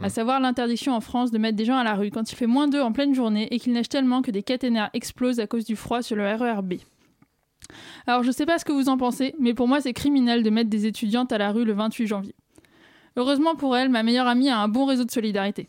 à 0.00 0.08
savoir 0.08 0.40
l'interdiction 0.40 0.94
en 0.94 1.00
France 1.00 1.30
de 1.30 1.38
mettre 1.38 1.56
des 1.56 1.64
gens 1.64 1.76
à 1.76 1.84
la 1.84 1.94
rue 1.94 2.10
quand 2.10 2.30
il 2.30 2.36
fait 2.36 2.46
moins 2.46 2.68
2 2.68 2.80
en 2.80 2.92
pleine 2.92 3.14
journée 3.14 3.52
et 3.52 3.58
qu'il 3.58 3.72
neige 3.72 3.88
tellement 3.88 4.22
que 4.22 4.30
des 4.30 4.42
caténaires 4.42 4.90
explosent 4.94 5.40
à 5.40 5.46
cause 5.46 5.64
du 5.64 5.76
froid 5.76 6.02
sur 6.02 6.16
le 6.16 6.24
RERB. 6.24 6.74
Alors 8.06 8.22
je 8.22 8.30
sais 8.30 8.46
pas 8.46 8.58
ce 8.58 8.64
que 8.64 8.72
vous 8.72 8.88
en 8.88 8.96
pensez, 8.96 9.34
mais 9.38 9.54
pour 9.54 9.68
moi 9.68 9.80
c'est 9.80 9.92
criminel 9.92 10.42
de 10.42 10.50
mettre 10.50 10.70
des 10.70 10.86
étudiantes 10.86 11.32
à 11.32 11.38
la 11.38 11.52
rue 11.52 11.64
le 11.64 11.72
28 11.72 12.06
janvier. 12.06 12.34
Heureusement 13.16 13.54
pour 13.54 13.76
elle, 13.76 13.90
ma 13.90 14.02
meilleure 14.02 14.26
amie 14.26 14.48
a 14.48 14.58
un 14.58 14.68
bon 14.68 14.86
réseau 14.86 15.04
de 15.04 15.10
solidarité. 15.10 15.68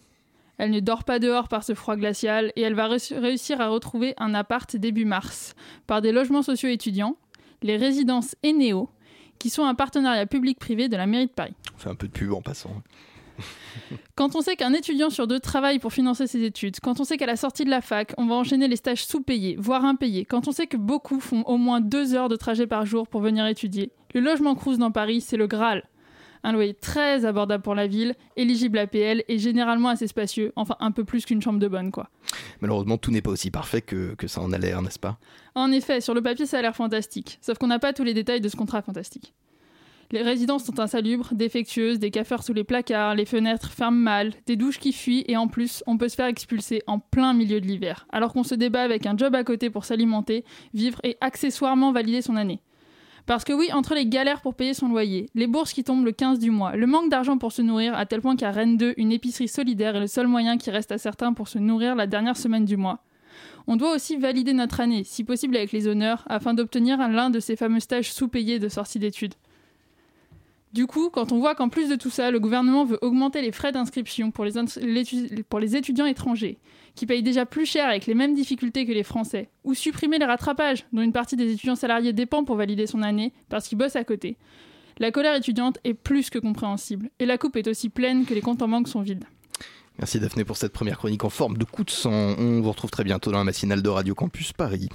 Elle 0.57 0.71
ne 0.71 0.79
dort 0.79 1.03
pas 1.03 1.19
dehors 1.19 1.47
par 1.47 1.63
ce 1.63 1.73
froid 1.73 1.95
glacial 1.95 2.51
et 2.55 2.61
elle 2.61 2.75
va 2.75 2.87
réussir 2.87 3.59
à 3.59 3.69
retrouver 3.69 4.13
un 4.17 4.33
appart 4.33 4.75
début 4.75 5.05
mars 5.05 5.55
par 5.87 6.01
des 6.01 6.11
logements 6.11 6.43
sociaux 6.43 6.69
étudiants, 6.69 7.17
les 7.63 7.75
résidences 7.75 8.35
Eneo, 8.45 8.89
qui 9.39 9.49
sont 9.49 9.65
un 9.65 9.75
partenariat 9.75 10.25
public-privé 10.25 10.89
de 10.89 10.95
la 10.95 11.07
mairie 11.07 11.25
de 11.25 11.31
Paris. 11.31 11.55
On 11.75 11.77
fait 11.77 11.89
un 11.89 11.95
peu 11.95 12.07
de 12.07 12.13
pub 12.13 12.31
en 12.33 12.41
passant. 12.41 12.71
Quand 14.15 14.35
on 14.35 14.41
sait 14.41 14.55
qu'un 14.55 14.73
étudiant 14.73 15.09
sur 15.09 15.27
deux 15.27 15.39
travaille 15.39 15.79
pour 15.79 15.93
financer 15.93 16.27
ses 16.27 16.43
études, 16.43 16.79
quand 16.79 16.99
on 16.99 17.03
sait 17.03 17.17
qu'à 17.17 17.25
la 17.25 17.35
sortie 17.35 17.65
de 17.65 17.69
la 17.69 17.81
fac, 17.81 18.13
on 18.17 18.27
va 18.27 18.35
enchaîner 18.35 18.67
les 18.67 18.75
stages 18.75 19.05
sous-payés, 19.05 19.55
voire 19.59 19.85
impayés, 19.85 20.25
quand 20.25 20.47
on 20.47 20.51
sait 20.51 20.67
que 20.67 20.77
beaucoup 20.77 21.19
font 21.19 21.41
au 21.43 21.57
moins 21.57 21.81
deux 21.81 22.13
heures 22.13 22.29
de 22.29 22.35
trajet 22.35 22.67
par 22.67 22.85
jour 22.85 23.07
pour 23.07 23.21
venir 23.21 23.45
étudier, 23.47 23.91
le 24.13 24.21
logement 24.21 24.55
Crous 24.55 24.77
dans 24.77 24.91
Paris, 24.91 25.21
c'est 25.21 25.37
le 25.37 25.47
Graal. 25.47 25.83
Un 26.45 26.51
loyer 26.51 26.73
très 26.73 27.23
abordable 27.23 27.63
pour 27.63 27.73
la 27.73 27.87
ville, 27.87 28.15
éligible 28.35 28.77
à 28.77 28.85
PL 28.85 29.23
et 29.29 29.39
généralement 29.39 29.87
assez 29.87 30.07
spacieux, 30.07 30.51
enfin 30.57 30.75
un 30.81 30.91
peu 30.91 31.05
plus 31.05 31.25
qu'une 31.25 31.41
chambre 31.41 31.59
de 31.59 31.67
bonne 31.69 31.89
quoi. 31.89 32.09
Malheureusement, 32.59 32.97
tout 32.97 33.11
n'est 33.11 33.21
pas 33.21 33.31
aussi 33.31 33.49
parfait 33.49 33.81
que, 33.81 34.13
que 34.15 34.27
ça 34.27 34.41
en 34.41 34.51
a 34.51 34.57
l'air, 34.57 34.81
n'est-ce 34.81 34.99
pas? 34.99 35.17
En 35.55 35.71
effet, 35.71 36.01
sur 36.01 36.13
le 36.13 36.21
papier 36.21 36.45
ça 36.45 36.59
a 36.59 36.61
l'air 36.61 36.75
fantastique, 36.75 37.39
sauf 37.41 37.57
qu'on 37.57 37.67
n'a 37.67 37.79
pas 37.79 37.93
tous 37.93 38.03
les 38.03 38.13
détails 38.13 38.41
de 38.41 38.49
ce 38.49 38.57
contrat 38.57 38.81
fantastique. 38.81 39.33
Les 40.11 40.21
résidences 40.21 40.65
sont 40.65 40.79
insalubres, 40.79 41.33
défectueuses, 41.33 41.99
des 41.99 42.11
cafards 42.11 42.43
sous 42.43 42.53
les 42.53 42.63
placards, 42.63 43.15
les 43.15 43.25
fenêtres 43.25 43.71
ferment 43.71 43.97
mal, 43.97 44.31
des 44.45 44.55
douches 44.55 44.79
qui 44.79 44.93
fuient 44.93 45.25
et 45.27 45.37
en 45.37 45.47
plus, 45.47 45.83
on 45.87 45.97
peut 45.97 46.09
se 46.09 46.15
faire 46.15 46.27
expulser 46.27 46.83
en 46.87 46.99
plein 46.99 47.33
milieu 47.33 47.59
de 47.59 47.65
l'hiver, 47.65 48.05
alors 48.11 48.33
qu'on 48.33 48.43
se 48.43 48.55
débat 48.55 48.83
avec 48.83 49.05
un 49.05 49.17
job 49.17 49.33
à 49.33 49.43
côté 49.43 49.69
pour 49.69 49.85
s'alimenter, 49.85 50.43
vivre 50.73 50.99
et 51.03 51.17
accessoirement 51.21 51.91
valider 51.91 52.21
son 52.21 52.35
année. 52.35 52.61
Parce 53.25 53.45
que 53.45 53.53
oui, 53.53 53.71
entre 53.71 53.95
les 53.95 54.05
galères 54.05 54.41
pour 54.41 54.53
payer 54.53 54.73
son 54.73 54.89
loyer, 54.89 55.29
les 55.33 55.47
bourses 55.47 55.71
qui 55.71 55.85
tombent 55.85 56.03
le 56.03 56.11
15 56.11 56.39
du 56.39 56.51
mois, 56.51 56.75
le 56.75 56.87
manque 56.87 57.09
d'argent 57.09 57.37
pour 57.37 57.53
se 57.53 57.61
nourrir, 57.61 57.95
à 57.95 58.05
tel 58.05 58.21
point 58.21 58.35
qu'à 58.35 58.51
Rennes 58.51 58.75
2, 58.75 58.95
une 58.97 59.13
épicerie 59.13 59.47
solidaire 59.47 59.95
est 59.95 60.01
le 60.01 60.07
seul 60.07 60.27
moyen 60.27 60.57
qui 60.57 60.71
reste 60.71 60.91
à 60.91 60.97
certains 60.97 61.31
pour 61.31 61.47
se 61.47 61.57
nourrir 61.57 61.95
la 61.95 62.05
dernière 62.05 62.35
semaine 62.35 62.65
du 62.65 62.75
mois. 62.75 62.99
On 63.65 63.77
doit 63.77 63.95
aussi 63.95 64.17
valider 64.17 64.51
notre 64.51 64.81
année, 64.81 65.05
si 65.05 65.23
possible 65.23 65.55
avec 65.55 65.71
les 65.71 65.87
honneurs, 65.87 66.25
afin 66.27 66.53
d'obtenir 66.53 66.97
l'un 67.07 67.29
de 67.29 67.39
ces 67.39 67.55
fameux 67.55 67.79
stages 67.79 68.11
sous-payés 68.11 68.59
de 68.59 68.67
sortie 68.67 68.99
d'études. 68.99 69.35
Du 70.73 70.87
coup, 70.87 71.11
quand 71.11 71.31
on 71.31 71.37
voit 71.37 71.53
qu'en 71.53 71.69
plus 71.69 71.87
de 71.87 71.95
tout 71.95 72.09
ça, 72.09 72.31
le 72.31 72.39
gouvernement 72.39 72.83
veut 72.83 72.97
augmenter 73.03 73.43
les 73.43 73.51
frais 73.51 73.71
d'inscription 73.71 74.31
pour 74.31 74.43
les, 74.43 74.57
étudiants 75.75 76.07
étrangers, 76.07 76.57
qui 76.95 77.05
payent 77.05 77.21
déjà 77.21 77.45
plus 77.45 77.67
cher 77.67 77.87
avec 77.87 78.07
les 78.07 78.15
mêmes 78.15 78.33
difficultés 78.33 78.87
que 78.87 78.91
les 78.91 79.03
Français, 79.03 79.49
ou 79.63 79.75
supprimer 79.75 80.17
les 80.17 80.25
rattrapages, 80.25 80.85
dont 80.91 81.03
une 81.03 81.11
partie 81.11 81.35
des 81.35 81.51
étudiants 81.51 81.75
salariés 81.75 82.11
dépend 82.11 82.43
pour 82.43 82.55
valider 82.55 82.87
son 82.87 83.03
année 83.03 83.33
parce 83.49 83.67
qu'ils 83.67 83.77
bossent 83.77 83.95
à 83.95 84.03
côté, 84.03 84.35
la 84.97 85.11
colère 85.11 85.35
étudiante 85.35 85.77
est 85.83 85.93
plus 85.93 86.31
que 86.31 86.39
compréhensible, 86.39 87.11
et 87.19 87.27
la 87.27 87.37
coupe 87.37 87.55
est 87.55 87.67
aussi 87.67 87.89
pleine 87.89 88.25
que 88.25 88.33
les 88.33 88.41
comptes 88.41 88.63
en 88.63 88.67
banque 88.67 88.87
sont 88.87 89.01
vides. 89.01 89.25
Merci 89.99 90.19
Daphné 90.19 90.43
pour 90.43 90.57
cette 90.57 90.73
première 90.73 90.97
chronique 90.97 91.23
en 91.23 91.29
forme 91.29 91.57
de 91.57 91.65
coup 91.65 91.83
de 91.83 91.91
sang. 91.91 92.35
On 92.39 92.61
vous 92.61 92.71
retrouve 92.71 92.89
très 92.89 93.03
bientôt 93.03 93.31
dans 93.31 93.37
la 93.37 93.43
matinale 93.43 93.83
de 93.83 93.89
Radio 93.89 94.15
Campus 94.15 94.51
Paris. 94.51 94.89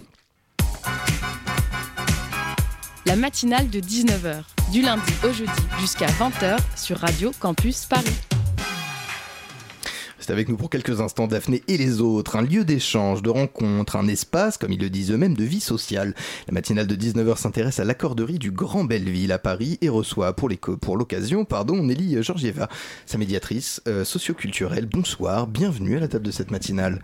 La 3.08 3.16
matinale 3.16 3.70
de 3.70 3.80
19h 3.80 4.42
du 4.70 4.82
lundi 4.82 5.12
au 5.24 5.32
jeudi 5.32 5.50
jusqu'à 5.80 6.08
20h 6.08 6.58
sur 6.76 6.98
Radio 6.98 7.30
Campus 7.40 7.86
Paris. 7.86 8.04
C'est 10.18 10.30
avec 10.30 10.50
nous 10.50 10.58
pour 10.58 10.68
quelques 10.68 11.00
instants 11.00 11.26
Daphné 11.26 11.62
et 11.68 11.78
les 11.78 12.02
autres, 12.02 12.36
un 12.36 12.42
lieu 12.42 12.66
d'échange, 12.66 13.22
de 13.22 13.30
rencontre, 13.30 13.96
un 13.96 14.08
espace, 14.08 14.58
comme 14.58 14.72
ils 14.72 14.80
le 14.80 14.90
disent 14.90 15.10
eux-mêmes, 15.10 15.38
de 15.38 15.44
vie 15.44 15.60
sociale. 15.60 16.14
La 16.48 16.52
matinale 16.52 16.86
de 16.86 16.96
19h 16.96 17.38
s'intéresse 17.38 17.80
à 17.80 17.84
l'accorderie 17.84 18.38
du 18.38 18.50
Grand 18.50 18.84
Belleville 18.84 19.32
à 19.32 19.38
Paris 19.38 19.78
et 19.80 19.88
reçoit 19.88 20.36
pour, 20.36 20.50
l'occasion 20.98 21.46
pardon, 21.46 21.82
Nelly 21.82 22.22
Georgieva, 22.22 22.68
sa 23.06 23.16
médiatrice 23.16 23.80
euh, 23.88 24.04
socioculturelle. 24.04 24.84
Bonsoir, 24.84 25.46
bienvenue 25.46 25.96
à 25.96 26.00
la 26.00 26.08
table 26.08 26.26
de 26.26 26.30
cette 26.30 26.50
matinale. 26.50 27.00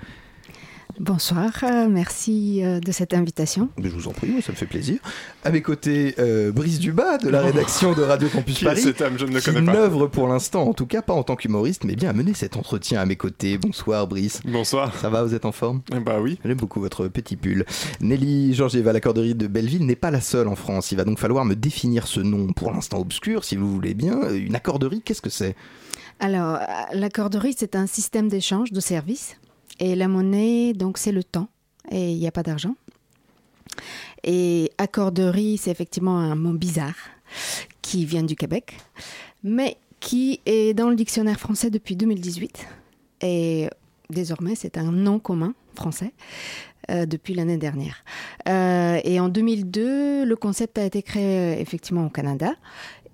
Bonsoir, 1.00 1.52
euh, 1.64 1.88
merci 1.88 2.60
euh, 2.62 2.78
de 2.78 2.92
cette 2.92 3.14
invitation. 3.14 3.68
Mais 3.82 3.88
je 3.90 3.94
vous 3.96 4.06
en 4.06 4.12
prie, 4.12 4.40
ça 4.42 4.52
me 4.52 4.56
fait 4.56 4.66
plaisir. 4.66 4.98
À 5.42 5.50
mes 5.50 5.60
côtés, 5.60 6.14
euh, 6.20 6.52
Brice 6.52 6.78
Dubas 6.78 7.18
de 7.18 7.28
la 7.30 7.40
rédaction 7.42 7.94
de 7.94 8.02
Radio 8.02 8.28
Campus 8.28 8.54
Qui 8.58 8.64
Paris. 8.64 8.78
est 8.78 8.82
cet 8.82 9.00
homme 9.00 9.18
Je 9.18 9.26
ne 9.26 9.32
le 9.32 9.40
qui 9.40 9.46
connais 9.46 9.66
pas. 9.66 9.72
n'œuvre 9.72 10.06
pour 10.06 10.28
l'instant, 10.28 10.62
en 10.68 10.72
tout 10.72 10.86
cas 10.86 11.02
pas 11.02 11.12
en 11.12 11.24
tant 11.24 11.34
qu'humoriste, 11.34 11.82
mais 11.84 11.96
bien 11.96 12.10
à 12.10 12.12
mener 12.12 12.32
cet 12.32 12.56
entretien 12.56 13.00
à 13.00 13.06
mes 13.06 13.16
côtés. 13.16 13.58
Bonsoir 13.58 14.06
Brice. 14.06 14.40
Bonsoir. 14.44 14.94
Ça 15.00 15.10
va, 15.10 15.24
vous 15.24 15.34
êtes 15.34 15.44
en 15.46 15.52
forme? 15.52 15.82
Bah 16.04 16.20
oui. 16.20 16.38
J'aime 16.44 16.56
beaucoup 16.58 16.80
votre 16.80 17.08
petit 17.08 17.34
pull. 17.36 17.64
Nelly 18.00 18.54
Georgieva, 18.54 18.92
l'accorderie 18.92 19.34
de 19.34 19.48
Belleville, 19.48 19.84
n'est 19.86 19.96
pas 19.96 20.12
la 20.12 20.20
seule 20.20 20.46
en 20.46 20.54
France. 20.56 20.92
Il 20.92 20.96
va 20.96 21.04
donc 21.04 21.18
falloir 21.18 21.44
me 21.44 21.54
définir 21.56 22.06
ce 22.06 22.20
nom 22.20 22.52
pour 22.52 22.70
l'instant 22.70 23.00
obscur, 23.00 23.42
si 23.44 23.56
vous 23.56 23.70
voulez 23.70 23.94
bien. 23.94 24.30
Une 24.32 24.54
accorderie, 24.54 25.02
qu'est-ce 25.04 25.22
que 25.22 25.30
c'est? 25.30 25.56
Alors, 26.20 26.54
euh, 26.54 26.60
l'accorderie, 26.92 27.56
c'est 27.58 27.74
un 27.74 27.88
système 27.88 28.28
d'échange 28.28 28.70
de 28.70 28.78
services. 28.78 29.36
Et 29.80 29.94
la 29.94 30.08
monnaie, 30.08 30.72
donc, 30.72 30.98
c'est 30.98 31.12
le 31.12 31.24
temps. 31.24 31.48
Et 31.90 32.12
il 32.12 32.18
n'y 32.18 32.26
a 32.26 32.32
pas 32.32 32.42
d'argent. 32.42 32.74
Et 34.22 34.70
accorderie, 34.78 35.58
c'est 35.58 35.70
effectivement 35.70 36.18
un 36.18 36.34
mot 36.34 36.52
bizarre 36.52 36.96
qui 37.82 38.06
vient 38.06 38.22
du 38.22 38.36
Québec, 38.36 38.76
mais 39.42 39.76
qui 40.00 40.40
est 40.46 40.74
dans 40.74 40.88
le 40.88 40.96
dictionnaire 40.96 41.38
français 41.38 41.70
depuis 41.70 41.96
2018. 41.96 42.66
Et 43.22 43.68
désormais, 44.10 44.54
c'est 44.54 44.78
un 44.78 44.92
nom 44.92 45.18
commun 45.18 45.54
français 45.74 46.12
euh, 46.90 47.06
depuis 47.06 47.34
l'année 47.34 47.56
dernière. 47.56 48.04
Euh, 48.48 49.00
et 49.04 49.20
en 49.20 49.28
2002, 49.28 50.24
le 50.24 50.36
concept 50.36 50.78
a 50.78 50.84
été 50.84 51.02
créé 51.02 51.38
euh, 51.38 51.60
effectivement 51.60 52.06
au 52.06 52.10
Canada 52.10 52.52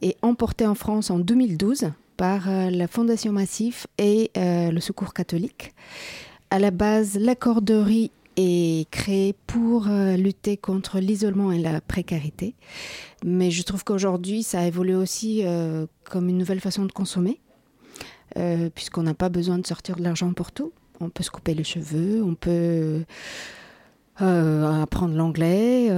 et 0.03 0.17
emporté 0.23 0.67
en 0.67 0.75
France 0.75 1.11
en 1.11 1.19
2012 1.19 1.93
par 2.17 2.51
la 2.51 2.87
Fondation 2.87 3.33
Massif 3.33 3.87
et 3.97 4.31
le 4.37 4.79
Secours 4.81 5.15
catholique. 5.15 5.73
À 6.53 6.59
la 6.59 6.73
base, 6.73 7.17
l'accorderie 7.17 8.11
est 8.37 8.91
créée 8.91 9.37
pour 9.47 9.87
euh, 9.87 10.17
lutter 10.17 10.57
contre 10.57 10.99
l'isolement 10.99 11.53
et 11.53 11.61
la 11.61 11.81
précarité. 11.81 12.57
Mais 13.25 13.53
je 13.53 13.63
trouve 13.63 13.85
qu'aujourd'hui, 13.85 14.43
ça 14.43 14.61
a 14.61 14.67
évolué 14.67 14.97
aussi 14.97 15.43
euh, 15.45 15.87
comme 16.03 16.29
une 16.29 16.39
nouvelle 16.39 16.59
façon 16.59 16.85
de 16.87 16.91
consommer, 16.93 17.41
euh, 18.37 18.69
puisqu'on 18.75 19.05
n'a 19.05 19.15
pas 19.15 19.29
besoin 19.29 19.59
de 19.59 19.67
sortir 19.67 19.95
de 19.95 20.03
l'argent 20.03 20.33
pour 20.33 20.51
tout. 20.51 20.73
On 21.01 21.09
peut 21.09 21.23
se 21.23 21.31
couper 21.31 21.55
les 21.55 21.63
cheveux, 21.63 22.21
on 22.25 22.35
peut 22.35 23.05
euh, 24.21 24.83
apprendre 24.83 25.15
l'anglais, 25.15 25.89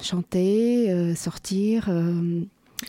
chanter, 0.00 1.14
sortir, 1.16 1.90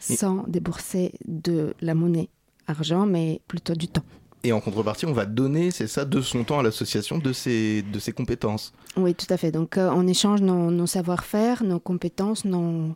sans 0.01 0.43
débourser 0.47 1.13
de 1.25 1.73
la 1.79 1.95
monnaie, 1.95 2.29
argent, 2.67 3.05
mais 3.05 3.41
plutôt 3.47 3.75
du 3.75 3.87
temps. 3.87 4.03
Et 4.45 4.51
en 4.51 4.61
contrepartie, 4.61 5.07
on 5.07 5.11
va 5.11 5.25
donner, 5.25 5.71
c'est 5.71 5.87
ça, 5.87 6.05
de 6.05 6.21
son 6.21 6.43
temps 6.43 6.59
à 6.59 6.63
l'association, 6.63 7.17
de 7.17 7.33
ses, 7.33 7.81
de 7.81 7.97
ses 7.97 8.11
compétences. 8.11 8.73
Oui, 8.95 9.15
tout 9.15 9.25
à 9.31 9.37
fait. 9.37 9.51
Donc, 9.51 9.75
euh, 9.75 9.89
on 9.91 10.05
échange 10.05 10.41
nos, 10.41 10.69
nos 10.69 10.85
savoir-faire, 10.85 11.63
nos 11.63 11.79
compétences, 11.79 12.45
nos, 12.45 12.93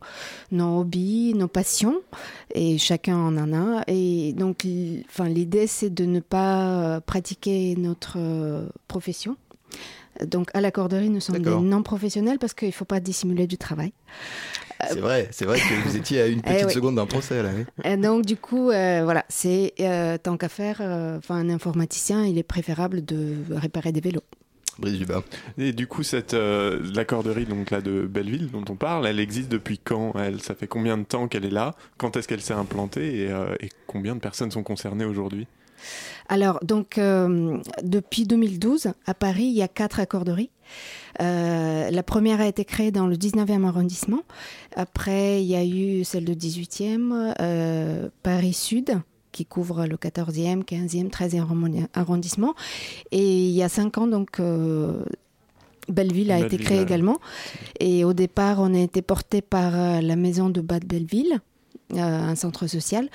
nos 0.52 0.82
hobbies, 0.82 1.34
nos 1.34 1.47
passions, 1.47 2.02
et 2.54 2.78
chacun 2.78 3.18
en 3.18 3.36
en 3.36 3.52
a. 3.52 3.84
Et 3.88 4.34
donc, 4.34 4.68
enfin, 5.10 5.28
l'idée, 5.28 5.66
c'est 5.66 5.89
de 5.89 6.06
ne 6.06 6.20
pas 6.20 6.97
euh, 6.97 7.00
pratiquer 7.00 7.76
notre 7.78 8.18
euh, 8.18 8.68
profession. 8.88 9.36
Donc, 10.24 10.52
à 10.54 10.62
l'accorderie, 10.62 11.10
nous 11.10 11.20
sommes 11.20 11.39
des 11.39 11.50
non-professionnels 11.50 12.38
parce 12.38 12.54
qu'il 12.54 12.68
ne 12.68 12.74
faut 12.74 12.86
pas 12.86 13.00
dissimuler 13.00 13.47
du 13.47 13.58
travail. 13.58 13.91
C'est 14.88 15.00
vrai, 15.00 15.28
c'est 15.32 15.46
vrai 15.46 15.60
que 15.60 15.88
vous 15.88 15.98
étiez 15.98 16.22
à 16.22 16.28
une 16.28 16.40
Eh 16.48 16.54
petite 16.54 16.72
seconde 16.72 16.96
d'un 16.96 17.06
procès, 17.06 17.44
là. 17.44 17.50
oui. 17.56 17.66
Et 17.84 17.98
donc, 17.98 18.26
du 18.26 18.38
coup, 18.38 18.70
euh, 18.72 19.02
voilà, 19.04 19.26
c'est 19.30 19.74
euh, 19.80 20.18
tant 20.18 20.38
qu'à 20.38 20.50
faire, 20.50 20.78
euh, 20.82 21.18
enfin, 21.18 21.36
un 21.36 21.50
informaticien, 21.50 22.26
il 22.26 22.38
est 22.38 22.44
préférable 22.44 23.04
de 23.04 23.36
réparer 23.52 23.92
des 23.92 24.02
vélos. 24.02 24.24
Brice. 24.80 25.04
Et 25.58 25.74
du 25.74 25.88
coup, 25.88 26.04
cette 26.04 26.34
euh, 26.34 26.82
l'accorderie 26.96 27.46
donc 27.46 27.70
là 27.70 27.82
de 27.82 28.08
Belleville 28.08 28.50
dont 28.50 28.64
on 28.70 28.76
parle, 28.76 29.08
elle 29.08 29.20
existe 29.20 29.50
depuis 29.50 29.78
quand? 29.78 30.14
Elle, 30.18 30.42
ça 30.42 30.56
fait 30.56 30.68
combien 30.68 30.98
de 30.98 31.04
temps 31.04 31.28
qu'elle 31.28 31.46
est 31.46 31.50
là? 31.52 31.76
Quand 31.98 32.16
est-ce 32.16 32.28
qu'elle 32.28 32.42
s'est 32.42 32.54
implantée? 32.54 33.24
Et, 33.24 33.32
euh, 33.32 33.54
et 33.60 33.70
combien 33.88 34.16
de 34.16 34.22
personnes 34.22 34.52
sont 34.52 34.64
concernées 34.64 35.06
aujourd'hui? 35.06 35.48
Alors, 36.28 36.60
donc, 36.64 36.98
euh, 36.98 37.58
depuis 37.84 38.26
2012, 38.26 38.94
à 39.06 39.14
Paris, 39.14 39.46
il 39.46 39.56
y 39.56 39.62
a 39.62 39.68
quatre 39.68 40.00
accorderies. 40.00 40.50
Euh, 41.22 41.90
la 41.90 42.04
première 42.04 42.40
a 42.42 42.48
été 42.48 42.64
créée 42.66 42.92
dans 42.92 43.08
le 43.08 43.16
19e 43.16 43.66
arrondissement. 43.66 44.22
Après, 44.76 45.42
il 45.42 45.48
y 45.48 45.56
a 45.56 45.66
eu 45.66 46.04
celle 46.04 46.26
de 46.26 46.34
18e, 46.34 47.34
euh, 47.42 48.10
Paris 48.24 48.54
Sud, 48.54 49.02
qui 49.32 49.46
couvre 49.46 49.86
le 49.86 49.98
14e, 49.98 50.64
15e, 50.64 51.10
13e 51.10 51.42
arrondi- 51.46 51.88
arrondissement. 51.94 52.54
Et 53.12 53.48
il 53.48 53.52
y 53.56 53.64
a 53.64 53.70
cinq 53.70 53.98
ans, 53.98 54.08
donc, 54.08 54.40
euh, 54.40 55.04
Belleville 55.88 56.32
a 56.32 56.40
été 56.40 56.58
créée 56.58 56.82
également. 56.82 57.18
Et 57.80 58.04
au 58.04 58.14
départ, 58.14 58.60
on 58.60 58.74
a 58.76 58.80
été 58.80 59.02
porté 59.02 59.42
par 59.42 59.72
la 60.02 60.16
maison 60.16 60.50
de 60.50 60.62
Bas 60.62 60.80
de 60.80 60.86
Belleville, 60.86 61.40
un 61.96 62.36
centre 62.36 62.68
social. 62.68 63.10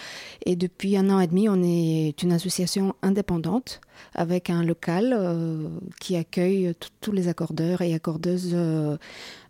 Et 0.46 0.56
depuis 0.56 0.96
un 0.96 1.10
an 1.10 1.20
et 1.20 1.26
demi, 1.26 1.48
on 1.48 1.62
est 1.62 2.22
une 2.22 2.32
association 2.32 2.94
indépendante 3.02 3.80
avec 4.14 4.50
un 4.50 4.64
local 4.64 5.14
euh, 5.16 5.68
qui 6.00 6.16
accueille 6.16 6.74
tous 7.00 7.12
les 7.12 7.28
accordeurs 7.28 7.80
et 7.80 7.94
accordeuses 7.94 8.50
euh, 8.52 8.96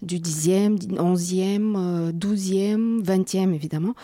du 0.02 0.18
10e, 0.18 0.76
11e, 0.96 1.74
euh, 1.76 2.12
12e, 2.12 3.02
20e 3.02 3.54
évidemment. 3.54 3.94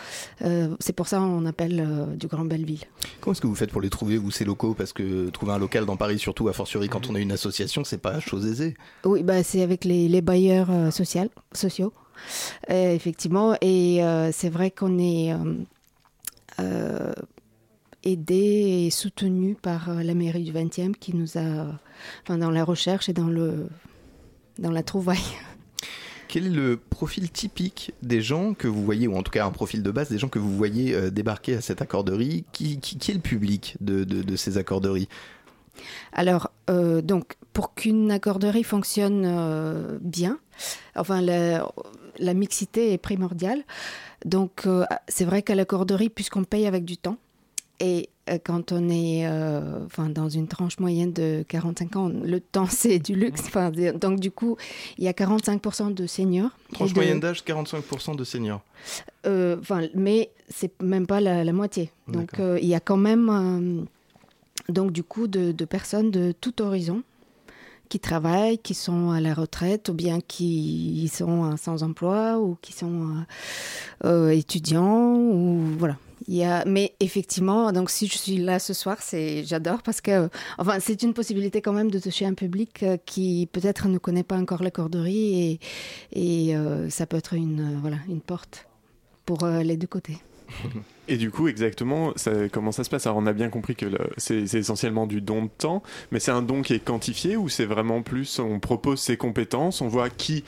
Euh, 0.42 0.74
C'est 0.80 0.94
pour 0.94 1.08
ça 1.08 1.18
qu'on 1.18 1.44
appelle 1.44 1.84
euh, 1.86 2.06
du 2.16 2.26
Grand 2.26 2.46
Belleville. 2.46 2.84
Comment 3.20 3.32
est-ce 3.32 3.40
que 3.42 3.46
vous 3.46 3.54
faites 3.54 3.70
pour 3.70 3.82
les 3.82 3.90
trouver, 3.90 4.16
vous, 4.16 4.30
ces 4.30 4.44
locaux? 4.46 4.74
Parce 4.74 4.92
que 4.94 5.28
trouver 5.28 5.52
un 5.52 5.58
local 5.58 5.84
dans 5.84 5.96
Paris, 5.96 6.18
surtout 6.18 6.48
a 6.48 6.52
fortiori 6.54 6.88
quand 6.88 7.10
on 7.10 7.14
a 7.14 7.20
une 7.20 7.32
association, 7.32 7.84
c'est 7.84 7.98
pas 7.98 8.18
chose 8.20 8.46
aisée. 8.46 8.74
Oui, 9.04 9.22
bah, 9.22 9.42
c'est 9.42 9.62
avec 9.62 9.84
les, 9.84 10.08
les 10.08 10.22
bailleurs 10.22 10.70
euh, 10.70 10.90
sociaux, 10.90 11.92
Euh, 12.70 12.94
effectivement. 12.94 13.56
Et 13.60 14.02
euh, 14.02 14.30
c'est 14.32 14.50
vrai 14.50 14.70
qu'on 14.70 14.98
est 14.98 15.34
euh, 16.58 17.12
aidé 18.04 18.86
et 18.86 18.90
soutenu 18.90 19.54
par 19.54 19.92
la 19.94 20.14
mairie 20.14 20.44
du 20.44 20.52
20e 20.52 20.94
qui 20.94 21.14
nous 21.14 21.38
a, 21.38 21.66
enfin, 22.22 22.38
dans 22.38 22.50
la 22.50 22.64
recherche 22.64 23.08
et 23.08 23.12
dans, 23.12 23.28
le, 23.28 23.68
dans 24.58 24.70
la 24.70 24.82
trouvaille. 24.82 25.18
Quel 26.28 26.46
est 26.46 26.50
le 26.50 26.76
profil 26.76 27.28
typique 27.28 27.92
des 28.02 28.22
gens 28.22 28.54
que 28.54 28.68
vous 28.68 28.84
voyez, 28.84 29.08
ou 29.08 29.16
en 29.16 29.24
tout 29.24 29.32
cas 29.32 29.44
un 29.44 29.50
profil 29.50 29.82
de 29.82 29.90
base 29.90 30.10
des 30.10 30.18
gens 30.18 30.28
que 30.28 30.38
vous 30.38 30.56
voyez 30.56 31.10
débarquer 31.10 31.56
à 31.56 31.60
cette 31.60 31.82
accorderie? 31.82 32.44
Qui, 32.52 32.78
qui, 32.78 33.10
est 33.10 33.14
le 33.14 33.20
public 33.20 33.76
de, 33.80 34.04
de 34.04 34.36
ces 34.36 34.56
accorderies? 34.56 35.08
Alors, 36.12 36.50
euh, 36.70 37.02
donc, 37.02 37.36
pour 37.52 37.74
qu'une 37.74 38.10
accorderie 38.10 38.62
fonctionne 38.64 39.24
euh, 39.26 39.98
bien, 40.00 40.38
enfin, 40.96 41.20
la, 41.20 41.66
la 42.18 42.34
mixité 42.34 42.92
est 42.92 42.98
primordiale. 42.98 43.62
Donc, 44.24 44.62
euh, 44.66 44.84
c'est 45.08 45.24
vrai 45.24 45.42
qu'à 45.42 45.54
l'accorderie, 45.54 46.08
puisqu'on 46.10 46.44
paye 46.44 46.66
avec 46.66 46.84
du 46.84 46.96
temps, 46.96 47.16
et 47.82 48.10
quand 48.44 48.72
on 48.72 48.90
est 48.90 49.26
enfin, 49.86 50.10
dans 50.10 50.28
une 50.28 50.46
tranche 50.46 50.78
moyenne 50.78 51.12
de 51.14 51.44
45 51.48 51.96
ans, 51.96 52.08
le 52.10 52.38
temps, 52.38 52.66
c'est 52.70 52.98
du 52.98 53.14
luxe. 53.14 53.40
Enfin, 53.46 53.70
donc, 53.94 54.20
du 54.20 54.30
coup, 54.30 54.56
il 54.98 55.04
y 55.04 55.08
a 55.08 55.12
45% 55.12 55.94
de 55.94 56.06
seniors. 56.06 56.50
Tranche 56.74 56.90
de- 56.90 56.94
moyenne 56.96 57.20
d'âge, 57.20 57.42
45% 57.42 58.14
de 58.16 58.22
seniors. 58.24 58.60
enfin, 59.26 59.88
mais 59.94 60.30
c'est 60.48 60.80
même 60.82 61.06
pas 61.06 61.20
la, 61.20 61.42
la 61.42 61.52
moitié. 61.52 61.90
Donc 62.08 62.32
il 62.38 62.66
y 62.68 62.74
a 62.74 62.80
quand 62.80 62.96
même 62.98 63.86
donc 64.68 64.92
du 64.92 65.02
coup 65.02 65.26
de, 65.26 65.52
personnes 65.64 66.10
de 66.10 66.32
tout 66.32 66.62
horizon 66.62 67.02
qui 67.88 67.98
travaillent, 67.98 68.58
qui 68.58 68.74
sont 68.74 69.10
à 69.10 69.20
la 69.20 69.34
retraite 69.34 69.88
ou 69.88 69.94
bien 69.94 70.20
qui 70.20 71.10
sont 71.12 71.44
euh, 71.44 71.56
sans 71.56 71.82
emploi 71.82 72.38
ou 72.38 72.56
qui 72.62 72.72
sont 72.72 73.08
euh, 73.08 74.06
euh, 74.06 74.28
étudiants 74.30 75.16
ou 75.16 75.60
voilà. 75.76 75.96
Il 76.28 76.36
y 76.36 76.44
a, 76.44 76.64
mais 76.66 76.94
effectivement, 77.00 77.72
donc 77.72 77.90
si 77.90 78.06
je 78.06 78.16
suis 78.16 78.36
là 78.36 78.58
ce 78.58 78.74
soir, 78.74 78.98
c'est 79.00 79.42
j'adore 79.44 79.82
parce 79.82 80.00
que 80.00 80.28
enfin 80.58 80.78
c'est 80.78 81.02
une 81.02 81.14
possibilité 81.14 81.62
quand 81.62 81.72
même 81.72 81.90
de 81.90 81.98
toucher 81.98 82.26
un 82.26 82.34
public 82.34 82.84
qui 83.06 83.48
peut-être 83.50 83.88
ne 83.88 83.96
connaît 83.98 84.22
pas 84.22 84.36
encore 84.36 84.62
la 84.62 84.70
corderie 84.70 85.58
et, 86.12 86.56
ça 86.90 87.06
peut 87.06 87.16
être 87.16 87.32
une 87.32 87.78
voilà 87.80 87.96
une 88.06 88.20
porte 88.20 88.68
pour 89.24 89.46
les 89.46 89.78
deux 89.78 89.86
côtés. 89.86 90.18
Et 91.08 91.16
du 91.16 91.30
coup, 91.30 91.48
exactement, 91.48 92.14
comment 92.52 92.72
ça 92.72 92.84
se 92.84 92.90
passe? 92.90 93.06
Alors, 93.06 93.18
on 93.18 93.26
a 93.26 93.32
bien 93.32 93.48
compris 93.48 93.74
que 93.74 93.86
c'est 94.16 94.54
essentiellement 94.54 95.06
du 95.06 95.20
don 95.20 95.44
de 95.44 95.50
temps, 95.58 95.82
mais 96.12 96.20
c'est 96.20 96.30
un 96.30 96.42
don 96.42 96.62
qui 96.62 96.74
est 96.74 96.84
quantifié 96.84 97.36
ou 97.36 97.48
c'est 97.48 97.64
vraiment 97.64 98.02
plus, 98.02 98.38
on 98.38 98.60
propose 98.60 99.00
ses 99.00 99.16
compétences, 99.16 99.80
on 99.80 99.88
voit 99.88 100.08
qui 100.08 100.44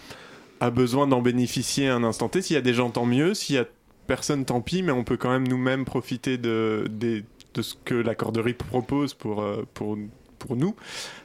a 0.61 0.71
besoin 0.71 1.09
d'en 1.09 1.21
bénéficier 1.21 1.89
à 1.89 1.97
un 1.97 2.05
instant 2.05 2.29
T. 2.29 2.41
S'il 2.41 2.55
y 2.55 2.59
a 2.59 2.63
des 2.63 2.75
gens, 2.75 2.91
tant 2.91 3.05
mieux. 3.05 3.35
S'il 3.35 3.57
y 3.57 3.59
a 3.59 3.67
personne, 4.07 4.45
tant 4.45 4.61
pis, 4.61 4.83
mais 4.83 4.93
on 4.93 5.03
peut 5.03 5.17
quand 5.17 5.31
même 5.31 5.49
nous-mêmes 5.49 5.85
profiter 5.85 6.39
de, 6.39 6.85
ce 7.61 7.75
que 7.85 7.95
l'accorderie 7.95 8.55
propose 8.55 9.15
pour, 9.15 9.43
euh, 9.43 9.67
nous. 10.51 10.77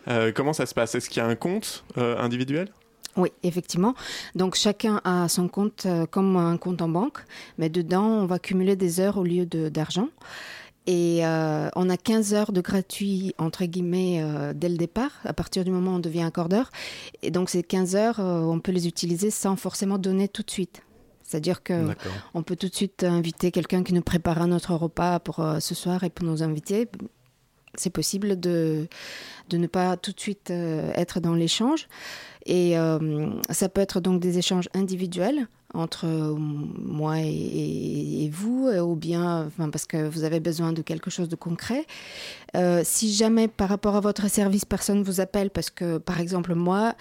Euh, 0.07 0.31
comment 0.33 0.53
ça 0.53 0.65
se 0.65 0.73
passe? 0.73 0.95
Est-ce 0.95 1.09
qu'il 1.09 1.21
y 1.21 1.25
a 1.25 1.27
un 1.27 1.35
compte 1.35 1.85
euh, 1.97 2.17
individuel? 2.17 2.69
Oui, 3.17 3.29
effectivement. 3.43 3.95
Donc 4.35 4.55
chacun 4.55 5.01
a 5.03 5.27
son 5.27 5.47
compte 5.47 5.85
euh, 5.85 6.05
comme 6.05 6.37
un 6.37 6.55
compte 6.57 6.81
en 6.81 6.87
banque, 6.89 7.19
mais 7.57 7.67
dedans 7.69 8.05
on 8.05 8.25
va 8.27 8.37
cumuler 8.39 8.75
des 8.75 8.99
heures 8.99 9.17
au 9.17 9.23
lieu 9.23 9.45
de- 9.45 9.69
d'argent. 9.69 10.09
Et 10.89 11.25
euh, 11.25 11.67
on 11.75 11.89
a 11.89 11.97
15 11.97 12.33
heures 12.33 12.51
de 12.53 12.61
gratuit, 12.61 13.33
entre 13.39 13.65
guillemets, 13.65 14.21
euh, 14.21 14.53
dès 14.55 14.69
le 14.69 14.77
départ, 14.77 15.11
à 15.25 15.33
partir 15.33 15.65
du 15.65 15.71
moment 15.71 15.91
où 15.91 15.95
on 15.95 15.99
devient 15.99 16.21
accordeur. 16.23 16.69
Et 17.23 17.31
donc 17.31 17.49
ces 17.49 17.61
15 17.61 17.95
heures, 17.97 18.19
on 18.19 18.59
peut 18.61 18.71
les 18.71 18.87
utiliser 18.87 19.29
sans 19.31 19.57
forcément 19.57 19.97
donner 19.97 20.29
tout 20.29 20.43
de 20.43 20.51
suite. 20.51 20.81
C'est-à-dire 21.23 21.61
que 21.61 21.73
on 22.33 22.41
peut 22.43 22.55
tout 22.55 22.69
de 22.69 22.73
suite 22.75 23.03
inviter 23.03 23.51
quelqu'un 23.51 23.83
qui 23.83 23.93
nous 23.93 24.01
prépare 24.01 24.47
notre 24.47 24.75
repas 24.75 25.19
pour 25.19 25.43
ce 25.59 25.75
soir 25.75 26.05
et 26.05 26.09
pour 26.09 26.25
nos 26.25 26.41
invités. 26.41 26.87
C'est 27.75 27.89
possible 27.89 28.39
de, 28.39 28.87
de 29.49 29.57
ne 29.57 29.67
pas 29.67 29.97
tout 29.97 30.13
de 30.13 30.19
suite 30.21 30.51
être 30.51 31.19
dans 31.19 31.33
l'échange. 31.33 31.89
Et 32.47 32.75
ça 33.49 33.69
peut 33.69 33.81
être 33.81 33.99
donc 33.99 34.19
des 34.19 34.37
échanges 34.37 34.69
individuels 34.73 35.47
entre 35.73 36.05
euh, 36.05 36.33
moi 36.37 37.19
et, 37.19 38.29
vous, 38.31 38.67
euh, 38.67 38.79
ou 38.79 38.95
bien 38.95 39.45
enfin, 39.47 39.69
parce 39.69 39.85
que 39.85 40.07
vous 40.07 40.23
avez 40.23 40.39
besoin 40.39 40.73
de 40.73 40.81
quelque 40.81 41.09
chose 41.09 41.29
de 41.29 41.35
concret. 41.35 41.85
Euh, 42.55 42.81
si 42.83 43.13
jamais 43.13 43.47
par 43.47 43.69
rapport 43.69 43.95
à 43.95 43.99
votre 43.99 44.29
service, 44.29 44.65
personne 44.65 45.03
vous 45.03 45.19
appelle, 45.19 45.49
parce 45.49 45.69
que 45.69 45.97
par 45.97 46.19
exemple 46.19 46.55
moi, 46.55 46.95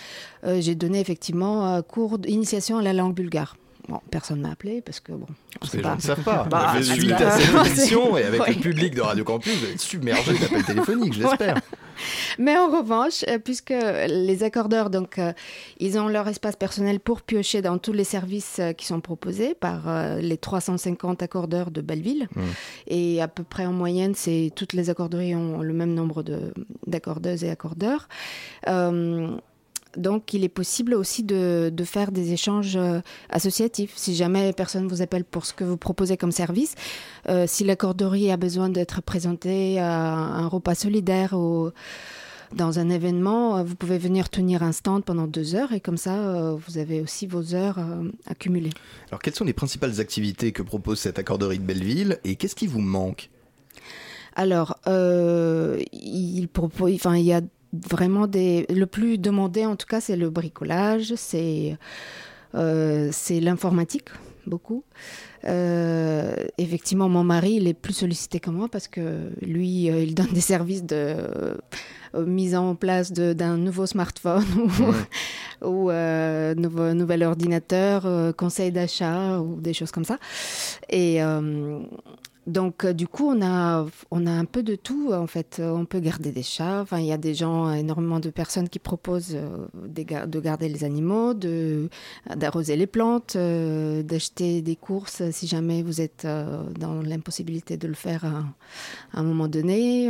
j'ai 0.59 0.75
donné 0.75 1.01
effectivement 1.01 1.75
un 1.75 1.83
cours 1.83 2.19
d'initiation 2.19 2.79
à 2.79 2.83
la 2.83 2.93
langue 2.93 3.15
bulgare. 3.15 3.57
Bon, 3.89 4.01
personne 4.11 4.41
m'a 4.41 4.51
appelé 4.51 4.83
parce 4.83 4.99
que 4.99 5.13
bon. 5.13 5.27
Parce 5.61 5.73
que 5.73 5.77
les 5.77 5.83
gens 5.85 5.95
ne 5.95 6.01
savent 6.01 6.23
pas. 6.25 6.45
Bah, 6.51 6.75
suite 6.83 7.13
à 7.13 7.39
cette 7.39 7.55
émission 7.55 8.17
et 8.17 8.25
avec 8.25 8.49
le 8.49 8.61
public 8.61 8.95
de 8.95 9.01
Radio 9.01 9.23
Campus, 9.23 9.57
vous 9.57 9.67
êtes 9.67 9.81
submergé 9.81 10.37
d'appels 10.39 10.65
téléphoniques, 10.65 11.13
j'espère. 11.21 11.61
Mais 12.39 12.57
en 12.57 12.69
revanche, 12.69 13.25
euh, 13.29 13.39
puisque 13.39 13.75
les 14.09 14.43
accordeurs, 14.43 14.91
donc, 14.91 15.19
euh, 15.19 15.33
ils 15.79 15.99
ont 15.99 16.09
leur 16.09 16.29
espace 16.29 16.57
personnel 16.57 17.01
pour 17.01 17.23
piocher 17.23 17.63
dans 17.63 17.79
tous 17.79 17.93
les 17.93 18.05
services 18.05 18.59
euh, 18.59 18.73
qui 18.73 18.87
sont 18.87 19.01
proposés 19.01 19.55
par 19.55 20.17
les 20.19 20.37
350 20.37 21.23
accordeurs 21.23 21.71
de 21.71 21.81
Belleville. 21.81 22.29
Mmh. 22.35 22.43
Et 22.89 23.23
à 23.23 23.29
peu 23.29 23.45
près 23.45 23.67
en 23.67 23.73
moyenne, 23.73 24.15
c'est 24.15 24.51
toutes 24.55 24.73
les 24.73 24.91
accorderies 24.91 25.35
ont 25.35 25.61
le 25.61 25.73
même 25.73 25.95
nombre 25.95 26.25
d'accordeuses 26.87 27.45
et 27.45 27.51
accordeurs. 27.51 28.09
Donc, 29.97 30.35
il 30.35 30.45
est 30.45 30.49
possible 30.49 30.95
aussi 30.95 31.23
de, 31.23 31.73
faire 31.85 32.13
des 32.13 32.33
échanges 32.33 32.77
euh, 32.77 33.01
associatifs. 33.31 33.93
Si 33.97 34.15
jamais 34.15 34.53
personne 34.53 34.89
vous 34.89 35.03
appelle 35.03 35.25
pour 35.25 35.47
ce 35.47 35.55
que 35.55 35.65
vous 35.65 35.77
proposez 35.77 36.17
comme 36.17 36.33
service, 36.33 36.75
euh, 37.29 37.47
si 37.47 37.65
la 37.65 37.77
corderie 37.77 38.31
a 38.31 38.37
besoin 38.37 38.69
d'être 38.69 39.03
présentée 39.03 39.79
à 39.79 40.15
un 40.15 40.49
repas 40.49 40.75
solidaire 40.75 41.35
ou 41.35 41.71
dans 42.55 42.79
un 42.79 42.91
événement, 42.91 43.59
euh, 43.59 43.63
vous 43.63 43.77
pouvez 43.77 43.99
venir 43.99 44.29
tenir 44.29 44.63
un 44.63 44.73
stand 44.73 45.05
pendant 45.05 45.27
deux 45.27 45.55
heures 45.55 45.73
et 45.73 45.81
comme 45.81 45.97
ça, 45.97 46.55
vous 46.55 46.79
avez 46.79 47.01
aussi 47.01 47.27
vos 47.27 47.55
heures 47.55 47.79
accumulées. 48.27 48.71
Alors, 49.11 49.21
quelles 49.21 49.35
sont 49.35 49.45
les 49.45 49.53
principales 49.53 50.01
activités 50.01 50.53
que 50.53 50.63
propose 50.63 50.99
cette 50.99 51.19
accorderie 51.19 51.59
de 51.59 51.65
Belleville 51.65 52.19
et 52.25 52.37
qu'est-ce 52.37 52.57
qui 52.57 52.67
vous 52.67 52.81
manque? 52.81 53.31
Alors, 54.35 54.79
il, 54.87 56.49
propose, 56.53 56.95
enfin, 56.95 57.17
il 57.17 57.25
y 57.25 57.33
a 57.33 57.41
vraiment 57.89 58.27
des. 58.27 58.67
Le 58.69 58.87
plus 58.87 59.19
demandé, 59.19 59.65
en 59.67 59.77
tout 59.77 59.87
cas, 59.87 60.01
c'est 60.01 60.17
le 60.17 60.31
bricolage, 60.31 61.15
c'est 61.17 61.77
euh, 62.57 63.09
c'est 63.13 63.41
l'informatique, 63.41 64.09
beaucoup. 64.47 64.85
Euh, 65.45 66.35
effectivement, 66.59 67.09
mon 67.09 67.25
mari, 67.25 67.55
il 67.55 67.69
est 67.69 67.75
plus 67.75 67.93
sollicité 67.93 68.41
que 68.41 68.51
moi 68.51 68.69
parce 68.69 68.89
que 68.89 69.31
lui, 69.43 69.91
euh, 69.91 70.03
il 70.03 70.15
donne 70.15 70.33
des 70.33 70.41
services 70.41 70.85
de 70.85 71.17
mise 72.15 72.57
en 72.57 72.75
place 72.77 73.13
d'un 73.13 73.59
nouveau 73.59 73.85
smartphone 73.85 74.45
ou, 75.61 75.67
ou 75.67 75.91
nouveau, 76.57 76.95
nouvel 76.95 77.25
ordinateur, 77.25 78.35
conseil 78.37 78.73
d'achat 78.73 79.39
ou 79.41 79.61
des 79.61 79.75
choses 79.75 79.91
comme 79.91 80.07
ça. 80.07 80.19
Et 80.89 81.21
donc, 82.47 82.85
euh, 82.85 82.93
du 82.93 83.09
coup, 83.09 83.29
on 83.29 83.43
a, 83.43 83.87
on 84.13 84.27
a 84.27 84.31
un 84.31 84.45
peu 84.45 84.63
de 84.63 84.77
tout. 84.77 85.13
En 85.13 85.27
fait, 85.27 85.61
on 85.63 85.85
peut 85.85 85.99
garder 85.99 86.31
des 86.31 86.45
chats. 86.45 86.81
Enfin, 86.81 86.99
il 87.01 87.07
y 87.07 87.13
a 87.13 87.19
des 87.19 87.35
gens, 87.35 87.73
énormément 87.73 88.21
de 88.21 88.31
personnes 88.31 88.69
qui 88.69 88.79
proposent 88.79 89.35
euh, 89.35 89.67
de 89.75 90.41
garder 90.41 90.69
les 90.69 90.85
animaux, 90.85 91.35
d'arroser 91.35 92.77
les 92.77 92.87
plantes, 92.87 93.35
euh, 93.37 94.03
d'acheter 94.03 94.63
des 94.63 94.77
courses 94.77 95.29
si 95.31 95.47
jamais 95.49 95.83
vous 95.83 96.01
êtes 96.01 96.27
dans 96.79 97.03
l'impossibilité 97.03 97.77
de 97.77 97.89
le 97.89 97.95
faire 97.95 98.25
à, 98.25 98.45
un 99.15 99.23
moment 99.23 99.49
donné. 99.49 100.09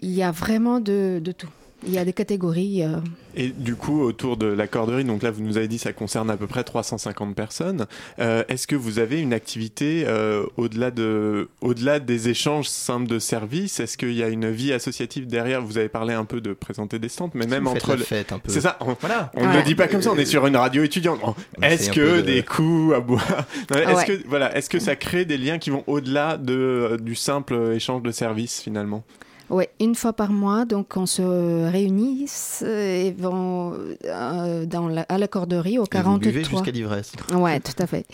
il 0.00 0.10
y 0.10 0.22
a 0.22 0.30
vraiment 0.30 0.80
de 0.80 1.20
tout. 1.36 1.50
Il 1.84 1.92
y 1.92 1.98
a 1.98 2.04
des 2.04 2.12
catégories. 2.12 2.82
Euh. 2.82 2.96
Et 3.34 3.48
du 3.48 3.76
coup, 3.76 4.00
autour 4.00 4.38
de 4.38 4.46
la 4.46 4.66
corderie, 4.66 5.04
donc 5.04 5.22
là, 5.22 5.30
vous 5.30 5.42
nous 5.42 5.58
avez 5.58 5.68
dit 5.68 5.78
ça 5.78 5.92
concerne 5.92 6.30
à 6.30 6.36
peu 6.36 6.46
près 6.46 6.64
350 6.64 7.34
personnes. 7.34 7.86
Euh, 8.18 8.44
est-ce 8.48 8.66
que 8.66 8.76
vous 8.76 8.98
avez 8.98 9.20
une 9.20 9.34
activité 9.34 10.04
euh, 10.06 10.44
au-delà 10.56 10.90
de, 10.90 11.48
au-delà 11.60 12.00
des 12.00 12.30
échanges 12.30 12.68
simples 12.68 13.08
de 13.08 13.18
services? 13.18 13.78
Est-ce 13.78 13.98
qu'il 13.98 14.14
y 14.14 14.22
a 14.22 14.28
une 14.28 14.50
vie 14.50 14.72
associative 14.72 15.26
derrière? 15.26 15.60
Vous 15.60 15.76
avez 15.76 15.90
parlé 15.90 16.14
un 16.14 16.24
peu 16.24 16.40
de 16.40 16.54
présenter 16.54 16.98
des 16.98 17.10
stands, 17.10 17.30
mais 17.34 17.46
même 17.46 17.66
entre. 17.66 17.96
fête 17.96 18.32
un 18.32 18.38
peu. 18.38 18.50
C'est 18.50 18.62
ça. 18.62 18.78
On, 18.80 18.96
voilà. 18.98 19.30
On 19.34 19.46
ne 19.46 19.56
le 19.56 19.62
dit 19.62 19.74
pas 19.74 19.88
comme 19.88 20.02
ça. 20.02 20.12
On 20.12 20.16
est 20.16 20.24
sur 20.24 20.46
une 20.46 20.56
radio 20.56 20.82
étudiante. 20.82 21.20
Est-ce 21.62 21.90
que 21.90 22.20
des 22.20 22.42
coups 22.42 22.94
à 22.94 23.00
boire? 23.00 23.46
Est-ce 23.70 24.06
que 24.06 24.22
voilà, 24.26 24.56
est-ce 24.56 24.70
que 24.70 24.78
ça 24.78 24.96
crée 24.96 25.26
des 25.26 25.36
liens 25.36 25.58
qui 25.58 25.70
vont 25.70 25.84
au-delà 25.86 26.38
de 26.38 26.96
du 27.00 27.14
simple 27.14 27.72
échange 27.74 28.02
de 28.02 28.12
services 28.12 28.62
finalement? 28.62 29.04
Oui, 29.50 29.64
une 29.80 29.94
fois 29.94 30.12
par 30.12 30.32
mois, 30.32 30.64
donc 30.64 30.96
on 30.96 31.06
se 31.06 31.70
réunit 31.70 32.26
et 32.64 33.12
vont 33.12 33.74
euh, 34.04 34.66
dans 34.66 34.88
la, 34.88 35.02
à 35.02 35.18
la 35.18 35.28
corderie 35.28 35.78
au 35.78 35.84
43. 35.84 36.30
Et 36.30 36.44
jusqu'à 36.44 36.70
l'ivresse. 36.70 37.12
Oui, 37.32 37.60
tout 37.60 37.80
à 37.80 37.86
fait. 37.86 38.06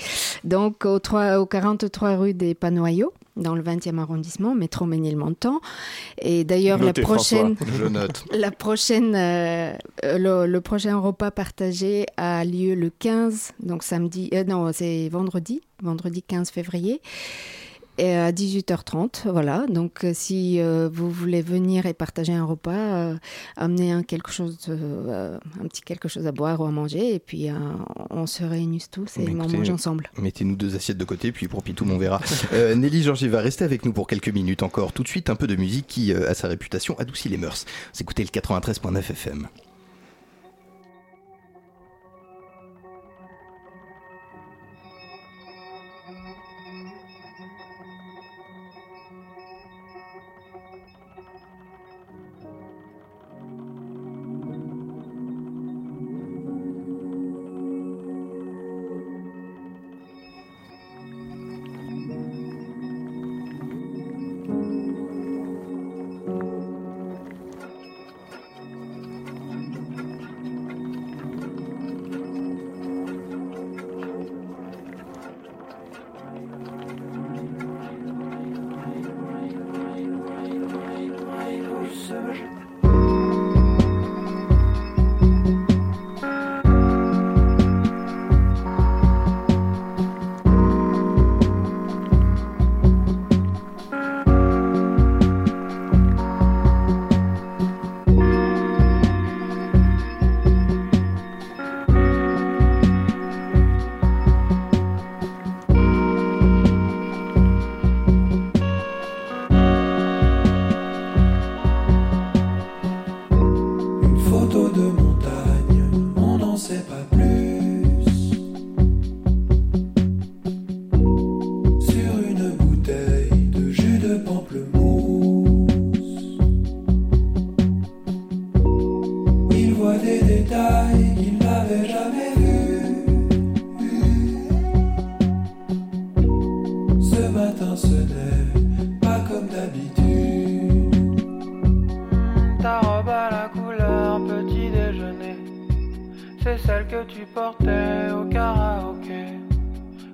Donc 0.45 0.85
au, 0.85 0.99
3, 0.99 1.39
au 1.39 1.47
43 1.47 2.17
rue 2.17 2.35
des 2.35 2.55
Panoyaux 2.55 3.13
dans 3.37 3.55
le 3.55 3.63
20e 3.63 3.99
arrondissement, 3.99 4.55
métro 4.55 4.85
Ménilmontant. 4.85 5.61
Et 6.21 6.45
d'ailleurs, 6.45 6.79
la 6.83 6.93
prochaine, 6.93 7.57
Je 7.79 7.87
note. 7.87 8.25
la 8.33 8.51
prochaine, 8.51 9.15
euh, 9.15 9.75
le, 10.03 10.47
le, 10.47 10.61
prochain 10.61 10.99
repas 10.99 11.31
partagé 11.31 12.07
a 12.17 12.45
lieu 12.45 12.75
le 12.75 12.91
15, 12.91 13.53
donc 13.61 13.85
samedi, 13.85 14.29
euh, 14.35 14.45
non, 14.45 14.71
c'est 14.73 15.09
vendredi, 15.09 15.63
vendredi 15.83 16.23
15 16.23 16.51
février 16.51 17.01
et 17.99 18.15
à 18.15 18.33
18h30. 18.33 19.31
Voilà, 19.31 19.67
donc 19.69 20.05
euh, 20.05 20.13
si 20.15 20.61
euh, 20.61 20.89
vous 20.93 21.11
voulez 21.11 21.43
venir 21.43 21.87
et 21.87 21.95
partager 21.95 22.33
un 22.33 22.45
repas, 22.45 22.71
euh, 22.73 23.15
amenez 23.57 23.93
un, 23.93 24.03
quelque 24.03 24.31
chose, 24.31 24.59
un 24.69 25.69
petit 25.69 25.83
quelque 25.83 26.09
chose 26.09 26.27
à 26.27 26.33
boire 26.33 26.61
ou 26.61 26.65
à 26.65 26.71
manger, 26.71 27.15
et 27.15 27.19
puis 27.19 27.49
on 28.11 28.27
se 28.27 28.45
réunit 28.45 28.85
tous 28.91 29.19
et 29.19 29.29
on 29.29 29.49
mange 29.49 29.71
ensemble. 29.71 30.11
Mettez-nous 30.19 30.57
deux 30.57 30.77
assiettes 30.77 30.99
de 30.99 31.05
côté, 31.05 31.33
puis 31.33 31.49
pour 31.49 31.63
Pitou, 31.63 31.87
on 31.89 31.99
verra. 31.99 32.21
Nelly 32.53 33.03
Georgie 33.03 33.29
va 33.29 33.41
rester 33.41 33.65
avec 33.65 33.85
nous 33.85 33.93
pour 33.93 34.07
quelques 34.07 34.29
minutes 34.29 34.63
encore. 34.63 34.93
Tout 34.93 35.03
de 35.03 35.09
suite, 35.09 35.31
un 35.31 35.37
peu 35.37 35.47
de 35.47 35.57
musique 35.57 35.87
qui, 35.87 36.13
à 36.13 36.35
sa 36.35 36.49
réputation, 36.49 36.99
adoucit 36.99 37.29
les 37.29 37.37
mœurs. 37.37 37.65
Vous 37.95 38.03
écoutez 38.03 38.23
le 38.23 38.29
93.9 38.29 38.99
FM. 38.99 39.49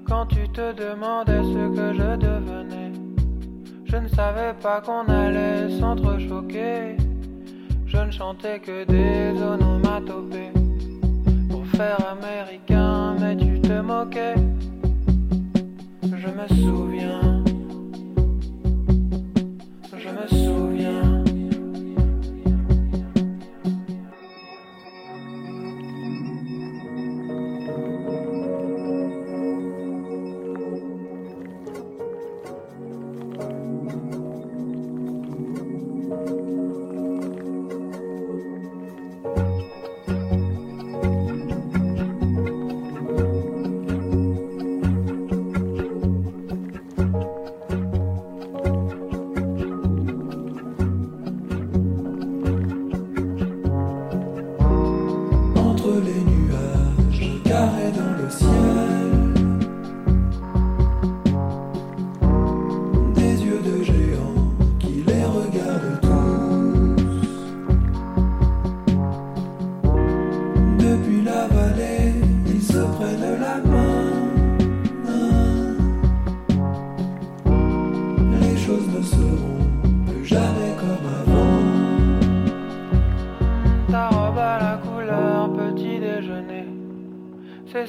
Quand 0.09 0.25
tu 0.25 0.49
te 0.49 0.73
demandais 0.73 1.43
ce 1.43 1.69
que 1.77 1.93
je 1.93 2.17
devenais, 2.17 2.93
je 3.85 3.97
ne 3.97 4.09
savais 4.09 4.55
pas 4.63 4.81
qu'on 4.81 5.05
allait 5.07 5.79
s'entrechoquer. 5.79 6.97
Je 7.87 7.99
ne 7.99 8.11
chantais 8.11 8.59
que 8.59 8.85
des 8.85 9.41
onomatopées 9.43 10.53
pour 11.51 11.67
faire 11.67 11.99
américain, 12.11 13.17
mais 13.21 13.37
tu 13.37 13.61
te 13.61 13.81
moquais. 13.81 14.35
Je 16.03 16.29
me 16.29 16.63
souviens, 16.63 17.38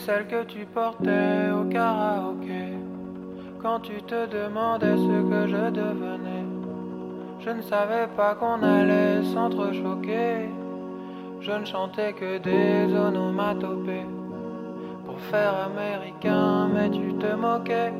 celle 0.09 0.25
que 0.25 0.43
tu 0.45 0.65
portais 0.65 1.51
au 1.51 1.65
karaoké. 1.65 2.73
Quand 3.61 3.79
tu 3.81 4.01
te 4.01 4.25
demandais 4.25 4.97
ce 4.97 5.17
que 5.29 5.41
je 5.53 5.69
devenais, 5.69 6.45
je 7.39 7.51
ne 7.51 7.61
savais 7.61 8.07
pas 8.17 8.33
qu'on 8.33 8.63
allait 8.63 9.23
s'entrechoquer. 9.33 10.49
Je 11.41 11.51
ne 11.51 11.63
chantais 11.63 12.13
que 12.13 12.39
des 12.39 12.91
onomatopées 12.91 14.07
pour 15.05 15.19
faire 15.31 15.53
américain, 15.69 16.69
mais 16.73 16.89
tu 16.89 17.13
te 17.13 17.31
moquais. 17.35 17.93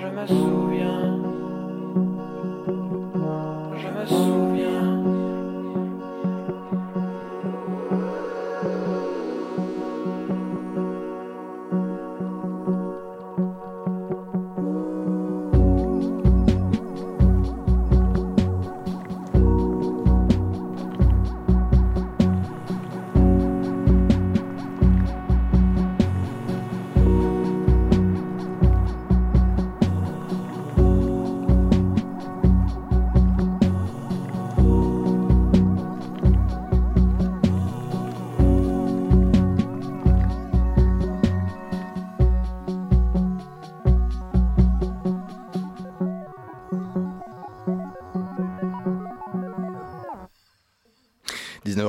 Je 0.00 0.08
me 0.16 0.26
souviens, 0.26 1.13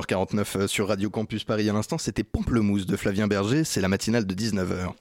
19h49 0.06 0.58
euh, 0.58 0.68
sur 0.68 0.88
Radio 0.88 1.10
Campus 1.10 1.43
Paris 1.43 1.70
à 1.70 1.74
l'instant, 1.74 1.97
c'était 1.97 2.24
Pamplemousse 2.24 2.86
de 2.86 2.95
Flavien 2.95 3.28
Berger, 3.28 3.64
c'est 3.64 3.82
la 3.82 3.88
matinale 3.88 4.26
de 4.26 4.34
19h. 4.34 4.91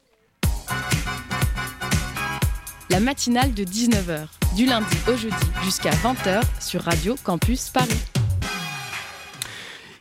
La 2.91 3.01
matinale 3.01 3.55
de 3.55 3.65
19h, 3.65 4.27
du 4.57 4.67
lundi 4.67 4.97
au 5.09 5.17
jeudi 5.17 5.35
jusqu'à 5.65 5.91
20h 5.91 6.43
sur 6.61 6.83
Radio 6.83 7.17
Campus 7.25 7.71
Paris. 7.71 8.14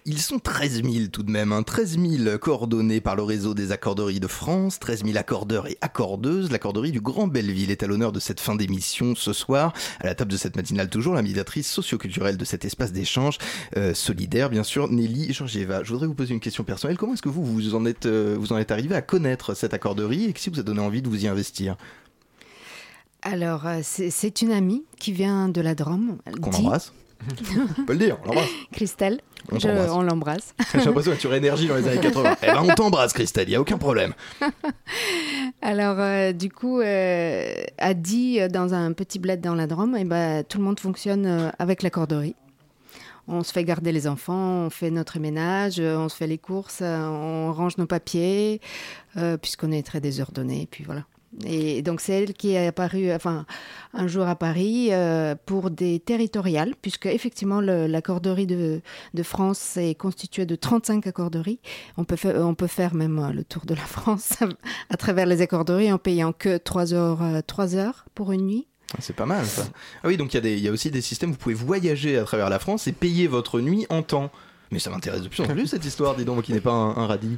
Ils 0.05 0.19
sont 0.19 0.37
13 0.37 0.83
000 0.83 1.07
tout 1.13 1.23
de 1.23 1.31
même, 1.31 1.53
hein, 1.53 1.63
13 1.63 1.97
000 1.97 2.37
coordonnés 2.37 2.99
par 2.99 3.15
le 3.15 3.23
réseau 3.23 3.53
des 3.53 3.71
accorderies 3.71 4.19
de 4.19 4.27
France, 4.27 4.77
13 4.77 5.05
000 5.05 5.17
accordeurs 5.17 5.65
et 5.67 5.77
accordeuses. 5.79 6.51
L'accorderie 6.51 6.91
du 6.91 6.99
Grand 6.99 7.27
Belleville 7.27 7.71
est 7.71 7.83
à 7.83 7.87
l'honneur 7.87 8.11
de 8.11 8.19
cette 8.19 8.41
fin 8.41 8.55
d'émission 8.55 9.15
ce 9.15 9.31
soir. 9.31 9.71
À 10.01 10.07
la 10.07 10.13
table 10.13 10.29
de 10.29 10.35
cette 10.35 10.57
matinale 10.57 10.89
toujours, 10.89 11.13
la 11.13 11.21
médiatrice 11.21 11.71
socioculturelle 11.71 12.35
de 12.35 12.43
cet 12.43 12.65
espace 12.65 12.91
d'échange, 12.91 13.37
euh, 13.77 13.93
solidaire 13.93 14.49
bien 14.49 14.63
sûr, 14.63 14.91
Nelly 14.91 15.31
Georgieva. 15.31 15.83
Je 15.83 15.93
voudrais 15.93 16.07
vous 16.07 16.15
poser 16.15 16.33
une 16.33 16.41
question 16.41 16.65
personnelle. 16.65 16.97
Comment 16.97 17.13
est-ce 17.13 17.21
que 17.21 17.29
vous, 17.29 17.45
vous 17.45 17.73
en 17.73 17.85
êtes, 17.85 18.05
euh, 18.05 18.35
vous 18.37 18.51
en 18.51 18.57
êtes 18.57 18.71
arrivé 18.71 18.95
à 18.95 19.01
connaître 19.01 19.53
cette 19.53 19.73
accorderie 19.73 20.25
et 20.25 20.33
que 20.33 20.41
si 20.41 20.49
vous 20.49 20.59
a 20.59 20.63
donné 20.63 20.81
envie 20.81 21.01
de 21.01 21.07
vous 21.07 21.23
y 21.23 21.29
investir? 21.29 21.77
Alors, 23.21 23.65
euh, 23.67 23.79
c'est 23.83 24.41
une 24.41 24.51
amie 24.51 24.83
qui 24.99 25.13
vient 25.13 25.47
de 25.47 25.61
la 25.61 25.75
Drôme. 25.75 26.17
Qu'on 26.41 26.51
embrasse 26.51 26.91
On 27.79 27.83
peut 27.83 27.93
le 27.93 27.99
dire, 27.99 28.17
on 28.23 28.27
l'embrasse. 28.27 28.49
Christelle, 28.71 29.19
On 29.51 29.59
je- 29.59 29.67
l'embrasse. 30.05 30.53
J'ai 30.73 30.85
l'impression 30.85 31.11
que 31.11 31.17
tu 31.17 31.27
énergie 31.33 31.67
dans 31.67 31.75
les 31.75 31.87
années 31.87 31.99
80. 32.01 32.35
Eh 32.41 32.45
ben 32.47 32.63
on 32.63 32.73
t'embrasse 32.75 33.13
Christelle, 33.13 33.49
il 33.49 33.55
a 33.55 33.61
aucun 33.61 33.77
problème. 33.77 34.13
Alors, 35.61 35.95
euh, 35.99 36.33
du 36.33 36.49
coup, 36.49 36.79
euh, 36.81 37.53
a 37.77 37.93
dit 37.93 38.39
euh, 38.39 38.47
dans 38.47 38.73
un 38.73 38.91
petit 38.93 39.19
bled 39.19 39.41
dans 39.41 39.55
la 39.55 39.67
Drôme, 39.67 39.95
eh 39.97 40.03
ben, 40.03 40.43
tout 40.43 40.57
le 40.57 40.63
monde 40.63 40.79
fonctionne 40.79 41.25
euh, 41.25 41.49
avec 41.59 41.83
la 41.83 41.89
corderie. 41.89 42.35
On 43.27 43.41
se 43.43 43.53
fait 43.53 43.63
garder 43.63 43.93
les 43.93 44.05
enfants, 44.07 44.65
on 44.65 44.69
fait 44.69 44.91
notre 44.91 45.17
ménage, 45.17 45.79
on 45.79 46.09
se 46.09 46.15
fait 46.17 46.27
les 46.27 46.37
courses, 46.37 46.81
on 46.81 47.53
range 47.53 47.77
nos 47.77 47.85
papiers, 47.85 48.59
puisqu'on 49.41 49.71
est 49.71 49.81
très 49.87 50.01
désordonné, 50.01 50.67
puis 50.69 50.83
voilà. 50.83 51.03
Et 51.45 51.81
donc 51.81 51.99
c'est 52.01 52.13
elle 52.23 52.33
qui 52.33 52.51
est 52.51 52.67
apparue, 52.67 53.11
enfin, 53.11 53.45
un 53.93 54.07
jour 54.07 54.27
à 54.27 54.35
Paris 54.35 54.89
euh, 54.91 55.35
pour 55.45 55.71
des 55.71 55.99
territoriales, 55.99 56.73
puisque 56.81 57.07
effectivement 57.07 57.59
le- 57.61 57.87
la 57.87 58.01
corderie 58.01 58.45
de, 58.47 58.81
de 59.13 59.23
France 59.23 59.77
est 59.77 59.95
constituée 59.95 60.45
de 60.45 60.55
35 60.55 61.07
accorderies. 61.07 61.59
On 61.97 62.03
peut, 62.03 62.15
faire, 62.15 62.35
on 62.45 62.53
peut 62.55 62.67
faire 62.67 62.93
même 62.93 63.17
euh, 63.19 63.31
le 63.31 63.43
tour 63.43 63.65
de 63.65 63.73
la 63.73 63.81
France 63.85 64.33
à 64.89 64.97
travers 64.97 65.25
les 65.25 65.41
accorderies 65.41 65.91
en 65.91 65.97
payant 65.97 66.33
que 66.33 66.57
3 66.57 66.93
heures, 66.93 67.21
euh, 67.23 67.41
3 67.45 67.75
heures 67.75 68.05
pour 68.13 68.31
une 68.31 68.45
nuit. 68.45 68.67
Ah, 68.93 68.97
C'est 68.99 69.15
pas 69.15 69.25
mal 69.25 69.45
ça. 69.45 69.63
Ah 70.03 70.07
oui, 70.09 70.17
donc 70.17 70.33
il 70.33 70.37
y, 70.37 70.37
a 70.37 70.41
des- 70.41 70.53
il 70.57 70.63
y 70.63 70.67
a 70.67 70.71
aussi 70.71 70.91
des 70.91 71.01
systèmes 71.01 71.31
où 71.31 71.33
vous 71.33 71.39
pouvez 71.39 71.55
voyager 71.55 72.17
à 72.17 72.23
travers 72.25 72.49
la 72.49 72.59
France 72.59 72.87
et 72.87 72.91
payer 72.91 73.25
votre 73.27 73.59
nuit 73.59 73.87
en 73.89 74.03
temps. 74.03 74.29
Mais 74.71 74.79
ça 74.79 74.89
m'intéresse 74.91 75.21
de 75.21 75.27
plus 75.29 75.41
en 75.41 75.47
plus 75.47 75.67
cette 75.67 75.85
histoire, 75.85 76.15
dis 76.15 76.25
donc, 76.25 76.43
qui 76.43 76.53
n'est 76.53 76.59
pas 76.61 76.71
un, 76.71 76.95
un 76.97 77.07
radis. 77.07 77.37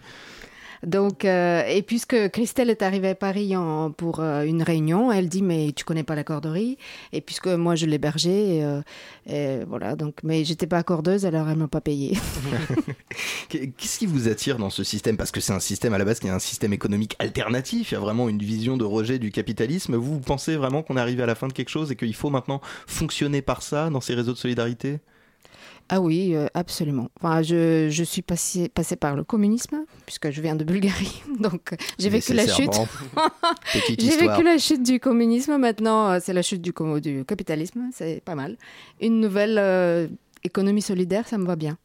Donc, 0.86 1.26
euh, 1.26 1.64
et 1.68 1.82
puisque 1.82 2.30
Christelle 2.30 2.70
est 2.70 2.82
arrivée 2.82 3.10
à 3.10 3.16
Paris 3.16 3.54
pour 3.98 4.20
euh, 4.20 4.44
une 4.44 4.62
réunion, 4.62 5.12
elle 5.12 5.30
dit 5.30 5.42
mais 5.42 5.72
tu 5.76 5.84
connais 5.84 6.04
pas 6.04 6.16
la 6.16 6.24
corderie 6.24 6.78
Et 7.12 7.22
puisque 7.22 7.48
moi 7.48 7.76
je 7.76 7.86
l'hébergeais, 7.86 8.64
euh, 9.30 9.66
voilà. 9.68 9.96
Donc, 9.96 10.18
mais 10.24 10.44
j'étais 10.44 10.68
pas 10.68 10.78
accordeuse, 10.78 11.26
alors 11.26 11.50
elle 11.50 11.58
m'a 11.58 11.68
pas 11.68 11.82
payé. 11.82 12.18
Qu'est-ce 13.50 13.98
qui 13.98 14.06
vous 14.06 14.28
attire 14.28 14.58
dans 14.58 14.70
ce 14.70 14.84
système? 14.84 15.18
Parce 15.18 15.32
que 15.32 15.42
c'est 15.42 15.54
un 15.54 15.60
système 15.60 15.94
à 15.94 15.98
la 15.98 16.06
base 16.06 16.20
qui 16.20 16.28
est 16.28 16.32
un 16.32 16.40
système 16.40 16.74
économique 16.74 17.16
alternatif, 17.20 17.92
il 17.92 17.96
y 17.96 17.98
a 17.98 18.02
vraiment 18.02 18.30
une 18.30 18.40
vision 18.40 18.78
de 18.78 18.86
rejet 18.86 19.18
du 19.18 19.32
capitalisme. 19.32 19.96
Vous, 19.96 20.14
vous 20.14 20.20
pensez 20.20 20.56
vraiment 20.56 20.84
qu'on 20.84 20.98
est 20.98 21.02
arrivé 21.02 21.24
à 21.24 21.28
la 21.28 21.36
fin 21.36 21.48
de 21.48 21.54
quelque 21.54 21.70
chose 21.70 21.92
et 21.92 21.96
qu'il 21.96 22.16
faut 22.16 22.30
maintenant 22.30 22.62
fonctionner 22.86 23.42
par 23.42 23.62
ça 23.64 23.90
dans 23.90 24.02
ces 24.02 24.14
réseaux 24.14 24.34
de 24.34 24.38
solidarité? 24.38 25.00
Ah 25.88 26.02
oui, 26.02 26.36
euh, 26.36 26.48
absolument. 26.56 27.10
Enfin, 27.20 27.44
je, 27.44 27.90
je 27.92 28.04
suis 28.04 28.24
passée 28.24 28.70
passé 28.70 28.96
par 28.96 29.16
le 29.16 29.24
communisme, 29.24 29.86
puisque 30.06 30.32
je 30.32 30.42
viens 30.42 30.56
de 30.56 30.64
Bulgarie. 30.64 31.22
Donc, 31.40 31.74
euh, 31.74 31.76
j'ai 32.00 32.10
vécu 32.10 32.34
la 32.34 32.48
chute. 32.48 32.72
j'ai 34.00 34.18
vécu 34.18 34.44
la 34.44 34.58
chute 34.58 34.82
du 34.82 35.00
communisme. 35.00 35.58
Maintenant, 35.58 36.10
euh, 36.10 36.20
c'est 36.22 36.34
la 36.34 36.42
chute 36.42 36.62
du, 36.62 36.74
du 37.02 37.26
capitalisme. 37.26 37.90
C'est 37.94 38.22
pas 38.24 38.36
mal. 38.36 38.58
Une 39.00 39.20
nouvelle 39.20 40.10
économie 40.44 40.82
solidaire, 40.82 41.28
ça 41.28 41.38
me 41.38 41.46
va 41.46 41.56
bien. 41.56 41.78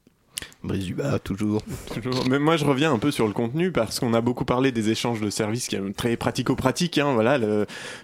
Brizuba, 0.62 1.18
toujours. 1.18 1.62
toujours. 1.94 2.28
Mais 2.28 2.38
moi, 2.38 2.56
je 2.56 2.66
reviens 2.66 2.92
un 2.92 2.98
peu 2.98 3.10
sur 3.10 3.26
le 3.26 3.32
contenu 3.32 3.72
parce 3.72 3.98
qu'on 3.98 4.12
a 4.12 4.20
beaucoup 4.20 4.44
parlé 4.44 4.72
des 4.72 4.90
échanges 4.90 5.20
de 5.20 5.30
services 5.30 5.68
qui 5.68 5.76
sont 5.76 5.92
très 5.96 6.16
pratico-pratiques. 6.16 6.98
Hein, 6.98 7.14
voilà, 7.14 7.38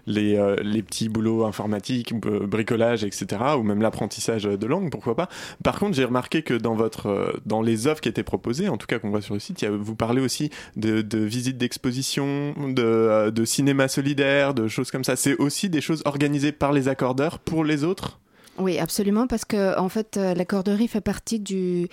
les, 0.06 0.36
euh, 0.36 0.56
les 0.62 0.82
petits 0.82 1.08
boulots 1.10 1.44
informatiques, 1.44 2.14
bricolage, 2.14 3.04
etc. 3.04 3.26
Ou 3.58 3.62
même 3.62 3.82
l'apprentissage 3.82 4.44
de 4.44 4.66
langue, 4.66 4.90
pourquoi 4.90 5.14
pas. 5.14 5.28
Par 5.62 5.78
contre, 5.78 5.96
j'ai 5.96 6.04
remarqué 6.04 6.42
que 6.42 6.54
dans, 6.54 6.74
votre, 6.74 7.08
euh, 7.08 7.32
dans 7.44 7.60
les 7.60 7.86
offres 7.86 8.00
qui 8.00 8.08
étaient 8.08 8.22
proposées, 8.22 8.68
en 8.68 8.78
tout 8.78 8.86
cas 8.86 8.98
qu'on 8.98 9.10
voit 9.10 9.22
sur 9.22 9.34
le 9.34 9.40
site, 9.40 9.64
vous 9.64 9.94
parlez 9.94 10.22
aussi 10.22 10.50
de, 10.76 11.04
visites 11.18 11.58
d'exposition, 11.58 12.54
de, 12.56 12.82
euh, 12.82 13.30
de 13.30 13.44
cinéma 13.44 13.88
solidaire, 13.88 14.54
de 14.54 14.66
choses 14.66 14.90
comme 14.90 15.04
ça. 15.04 15.16
C'est 15.16 15.36
aussi 15.36 15.68
des 15.68 15.82
choses 15.82 16.02
organisées 16.06 16.52
par 16.52 16.72
les 16.72 16.88
accordeurs 16.88 17.38
pour 17.38 17.64
les 17.64 17.84
autres? 17.84 18.18
Oui, 18.58 18.78
absolument, 18.78 19.26
parce 19.26 19.44
que 19.44 19.78
en 19.78 19.88
fait, 19.88 20.16
euh, 20.16 20.34
l'accorderie 20.34 20.88
fait 20.88 21.00
partie 21.00 21.38
du 21.38 21.88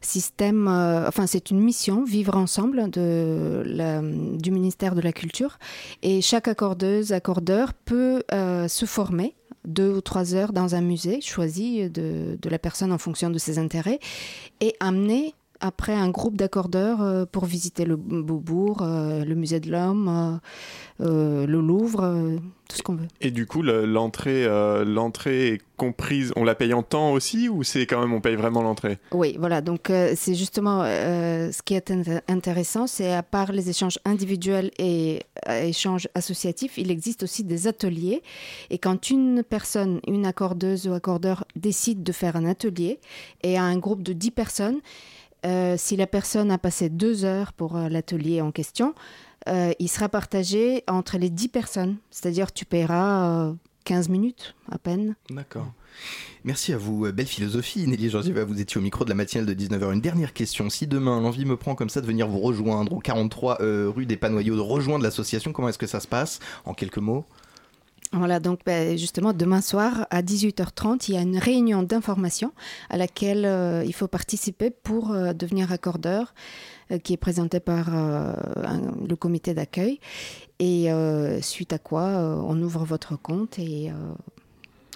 système. 0.00 0.68
Euh, 0.68 1.08
enfin, 1.08 1.26
c'est 1.26 1.50
une 1.50 1.60
mission, 1.60 2.04
vivre 2.04 2.36
ensemble, 2.36 2.90
du 2.90 4.50
ministère 4.50 4.94
de 4.94 5.00
la 5.00 5.12
Culture, 5.12 5.58
et 6.02 6.20
chaque 6.20 6.48
accordeuse, 6.48 7.12
accordeur 7.12 7.74
peut 7.74 8.22
euh, 8.32 8.68
se 8.68 8.86
former 8.86 9.34
deux 9.64 9.90
ou 9.90 10.00
trois 10.00 10.34
heures 10.34 10.52
dans 10.52 10.74
un 10.74 10.82
musée 10.82 11.20
choisi 11.20 11.88
de 11.88 12.48
la 12.50 12.58
personne 12.58 12.92
en 12.92 12.98
fonction 12.98 13.30
de 13.30 13.38
ses 13.38 13.58
intérêts 13.58 13.98
et 14.60 14.74
amener 14.78 15.34
après 15.64 15.94
un 15.94 16.10
groupe 16.10 16.36
d'accordeurs 16.36 17.00
euh, 17.00 17.24
pour 17.24 17.46
visiter 17.46 17.86
le 17.86 17.96
Beaubourg, 17.96 18.82
euh, 18.82 19.24
le 19.24 19.34
musée 19.34 19.60
de 19.60 19.70
l'homme, 19.70 20.38
euh, 21.00 21.46
le 21.46 21.60
Louvre, 21.60 22.38
tout 22.68 22.76
ce 22.76 22.82
qu'on 22.82 22.96
veut. 22.96 23.08
Et 23.22 23.30
du 23.30 23.46
coup, 23.46 23.62
l'entrée, 23.62 24.46
l'entrée 24.84 25.48
est 25.48 25.62
comprise, 25.78 26.32
on 26.36 26.44
la 26.44 26.54
paye 26.54 26.74
en 26.74 26.82
temps 26.82 27.12
aussi 27.12 27.48
ou 27.48 27.62
c'est 27.62 27.86
quand 27.86 27.98
même 28.00 28.12
on 28.12 28.20
paye 28.20 28.36
vraiment 28.36 28.62
l'entrée? 28.62 28.98
Oui, 29.12 29.36
voilà. 29.38 29.62
Donc 29.62 29.90
c'est 30.14 30.34
justement 30.34 30.84
ce 30.84 31.62
qui 31.62 31.74
est 31.74 31.92
intéressant, 32.28 32.86
c'est 32.86 33.12
à 33.12 33.22
part 33.22 33.50
les 33.50 33.70
échanges 33.70 33.98
individuels 34.04 34.70
et 34.78 35.20
échanges 35.48 36.08
associatifs, 36.14 36.78
il 36.78 36.90
existe 36.90 37.22
aussi 37.22 37.42
des 37.42 37.66
ateliers. 37.66 38.22
Et 38.70 38.78
quand 38.78 39.10
une 39.10 39.42
personne, 39.42 40.00
une 40.06 40.26
accordeuse 40.26 40.86
ou 40.86 40.92
accordeur 40.92 41.44
décide 41.56 42.02
de 42.02 42.12
faire 42.12 42.36
un 42.36 42.44
atelier 42.44 43.00
et 43.42 43.56
a 43.56 43.62
un 43.62 43.78
groupe 43.78 44.02
de 44.02 44.12
10 44.12 44.30
personnes, 44.30 44.80
euh, 45.44 45.76
si 45.76 45.96
la 45.96 46.06
personne 46.06 46.50
a 46.50 46.58
passé 46.58 46.88
deux 46.88 47.24
heures 47.24 47.52
pour 47.52 47.76
euh, 47.76 47.88
l'atelier 47.88 48.40
en 48.40 48.50
question, 48.50 48.94
euh, 49.48 49.72
il 49.78 49.88
sera 49.88 50.08
partagé 50.08 50.84
entre 50.88 51.18
les 51.18 51.30
dix 51.30 51.48
personnes. 51.48 51.96
C'est-à-dire 52.10 52.52
tu 52.52 52.64
paieras 52.64 53.52
15 53.84 54.08
minutes 54.08 54.54
à 54.70 54.78
peine. 54.78 55.16
D'accord. 55.30 55.70
Merci 56.44 56.72
à 56.72 56.78
vous, 56.78 57.12
belle 57.12 57.26
philosophie. 57.26 57.86
Nelly 57.86 58.10
Georgieva, 58.10 58.44
vous 58.44 58.60
étiez 58.60 58.78
au 58.78 58.82
micro 58.82 59.04
de 59.04 59.10
la 59.10 59.14
matinale 59.14 59.46
de 59.46 59.54
19h. 59.54 59.92
Une 59.92 60.00
dernière 60.00 60.32
question. 60.32 60.68
Si 60.70 60.86
demain 60.86 61.20
l'envie 61.20 61.44
me 61.44 61.56
prend 61.56 61.74
comme 61.74 61.90
ça 61.90 62.00
de 62.00 62.06
venir 62.06 62.26
vous 62.26 62.40
rejoindre 62.40 62.94
au 62.94 62.98
43 62.98 63.58
rue 63.60 64.06
des 64.06 64.16
Panoyaux, 64.16 64.56
de 64.56 64.60
rejoindre 64.60 65.04
l'association, 65.04 65.52
comment 65.52 65.68
est-ce 65.68 65.78
que 65.78 65.86
ça 65.86 66.00
se 66.00 66.08
passe? 66.08 66.40
En 66.64 66.74
quelques 66.74 66.98
mots 66.98 67.24
voilà, 68.14 68.40
donc 68.40 68.60
ben, 68.64 68.96
justement, 68.96 69.32
demain 69.32 69.60
soir 69.60 70.06
à 70.10 70.22
18h30, 70.22 71.06
il 71.08 71.14
y 71.14 71.18
a 71.18 71.22
une 71.22 71.38
réunion 71.38 71.82
d'information 71.82 72.52
à 72.88 72.96
laquelle 72.96 73.44
euh, 73.44 73.84
il 73.84 73.92
faut 73.94 74.08
participer 74.08 74.70
pour 74.70 75.12
euh, 75.12 75.32
devenir 75.32 75.72
accordeur, 75.72 76.34
euh, 76.90 76.98
qui 76.98 77.12
est 77.12 77.18
présentée 77.18 77.60
par 77.60 77.90
le 77.90 79.16
comité 79.16 79.54
d'accueil. 79.54 80.00
Et 80.60 80.88
suite 81.42 81.72
à 81.72 81.78
quoi, 81.78 82.04
on 82.46 82.60
ouvre 82.62 82.84
votre 82.84 83.16
compte 83.16 83.58
et. 83.58 83.90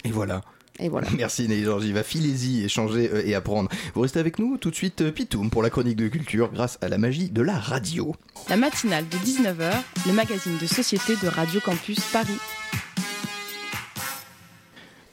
et 0.05 0.11
voilà. 0.11 0.43
Et 0.79 0.89
voilà. 0.89 1.09
Merci 1.17 1.49
Nelly 1.49 1.65
Georgieva. 1.65 2.05
Filez-y, 2.05 2.65
échanger 2.65 3.11
et 3.29 3.35
apprendre. 3.35 3.69
Vous 3.95 4.03
restez 4.03 4.21
avec 4.21 4.39
nous 4.39 4.57
tout 4.59 4.71
de 4.71 4.77
suite, 4.77 5.11
Pitoum, 5.11 5.51
pour 5.51 5.63
la 5.63 5.71
chronique 5.71 5.97
de 5.97 6.07
culture 6.07 6.53
grâce 6.53 6.79
à 6.81 6.89
la 6.89 6.99
magie 6.99 7.31
de 7.31 7.43
la 7.43 7.59
radio. 7.59 8.15
La 8.49 8.57
matinale 8.57 9.09
de 9.09 9.17
19h, 9.17 9.73
le 10.07 10.13
magazine 10.13 10.57
de 10.59 10.67
société 10.67 11.17
de 11.17 11.27
Radio 11.27 11.61
Campus 11.61 12.01
Paris. 12.13 12.39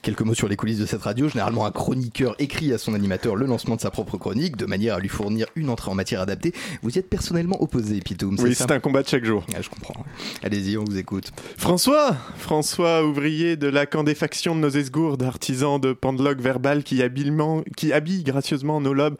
Quelques 0.06 0.20
mots 0.20 0.34
sur 0.34 0.46
les 0.46 0.54
coulisses 0.54 0.78
de 0.78 0.86
cette 0.86 1.02
radio. 1.02 1.28
Généralement, 1.28 1.66
un 1.66 1.72
chroniqueur 1.72 2.36
écrit 2.38 2.72
à 2.72 2.78
son 2.78 2.94
animateur 2.94 3.34
le 3.34 3.44
lancement 3.44 3.74
de 3.74 3.80
sa 3.80 3.90
propre 3.90 4.16
chronique 4.18 4.56
de 4.56 4.64
manière 4.64 4.94
à 4.94 5.00
lui 5.00 5.08
fournir 5.08 5.48
une 5.56 5.68
entrée 5.68 5.90
en 5.90 5.96
matière 5.96 6.20
adaptée. 6.20 6.52
Vous 6.82 6.94
y 6.94 6.98
êtes 7.00 7.10
personnellement 7.10 7.60
opposé, 7.60 7.98
Pitoum 7.98 8.36
Oui, 8.38 8.54
c'est 8.54 8.70
un 8.70 8.78
combat 8.78 9.02
de 9.02 9.08
chaque 9.08 9.24
jour. 9.24 9.44
Ah, 9.52 9.62
je 9.62 9.68
comprends. 9.68 10.04
Allez-y, 10.44 10.78
on 10.78 10.84
vous 10.84 10.96
écoute. 10.96 11.32
François 11.58 12.16
François, 12.38 13.04
ouvrier 13.04 13.56
de 13.56 13.66
la 13.66 13.84
candéfaction 13.84 14.54
de 14.54 14.60
nos 14.60 14.68
esgourdes, 14.68 15.24
artisan 15.24 15.80
de 15.80 15.92
pendeloque 15.92 16.38
verbal 16.38 16.84
qui, 16.84 17.02
habilement, 17.02 17.64
qui 17.76 17.92
habille 17.92 18.22
gracieusement 18.22 18.80
nos 18.80 18.94
lobes, 18.94 19.16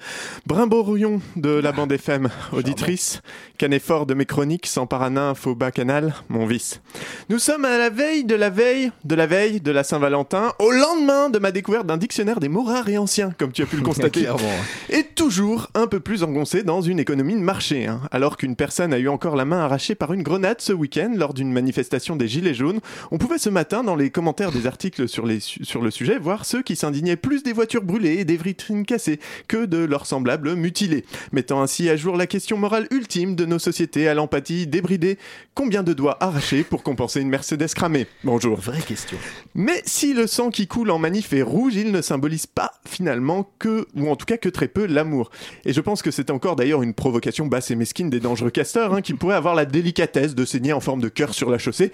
brimborion 0.46 1.20
de 1.34 1.50
la 1.50 1.72
bande 1.72 1.90
FM, 1.90 2.28
auditrice, 2.52 3.22
canéphore 3.58 4.06
de 4.06 4.14
mes 4.14 4.24
chroniques, 4.24 4.68
sans 4.68 4.86
paranin, 4.86 5.34
faux 5.34 5.56
bas 5.56 5.72
canal, 5.72 6.14
mon 6.28 6.46
vice. 6.46 6.80
Nous 7.28 7.40
sommes 7.40 7.64
à 7.64 7.76
la 7.76 7.90
veille 7.90 8.22
de 8.22 8.36
la 8.36 8.50
veille 8.50 8.92
de 9.02 9.16
la 9.16 9.26
veille 9.26 9.60
de 9.60 9.72
la 9.72 9.82
Saint-Valentin, 9.82 10.52
au 10.60 10.75
lendemain 10.78 11.30
de 11.30 11.38
ma 11.38 11.52
découverte 11.52 11.86
d'un 11.86 11.96
dictionnaire 11.96 12.40
des 12.40 12.48
mots 12.48 12.62
rares 12.62 12.88
et 12.88 12.98
anciens, 12.98 13.32
comme 13.38 13.52
tu 13.52 13.62
as 13.62 13.66
pu 13.66 13.76
le 13.76 13.82
constater. 13.82 14.26
et 14.90 15.04
toujours 15.04 15.68
un 15.74 15.86
peu 15.86 16.00
plus 16.00 16.22
engoncé 16.22 16.62
dans 16.62 16.80
une 16.80 16.98
économie 16.98 17.34
de 17.34 17.40
marché. 17.40 17.86
Hein. 17.86 18.00
Alors 18.10 18.36
qu'une 18.36 18.56
personne 18.56 18.92
a 18.92 18.98
eu 18.98 19.08
encore 19.08 19.36
la 19.36 19.44
main 19.44 19.60
arrachée 19.60 19.94
par 19.94 20.12
une 20.12 20.22
grenade 20.22 20.60
ce 20.60 20.72
week-end 20.72 21.12
lors 21.16 21.34
d'une 21.34 21.52
manifestation 21.52 22.16
des 22.16 22.28
Gilets 22.28 22.54
jaunes, 22.54 22.80
on 23.10 23.18
pouvait 23.18 23.38
ce 23.38 23.50
matin, 23.50 23.82
dans 23.82 23.96
les 23.96 24.10
commentaires 24.10 24.52
des 24.52 24.66
articles 24.66 25.08
sur, 25.08 25.26
les 25.26 25.40
sur 25.40 25.82
le 25.82 25.90
sujet, 25.90 26.18
voir 26.18 26.44
ceux 26.44 26.62
qui 26.62 26.76
s'indignaient 26.76 27.16
plus 27.16 27.42
des 27.42 27.52
voitures 27.52 27.82
brûlées 27.82 28.18
et 28.18 28.24
des 28.24 28.36
vitrines 28.36 28.84
cassées 28.84 29.20
que 29.48 29.64
de 29.66 29.78
leurs 29.78 30.06
semblables 30.06 30.54
mutilés, 30.54 31.04
mettant 31.32 31.62
ainsi 31.62 31.88
à 31.88 31.96
jour 31.96 32.16
la 32.16 32.26
question 32.26 32.56
morale 32.56 32.86
ultime 32.90 33.34
de 33.34 33.44
nos 33.44 33.58
sociétés 33.58 34.08
à 34.08 34.14
l'empathie 34.14 34.66
débridée. 34.66 35.18
Combien 35.54 35.82
de 35.82 35.92
doigts 35.92 36.16
arrachés 36.20 36.64
pour 36.64 36.82
compenser 36.82 37.20
une 37.20 37.28
Mercedes 37.28 37.74
cramée? 37.74 38.06
Bonjour. 38.24 38.60
Vraie 38.60 38.82
question. 38.82 39.16
Mais 39.54 39.82
si 39.86 40.12
le 40.12 40.26
sang 40.26 40.50
qui 40.50 40.65
coule 40.66 40.90
en 40.90 40.98
manif 40.98 41.32
est 41.32 41.42
rouge, 41.42 41.74
il 41.76 41.92
ne 41.92 42.00
symbolise 42.00 42.46
pas 42.46 42.72
finalement 42.86 43.50
que, 43.58 43.86
ou 43.94 44.08
en 44.08 44.16
tout 44.16 44.26
cas 44.26 44.36
que 44.36 44.48
très 44.48 44.68
peu, 44.68 44.86
l'amour. 44.86 45.30
Et 45.64 45.72
je 45.72 45.80
pense 45.80 46.02
que 46.02 46.10
c'est 46.10 46.30
encore 46.30 46.56
d'ailleurs 46.56 46.82
une 46.82 46.94
provocation 46.94 47.46
basse 47.46 47.70
et 47.70 47.76
mesquine 47.76 48.10
des 48.10 48.20
dangereux 48.20 48.50
casteurs 48.50 48.94
hein, 48.94 49.02
qui 49.02 49.14
pourraient 49.14 49.36
avoir 49.36 49.54
la 49.54 49.64
délicatesse 49.64 50.34
de 50.34 50.44
saigner 50.44 50.72
en 50.72 50.80
forme 50.80 51.00
de 51.00 51.08
cœur 51.08 51.34
sur 51.34 51.50
la 51.50 51.58
chaussée. 51.58 51.92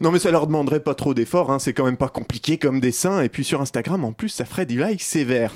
Non 0.00 0.10
mais 0.10 0.18
ça 0.18 0.30
leur 0.30 0.46
demanderait 0.46 0.80
pas 0.80 0.94
trop 0.94 1.14
d'efforts, 1.14 1.50
hein, 1.50 1.58
c'est 1.58 1.72
quand 1.72 1.84
même 1.84 1.96
pas 1.96 2.08
compliqué 2.08 2.58
comme 2.58 2.80
dessin, 2.80 3.22
et 3.22 3.28
puis 3.28 3.44
sur 3.44 3.60
Instagram 3.60 4.04
en 4.04 4.12
plus 4.12 4.28
ça 4.28 4.44
ferait 4.44 4.66
du 4.66 4.78
like 4.78 5.02
sévère. 5.02 5.52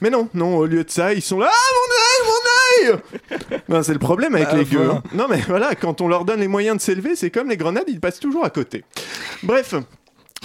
Mais 0.00 0.08
non, 0.08 0.28
non, 0.32 0.56
au 0.56 0.66
lieu 0.66 0.82
de 0.82 0.90
ça, 0.90 1.12
ils 1.12 1.20
sont 1.20 1.38
là, 1.38 1.50
ah 1.50 2.88
mon 2.88 2.88
œil, 2.88 3.00
mon 3.68 3.76
œil 3.78 3.82
C'est 3.84 3.92
le 3.92 3.98
problème 3.98 4.34
avec 4.34 4.48
bah, 4.48 4.56
les 4.56 4.64
gueux. 4.64 4.90
Hein. 4.90 5.02
Non 5.12 5.26
mais 5.28 5.40
voilà, 5.46 5.74
quand 5.74 6.00
on 6.00 6.08
leur 6.08 6.24
donne 6.24 6.40
les 6.40 6.48
moyens 6.48 6.78
de 6.78 6.80
s'élever, 6.80 7.16
c'est 7.16 7.30
comme 7.30 7.50
les 7.50 7.58
grenades, 7.58 7.84
ils 7.88 8.00
passent 8.00 8.20
toujours 8.20 8.44
à 8.44 8.50
côté. 8.50 8.82
Bref, 9.42 9.74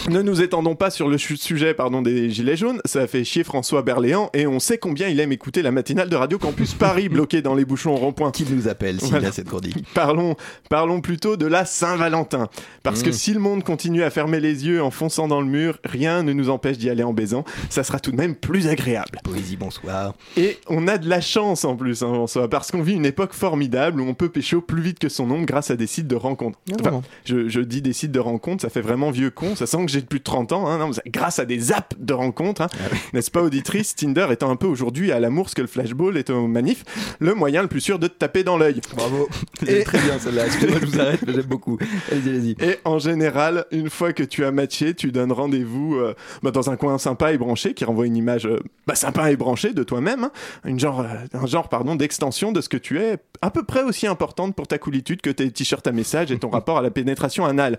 ne 0.09 0.21
nous 0.21 0.41
étendons 0.41 0.75
pas 0.75 0.89
sur 0.89 1.07
le 1.07 1.17
sujet 1.17 1.73
pardon, 1.73 2.01
des 2.01 2.29
Gilets 2.29 2.55
jaunes, 2.55 2.79
ça 2.85 3.07
fait 3.07 3.23
chier 3.23 3.43
François 3.43 3.81
Berléand 3.81 4.29
et 4.33 4.45
on 4.45 4.59
sait 4.59 4.77
combien 4.77 5.07
il 5.07 5.19
aime 5.19 5.31
écouter 5.31 5.61
la 5.61 5.71
matinale 5.71 6.09
de 6.09 6.15
Radio 6.15 6.37
Campus 6.37 6.73
Paris 6.73 7.09
bloquée 7.09 7.41
dans 7.41 7.55
les 7.55 7.65
bouchons 7.65 7.95
rond-point. 7.95 8.31
Qui 8.31 8.45
nous 8.49 8.67
appelle 8.67 9.01
s'il 9.01 9.15
a 9.15 9.31
cette 9.31 9.47
chronique 9.47 9.83
Parlons, 9.93 10.35
parlons 10.69 11.01
plutôt 11.01 11.37
de 11.37 11.45
la 11.45 11.65
Saint-Valentin. 11.65 12.49
Parce 12.83 13.01
que 13.01 13.09
mm. 13.09 13.13
si 13.13 13.33
le 13.33 13.39
monde 13.39 13.63
continue 13.63 14.03
à 14.03 14.09
fermer 14.09 14.39
les 14.39 14.67
yeux 14.67 14.83
en 14.83 14.91
fonçant 14.91 15.27
dans 15.27 15.41
le 15.41 15.47
mur, 15.47 15.79
rien 15.83 16.23
ne 16.23 16.33
nous 16.33 16.49
empêche 16.49 16.77
d'y 16.77 16.89
aller 16.89 17.03
en 17.03 17.13
baisant. 17.13 17.43
Ça 17.69 17.83
sera 17.83 17.99
tout 17.99 18.11
de 18.11 18.17
même 18.17 18.35
plus 18.35 18.67
agréable. 18.67 19.19
Poésie, 19.23 19.57
bonsoir. 19.57 20.13
Et 20.37 20.59
on 20.67 20.87
a 20.87 20.97
de 20.97 21.09
la 21.09 21.21
chance 21.21 21.65
en 21.65 21.75
plus, 21.75 22.03
hein, 22.03 22.25
parce 22.51 22.71
qu'on 22.71 22.81
vit 22.81 22.93
une 22.93 23.05
époque 23.05 23.33
formidable 23.33 24.01
où 24.01 24.07
on 24.07 24.13
peut 24.13 24.29
pécho 24.29 24.61
plus 24.61 24.81
vite 24.81 24.99
que 24.99 25.09
son 25.09 25.29
ombre 25.31 25.45
grâce 25.45 25.71
à 25.71 25.75
des 25.75 25.87
sites 25.87 26.07
de 26.07 26.15
rencontres. 26.15 26.59
Enfin, 26.79 27.01
je, 27.25 27.49
je 27.49 27.61
dis 27.61 27.81
des 27.81 27.93
sites 27.93 28.11
de 28.11 28.19
rencontres, 28.19 28.61
ça 28.61 28.69
fait 28.69 28.81
vraiment 28.81 29.09
vieux 29.11 29.31
con, 29.31 29.55
ça 29.55 29.65
sent 29.65 29.85
que 29.85 29.94
j'ai 29.95 30.05
plus 30.05 30.19
de 30.19 30.23
30 30.23 30.51
ans, 30.51 30.67
hein, 30.67 30.89
grâce 31.07 31.39
à 31.39 31.45
des 31.45 31.71
apps 31.71 31.95
de 31.97 32.13
rencontres, 32.13 32.61
hein. 32.61 32.67
ah 32.73 32.95
n'est-ce 33.13 33.31
pas 33.31 33.41
auditrice? 33.41 33.95
Tinder 33.95 34.27
étant 34.31 34.49
un 34.49 34.55
peu 34.55 34.67
aujourd'hui 34.67 35.11
à 35.11 35.19
l'amour 35.19 35.49
ce 35.49 35.55
que 35.55 35.61
le 35.61 35.67
flashball 35.67 36.17
est 36.17 36.29
au 36.29 36.47
manif, 36.47 36.83
le 37.19 37.33
moyen 37.33 37.61
le 37.61 37.67
plus 37.67 37.81
sûr 37.81 37.99
de 37.99 38.07
te 38.07 38.13
taper 38.17 38.43
dans 38.43 38.57
l'œil. 38.57 38.81
Bravo, 38.95 39.29
et... 39.65 39.83
très 39.83 39.99
bien 39.99 40.19
celle-là, 40.19 40.45
excusez-moi 40.47 40.79
je 40.81 40.85
vous 40.85 40.99
arrête, 40.99 41.21
mais 41.25 41.33
j'aime 41.33 41.43
beaucoup. 41.43 41.77
Allez-y, 42.11 42.29
allez-y. 42.29 42.51
Et 42.63 42.79
en 42.83 42.99
général, 42.99 43.65
une 43.71 43.89
fois 43.89 44.13
que 44.13 44.23
tu 44.23 44.43
as 44.43 44.51
matché, 44.51 44.93
tu 44.93 45.11
donnes 45.11 45.31
rendez-vous 45.31 45.95
euh, 45.95 46.13
bah, 46.43 46.51
dans 46.51 46.69
un 46.69 46.75
coin 46.75 46.97
sympa 46.97 47.31
et 47.31 47.37
branché 47.37 47.73
qui 47.73 47.85
renvoie 47.85 48.05
une 48.05 48.17
image 48.17 48.45
euh, 48.45 48.59
bah, 48.87 48.95
sympa 48.95 49.31
et 49.31 49.37
branchée 49.37 49.73
de 49.73 49.83
toi-même, 49.83 50.25
hein. 50.25 50.31
une 50.65 50.79
genre, 50.79 51.01
euh, 51.01 51.05
un 51.33 51.45
genre 51.45 51.69
pardon, 51.69 51.95
d'extension 51.95 52.51
de 52.51 52.61
ce 52.61 52.69
que 52.69 52.77
tu 52.77 52.99
es, 52.99 53.17
à 53.41 53.51
peu 53.51 53.63
près 53.63 53.83
aussi 53.83 54.07
importante 54.07 54.55
pour 54.55 54.67
ta 54.67 54.77
coolitude 54.77 55.21
que 55.21 55.29
tes 55.29 55.49
t-shirts 55.49 55.87
à 55.87 55.91
message 55.91 56.31
et 56.31 56.37
ton 56.37 56.49
rapport 56.55 56.77
à 56.77 56.81
la 56.81 56.91
pénétration 56.91 57.45
anale. 57.45 57.77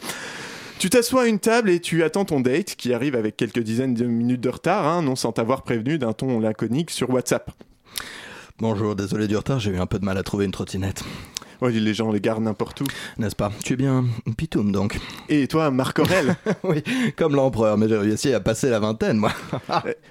Tu 0.79 0.91
t'assois 0.91 1.23
à 1.23 1.27
une 1.27 1.39
table 1.39 1.71
et 1.71 1.81
tu 1.81 2.03
attends 2.03 2.27
ton 2.27 2.41
date 2.41 2.77
qui 2.77 2.93
arrive 2.93 3.15
avec 3.17 3.37
quelques 3.39 3.61
dizaines 3.61 3.95
de 3.95 4.05
minutes 4.05 4.43
de 4.43 4.51
retard, 4.51 4.87
hein, 4.87 5.01
non 5.01 5.17
sans 5.17 5.33
t'avoir 5.33 5.63
prévenu 5.63 5.97
d'un 5.97 6.13
ton 6.13 6.39
laconique 6.39 6.91
sur 6.91 7.09
WhatsApp. 7.09 7.51
Bonjour, 8.59 8.95
désolé 8.95 9.27
du 9.27 9.37
retard, 9.37 9.59
j'ai 9.59 9.71
eu 9.71 9.79
un 9.79 9.87
peu 9.87 9.99
de 9.99 10.05
mal 10.05 10.19
à 10.19 10.23
trouver 10.23 10.45
une 10.45 10.51
trottinette. 10.51 11.03
Oui, 11.63 11.73
les 11.73 11.95
gens 11.95 12.13
les 12.13 12.21
gardent 12.21 12.43
n'importe 12.43 12.81
où. 12.83 12.87
N'est-ce 13.19 13.37
pas? 13.37 13.51
Tu 13.65 13.75
es 13.75 13.77
bien 13.77 14.05
Pitoum 14.37 14.73
donc. 14.73 14.99
Et 15.29 15.49
toi, 15.49 15.71
Marc 15.71 15.99
Aurel 15.99 16.37
Oui, 16.65 16.83
comme 17.17 17.35
l'empereur, 17.35 17.79
mais 17.79 17.89
j'ai 17.89 17.97
réussi 17.97 18.33
à 18.33 18.41
passer 18.41 18.69
la 18.69 18.79
vingtaine, 18.79 19.17
moi. 19.17 19.33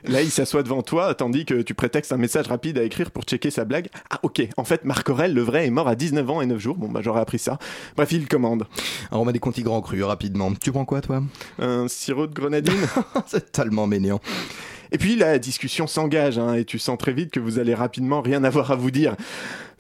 Là, 0.06 0.22
il 0.22 0.32
s'assoit 0.32 0.64
devant 0.64 0.82
toi, 0.82 1.14
tandis 1.14 1.46
que 1.46 1.62
tu 1.62 1.74
prétextes 1.74 2.12
un 2.12 2.18
message 2.18 2.48
rapide 2.48 2.78
à 2.78 2.84
écrire 2.84 3.12
pour 3.12 3.24
checker 3.24 3.52
sa 3.52 3.66
blague. 3.66 3.88
Ah, 4.10 4.20
ok, 4.24 4.48
en 4.58 4.64
fait, 4.64 4.86
Marc 4.86 5.10
Aurel, 5.10 5.34
le 5.34 5.42
vrai, 5.42 5.66
est 5.68 5.72
mort 5.72 5.88
à 5.88 5.96
19 5.96 6.30
ans 6.30 6.42
et 6.42 6.46
9 6.46 6.60
jours. 6.60 6.76
Bon, 6.78 6.88
bah, 6.88 7.02
j'aurais 7.04 7.22
appris 7.22 7.40
ça. 7.40 7.58
Bref, 7.96 8.12
il 8.12 8.28
commande. 8.28 8.66
Alors, 9.12 9.22
on 9.22 9.26
met 9.26 9.34
des 9.34 9.40
contis 9.40 9.64
grands 9.64 9.82
crus, 9.82 10.04
rapidement. 10.04 10.52
Tu 10.54 10.72
prends 10.72 10.86
quoi, 10.86 11.02
toi? 11.02 11.22
Un 11.60 11.88
sirop 11.88 12.28
de 12.28 12.34
grenadine 12.34 12.88
C'est 13.26 13.52
tellement 13.52 13.88
mignon. 13.88 14.20
Et 14.96 14.98
puis 14.98 15.18
la 15.18 15.40
discussion 15.40 15.88
s'engage, 15.88 16.40
hein, 16.40 16.54
et 16.54 16.64
tu 16.64 16.80
sens 16.80 16.98
très 16.98 17.12
vite 17.12 17.30
que 17.30 17.42
vous 17.42 17.60
allez 17.60 17.74
rapidement 17.74 18.22
rien 18.22 18.46
avoir 18.46 18.72
à 18.72 18.78
vous 18.78 18.92
dire. 18.92 19.18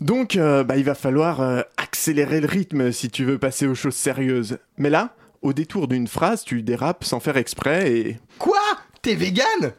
Donc, 0.01 0.35
euh, 0.35 0.65
bah, 0.65 0.75
il 0.75 0.83
va 0.83 0.93
falloir 0.93 1.39
euh, 1.39 1.61
accélérer 1.77 2.41
le 2.41 2.47
rythme 2.47 2.91
si 2.91 3.09
tu 3.09 3.23
veux 3.23 3.37
passer 3.37 3.65
aux 3.65 3.75
choses 3.75 3.95
sérieuses. 3.95 4.57
Mais 4.77 4.89
là, 4.89 5.15
au 5.41 5.53
détour 5.53 5.87
d'une 5.87 6.09
phrase, 6.09 6.43
tu 6.43 6.63
dérapes 6.63 7.05
sans 7.05 7.21
faire 7.21 7.37
exprès 7.37 7.93
et... 7.93 8.17
Quoi? 8.39 8.59
T'es 9.01 9.15
vegan 9.15 9.71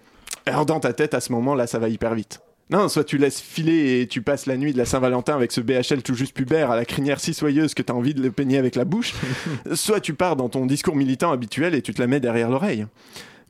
Alors 0.47 0.64
dans 0.64 0.80
ta 0.80 0.95
tête, 0.95 1.12
à 1.12 1.20
ce 1.20 1.30
moment-là, 1.32 1.66
ça 1.66 1.78
va 1.78 1.91
hyper 1.91 2.14
vite. 2.14 2.41
Non, 2.70 2.89
soit 2.89 3.05
tu 3.05 3.18
laisses 3.18 3.43
filer 3.43 4.01
et 4.01 4.07
tu 4.07 4.22
passes 4.22 4.47
la 4.47 4.57
nuit 4.57 4.72
de 4.72 4.78
la 4.78 4.87
Saint-Valentin 4.87 5.34
avec 5.34 5.53
ce 5.53 5.61
BHL 5.61 6.03
tout 6.03 6.14
juste 6.14 6.32
pubère 6.32 6.70
à 6.70 6.76
la 6.76 6.87
crinière 6.87 7.20
si 7.20 7.34
soyeuse 7.34 7.74
que 7.74 7.82
t'as 7.82 7.93
envie 7.93 8.14
de 8.14 8.22
le 8.22 8.30
peigner 8.30 8.57
avec 8.57 8.74
la 8.74 8.87
bouche, 8.87 9.12
soit 9.74 10.01
tu 10.01 10.14
pars 10.14 10.34
dans 10.34 10.49
ton 10.49 10.64
discours 10.64 10.97
militant 10.97 11.30
habituel 11.30 11.74
et 11.74 11.82
tu 11.82 11.93
te 11.93 12.01
la 12.01 12.07
mets 12.07 12.20
derrière 12.20 12.49
l'oreille 12.49 12.87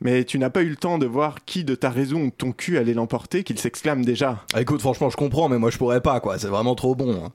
mais 0.00 0.24
tu 0.24 0.38
n'as 0.38 0.50
pas 0.50 0.62
eu 0.62 0.68
le 0.68 0.76
temps 0.76 0.98
de 0.98 1.06
voir 1.06 1.44
qui 1.44 1.64
de 1.64 1.74
ta 1.74 1.90
raison 1.90 2.22
ou 2.22 2.30
ton 2.30 2.52
cul 2.52 2.78
allait 2.78 2.94
l'emporter 2.94 3.44
qu'il 3.44 3.58
s'exclame 3.58 4.04
déjà. 4.04 4.44
Ah, 4.54 4.60
écoute, 4.60 4.80
franchement, 4.80 5.10
je 5.10 5.16
comprends, 5.16 5.48
mais 5.48 5.58
moi 5.58 5.70
je 5.70 5.78
pourrais 5.78 6.00
pas, 6.00 6.20
quoi. 6.20 6.38
C'est 6.38 6.48
vraiment 6.48 6.74
trop 6.74 6.94
bon. 6.94 7.24
hein. 7.26 7.32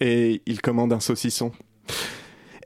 Et 0.00 0.42
il 0.46 0.60
commande 0.60 0.92
un 0.92 1.00
saucisson. 1.00 1.52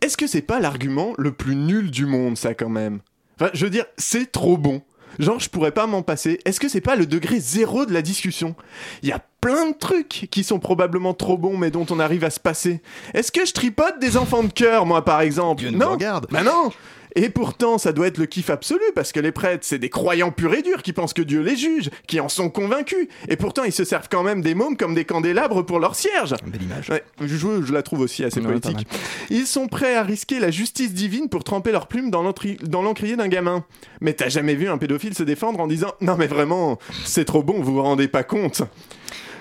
Est-ce 0.00 0.16
que 0.16 0.26
c'est 0.26 0.42
pas 0.42 0.60
l'argument 0.60 1.12
le 1.18 1.32
plus 1.32 1.56
nul 1.56 1.90
du 1.90 2.06
monde, 2.06 2.36
ça, 2.36 2.54
quand 2.54 2.68
même? 2.68 3.00
Enfin, 3.40 3.50
je 3.52 3.64
veux 3.64 3.70
dire, 3.70 3.84
c'est 3.96 4.30
trop 4.30 4.56
bon. 4.56 4.82
Genre, 5.18 5.40
je 5.40 5.48
pourrais 5.48 5.72
pas 5.72 5.86
m'en 5.88 6.02
passer. 6.02 6.38
Est-ce 6.44 6.60
que 6.60 6.68
c'est 6.68 6.80
pas 6.80 6.94
le 6.94 7.06
degré 7.06 7.40
zéro 7.40 7.84
de 7.86 7.92
la 7.92 8.02
discussion? 8.02 8.54
Il 9.02 9.08
y 9.08 9.12
a 9.12 9.20
plein 9.40 9.70
de 9.70 9.76
trucs 9.76 10.28
qui 10.30 10.44
sont 10.44 10.60
probablement 10.60 11.14
trop 11.14 11.36
bons, 11.36 11.56
mais 11.56 11.70
dont 11.72 11.86
on 11.90 11.98
arrive 11.98 12.22
à 12.24 12.30
se 12.30 12.38
passer. 12.38 12.80
Est-ce 13.14 13.32
que 13.32 13.44
je 13.44 13.52
tripote 13.52 13.98
des 14.00 14.16
enfants 14.16 14.44
de 14.44 14.52
cœur, 14.52 14.86
moi, 14.86 15.04
par 15.04 15.20
exemple? 15.20 15.62
Dieu 15.62 15.70
Non. 15.70 15.90
regarde. 15.92 16.26
Bah 16.30 16.42
non 16.44 16.70
et 17.14 17.28
pourtant, 17.30 17.78
ça 17.78 17.92
doit 17.92 18.06
être 18.06 18.18
le 18.18 18.26
kiff 18.26 18.50
absolu, 18.50 18.82
parce 18.94 19.12
que 19.12 19.20
les 19.20 19.32
prêtres, 19.32 19.64
c'est 19.66 19.78
des 19.78 19.90
croyants 19.90 20.30
purs 20.30 20.54
et 20.54 20.62
durs 20.62 20.82
qui 20.82 20.92
pensent 20.92 21.12
que 21.12 21.22
Dieu 21.22 21.40
les 21.40 21.56
juge, 21.56 21.90
qui 22.06 22.20
en 22.20 22.28
sont 22.28 22.50
convaincus. 22.50 23.08
Et 23.28 23.36
pourtant, 23.36 23.64
ils 23.64 23.72
se 23.72 23.84
servent 23.84 24.08
quand 24.10 24.22
même 24.22 24.42
des 24.42 24.54
mômes 24.54 24.76
comme 24.76 24.94
des 24.94 25.04
candélabres 25.04 25.64
pour 25.64 25.80
leur 25.80 25.94
cierge. 25.94 26.34
Belle 26.46 26.62
image. 26.62 26.90
Ouais, 26.90 27.04
je, 27.20 27.36
je 27.36 27.72
la 27.72 27.82
trouve 27.82 28.00
aussi 28.00 28.24
assez 28.24 28.40
pas 28.40 28.48
poétique. 28.48 28.86
Ils 29.30 29.46
sont 29.46 29.68
prêts 29.68 29.94
à 29.94 30.02
risquer 30.02 30.40
la 30.40 30.50
justice 30.50 30.92
divine 30.92 31.28
pour 31.28 31.44
tremper 31.44 31.72
leurs 31.72 31.88
plumes 31.88 32.10
dans 32.10 32.22
l'encrier 32.22 33.16
d'un 33.16 33.28
gamin. 33.28 33.64
Mais 34.00 34.12
t'as 34.12 34.28
jamais 34.28 34.54
vu 34.54 34.68
un 34.68 34.78
pédophile 34.78 35.14
se 35.14 35.22
défendre 35.22 35.60
en 35.60 35.66
disant 35.66 35.92
Non, 36.00 36.16
mais 36.16 36.26
vraiment, 36.26 36.78
c'est 37.04 37.24
trop 37.24 37.42
bon, 37.42 37.60
vous 37.60 37.74
vous 37.74 37.82
rendez 37.82 38.08
pas 38.08 38.22
compte 38.22 38.62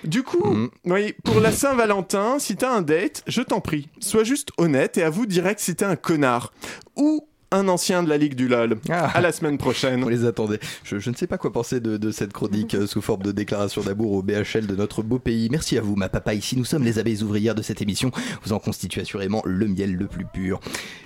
du 0.03 0.23
coup, 0.23 0.69
oui, 0.85 1.15
pour 1.23 1.39
la 1.39 1.51
Saint-Valentin, 1.51 2.37
si 2.39 2.55
t'as 2.55 2.71
un 2.71 2.81
date, 2.81 3.23
je 3.27 3.41
t'en 3.41 3.59
prie, 3.59 3.89
sois 3.99 4.23
juste 4.23 4.51
honnête 4.57 4.97
et 4.97 5.03
avoue 5.03 5.25
direct 5.25 5.59
si 5.59 5.75
t'es 5.75 5.85
un 5.85 5.95
connard. 5.95 6.53
Ou 6.95 7.27
un 7.51 7.67
ancien 7.69 8.03
de 8.03 8.09
la 8.09 8.17
Ligue 8.17 8.35
du 8.35 8.47
LOL. 8.47 8.77
À 8.89 9.21
la 9.21 9.31
semaine 9.31 9.57
prochaine. 9.57 10.03
On 10.03 10.09
les 10.09 10.25
attendait. 10.25 10.59
Je, 10.83 10.99
je 10.99 11.09
ne 11.09 11.15
sais 11.15 11.27
pas 11.27 11.37
quoi 11.37 11.51
penser 11.53 11.79
de, 11.79 11.97
de 11.97 12.11
cette 12.11 12.33
chronique 12.33 12.75
euh, 12.75 12.87
sous 12.87 13.01
forme 13.01 13.23
de 13.23 13.31
déclaration 13.31 13.81
d'amour 13.81 14.11
au 14.11 14.21
BHL 14.21 14.67
de 14.67 14.75
notre 14.75 15.01
beau 15.01 15.17
pays. 15.17 15.47
Merci 15.49 15.77
à 15.77 15.81
vous, 15.81 15.95
ma 15.95 16.09
papa. 16.09 16.33
Ici, 16.33 16.57
nous 16.57 16.65
sommes 16.65 16.83
les 16.83 16.99
abeilles 16.99 17.23
ouvrières 17.23 17.55
de 17.55 17.61
cette 17.61 17.81
émission. 17.81 18.11
Vous 18.43 18.51
en 18.51 18.59
constituez 18.59 19.01
assurément 19.01 19.41
le 19.45 19.67
miel 19.67 19.95
le 19.95 20.07
plus 20.07 20.25
pur. 20.25 20.59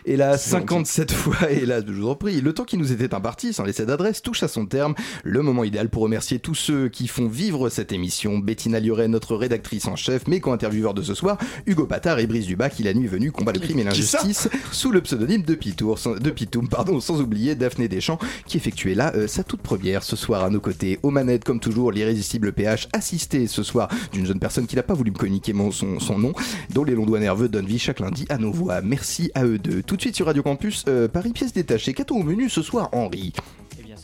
Et 0.06 0.18
là, 0.18 0.38
57 0.38 1.12
fois, 1.12 1.36
et 1.52 1.66
là, 1.66 1.82
je 1.86 1.92
vous 1.92 2.08
en 2.08 2.16
prie, 2.16 2.42
le 2.42 2.54
temps 2.54 2.66
qui 2.66 2.78
nous 2.78 2.92
était 2.92 3.14
imparti, 3.14 3.54
sans 3.54 3.64
laisser 3.64 3.86
d'adresse, 3.86 4.24
touche 4.24 4.42
à 4.42 4.48
son 4.48 4.66
terme. 4.66 4.96
Le 5.24 5.44
moment 5.44 5.64
idéal 5.64 5.90
pour 5.90 6.02
remercier 6.04 6.40
tous 6.40 6.56
ceux 6.56 6.90
qui 6.90 7.08
font 7.08 7.28
vivre 7.28 7.70
cette 7.70 7.92
émission. 7.92 8.40
Bettina 8.40 8.80
Lioré, 8.80 9.08
notre 9.08 9.36
rédactrice 9.36 9.88
en 9.88 9.96
chef, 9.96 10.28
mes 10.28 10.40
co-intervieweurs 10.40 10.96
de 10.96 11.04
ce 11.04 11.14
soir, 11.14 11.38
Hugo 11.68 11.86
Patard 11.86 12.18
et 12.18 12.26
Brice 12.26 12.48
Dubac, 12.48 12.74
qui 12.74 12.84
la 12.84 12.96
nuit 12.96 13.08
venue 13.08 13.32
combat 13.32 13.52
le 13.52 13.60
crime 13.60 13.80
et 13.80 13.84
l'injustice 13.84 14.50
sous 14.72 14.92
le 14.92 15.02
pseudonyme 15.02 15.44
de 15.44 15.54
Pitour, 15.54 16.00
de 16.20 16.31
Pitoum, 16.34 16.68
pardon, 16.68 17.00
sans 17.00 17.22
oublier 17.22 17.56
Daphné 17.56 17.88
Deschamps, 17.88 18.20
qui 18.46 18.58
effectuait 18.58 18.96
là 18.96 19.14
euh, 19.16 19.28
sa 19.28 19.44
toute 19.44 19.62
première 19.62 20.04
ce 20.04 20.16
soir 20.16 20.44
à 20.44 20.50
nos 20.50 20.60
côtés. 20.60 21.00
Aux 21.04 21.12
manettes, 21.12 21.44
comme 21.44 21.60
toujours, 21.60 21.92
l'irrésistible 21.92 22.52
PH, 22.54 22.88
assisté 22.94 23.48
ce 23.48 23.64
soir 23.64 23.90
d'une 24.12 24.26
jeune 24.26 24.40
personne 24.40 24.68
qui 24.68 24.76
n'a 24.76 24.84
pas 24.84 24.94
voulu 24.94 25.12
me 25.12 25.18
communiquer 25.18 25.54
son, 25.72 26.18
nom, 26.18 26.34
dont 26.74 26.84
les 26.84 26.94
longs 26.94 27.06
doigts 27.06 27.20
nerveux 27.20 27.50
donnent 27.50 27.66
vie 27.66 27.80
chaque 27.80 28.00
lundi 28.00 28.26
à 28.30 28.38
nos 28.38 28.52
voix. 28.52 28.82
Merci 28.82 29.32
à 29.36 29.46
eux 29.46 29.58
deux. 29.58 29.84
Tout 29.84 29.96
de 29.96 30.02
suite 30.02 30.16
sur 30.16 30.26
Radio 30.26 30.44
Campus, 30.44 30.86
euh, 30.88 31.08
Paris 31.08 31.32
pièce 31.32 31.54
détachée. 31.54 31.94
Qu'a-t-on 31.94 32.20
au 32.20 32.24
menu 32.24 32.50
ce 32.50 32.62
soir, 32.62 32.90
Henri? 32.92 33.34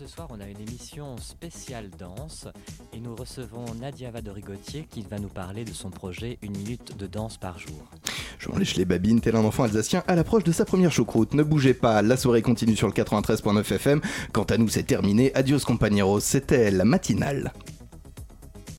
Soir, 0.08 0.28
on 0.32 0.40
a 0.40 0.48
une 0.48 0.62
émission 0.62 1.18
spéciale 1.18 1.90
danse 1.90 2.48
et 2.94 3.00
nous 3.00 3.16
recevons 3.16 3.66
Nadia 3.80 4.10
Vadorigotier 4.10 4.88
qui 4.90 5.02
va 5.02 5.20
nous 5.20 5.28
parler 5.28 5.66
de 5.66 5.74
son 5.74 5.90
projet 5.90 6.38
Une 6.42 6.58
minute 6.58 6.98
de 6.98 7.08
danse 7.08 7.38
par 7.38 7.60
jour. 7.60 7.92
Je 8.40 8.50
lèche 8.58 8.76
les 8.76 8.86
babines, 8.86 9.20
tel 9.20 9.36
un 9.36 9.44
enfant 9.44 9.64
alsacien 9.64 10.04
à 10.08 10.16
l'approche 10.16 10.44
de 10.44 10.52
sa 10.52 10.66
première 10.66 10.92
choucroute. 10.92 11.34
Ne 11.34 11.44
bougez 11.44 11.74
pas, 11.74 12.02
la 12.02 12.16
soirée 12.16 12.42
continue 12.42 12.76
sur 12.76 12.88
le 12.88 12.94
93.9 12.94 13.74
FM. 13.74 14.02
Quant 14.32 14.44
à 14.44 14.58
nous, 14.58 14.70
c'est 14.70 14.84
terminé. 14.84 15.34
Adios 15.36 15.60
compañeros, 15.60 16.22
c'était 16.22 16.72
la 16.72 16.86
matinale. 16.86 17.52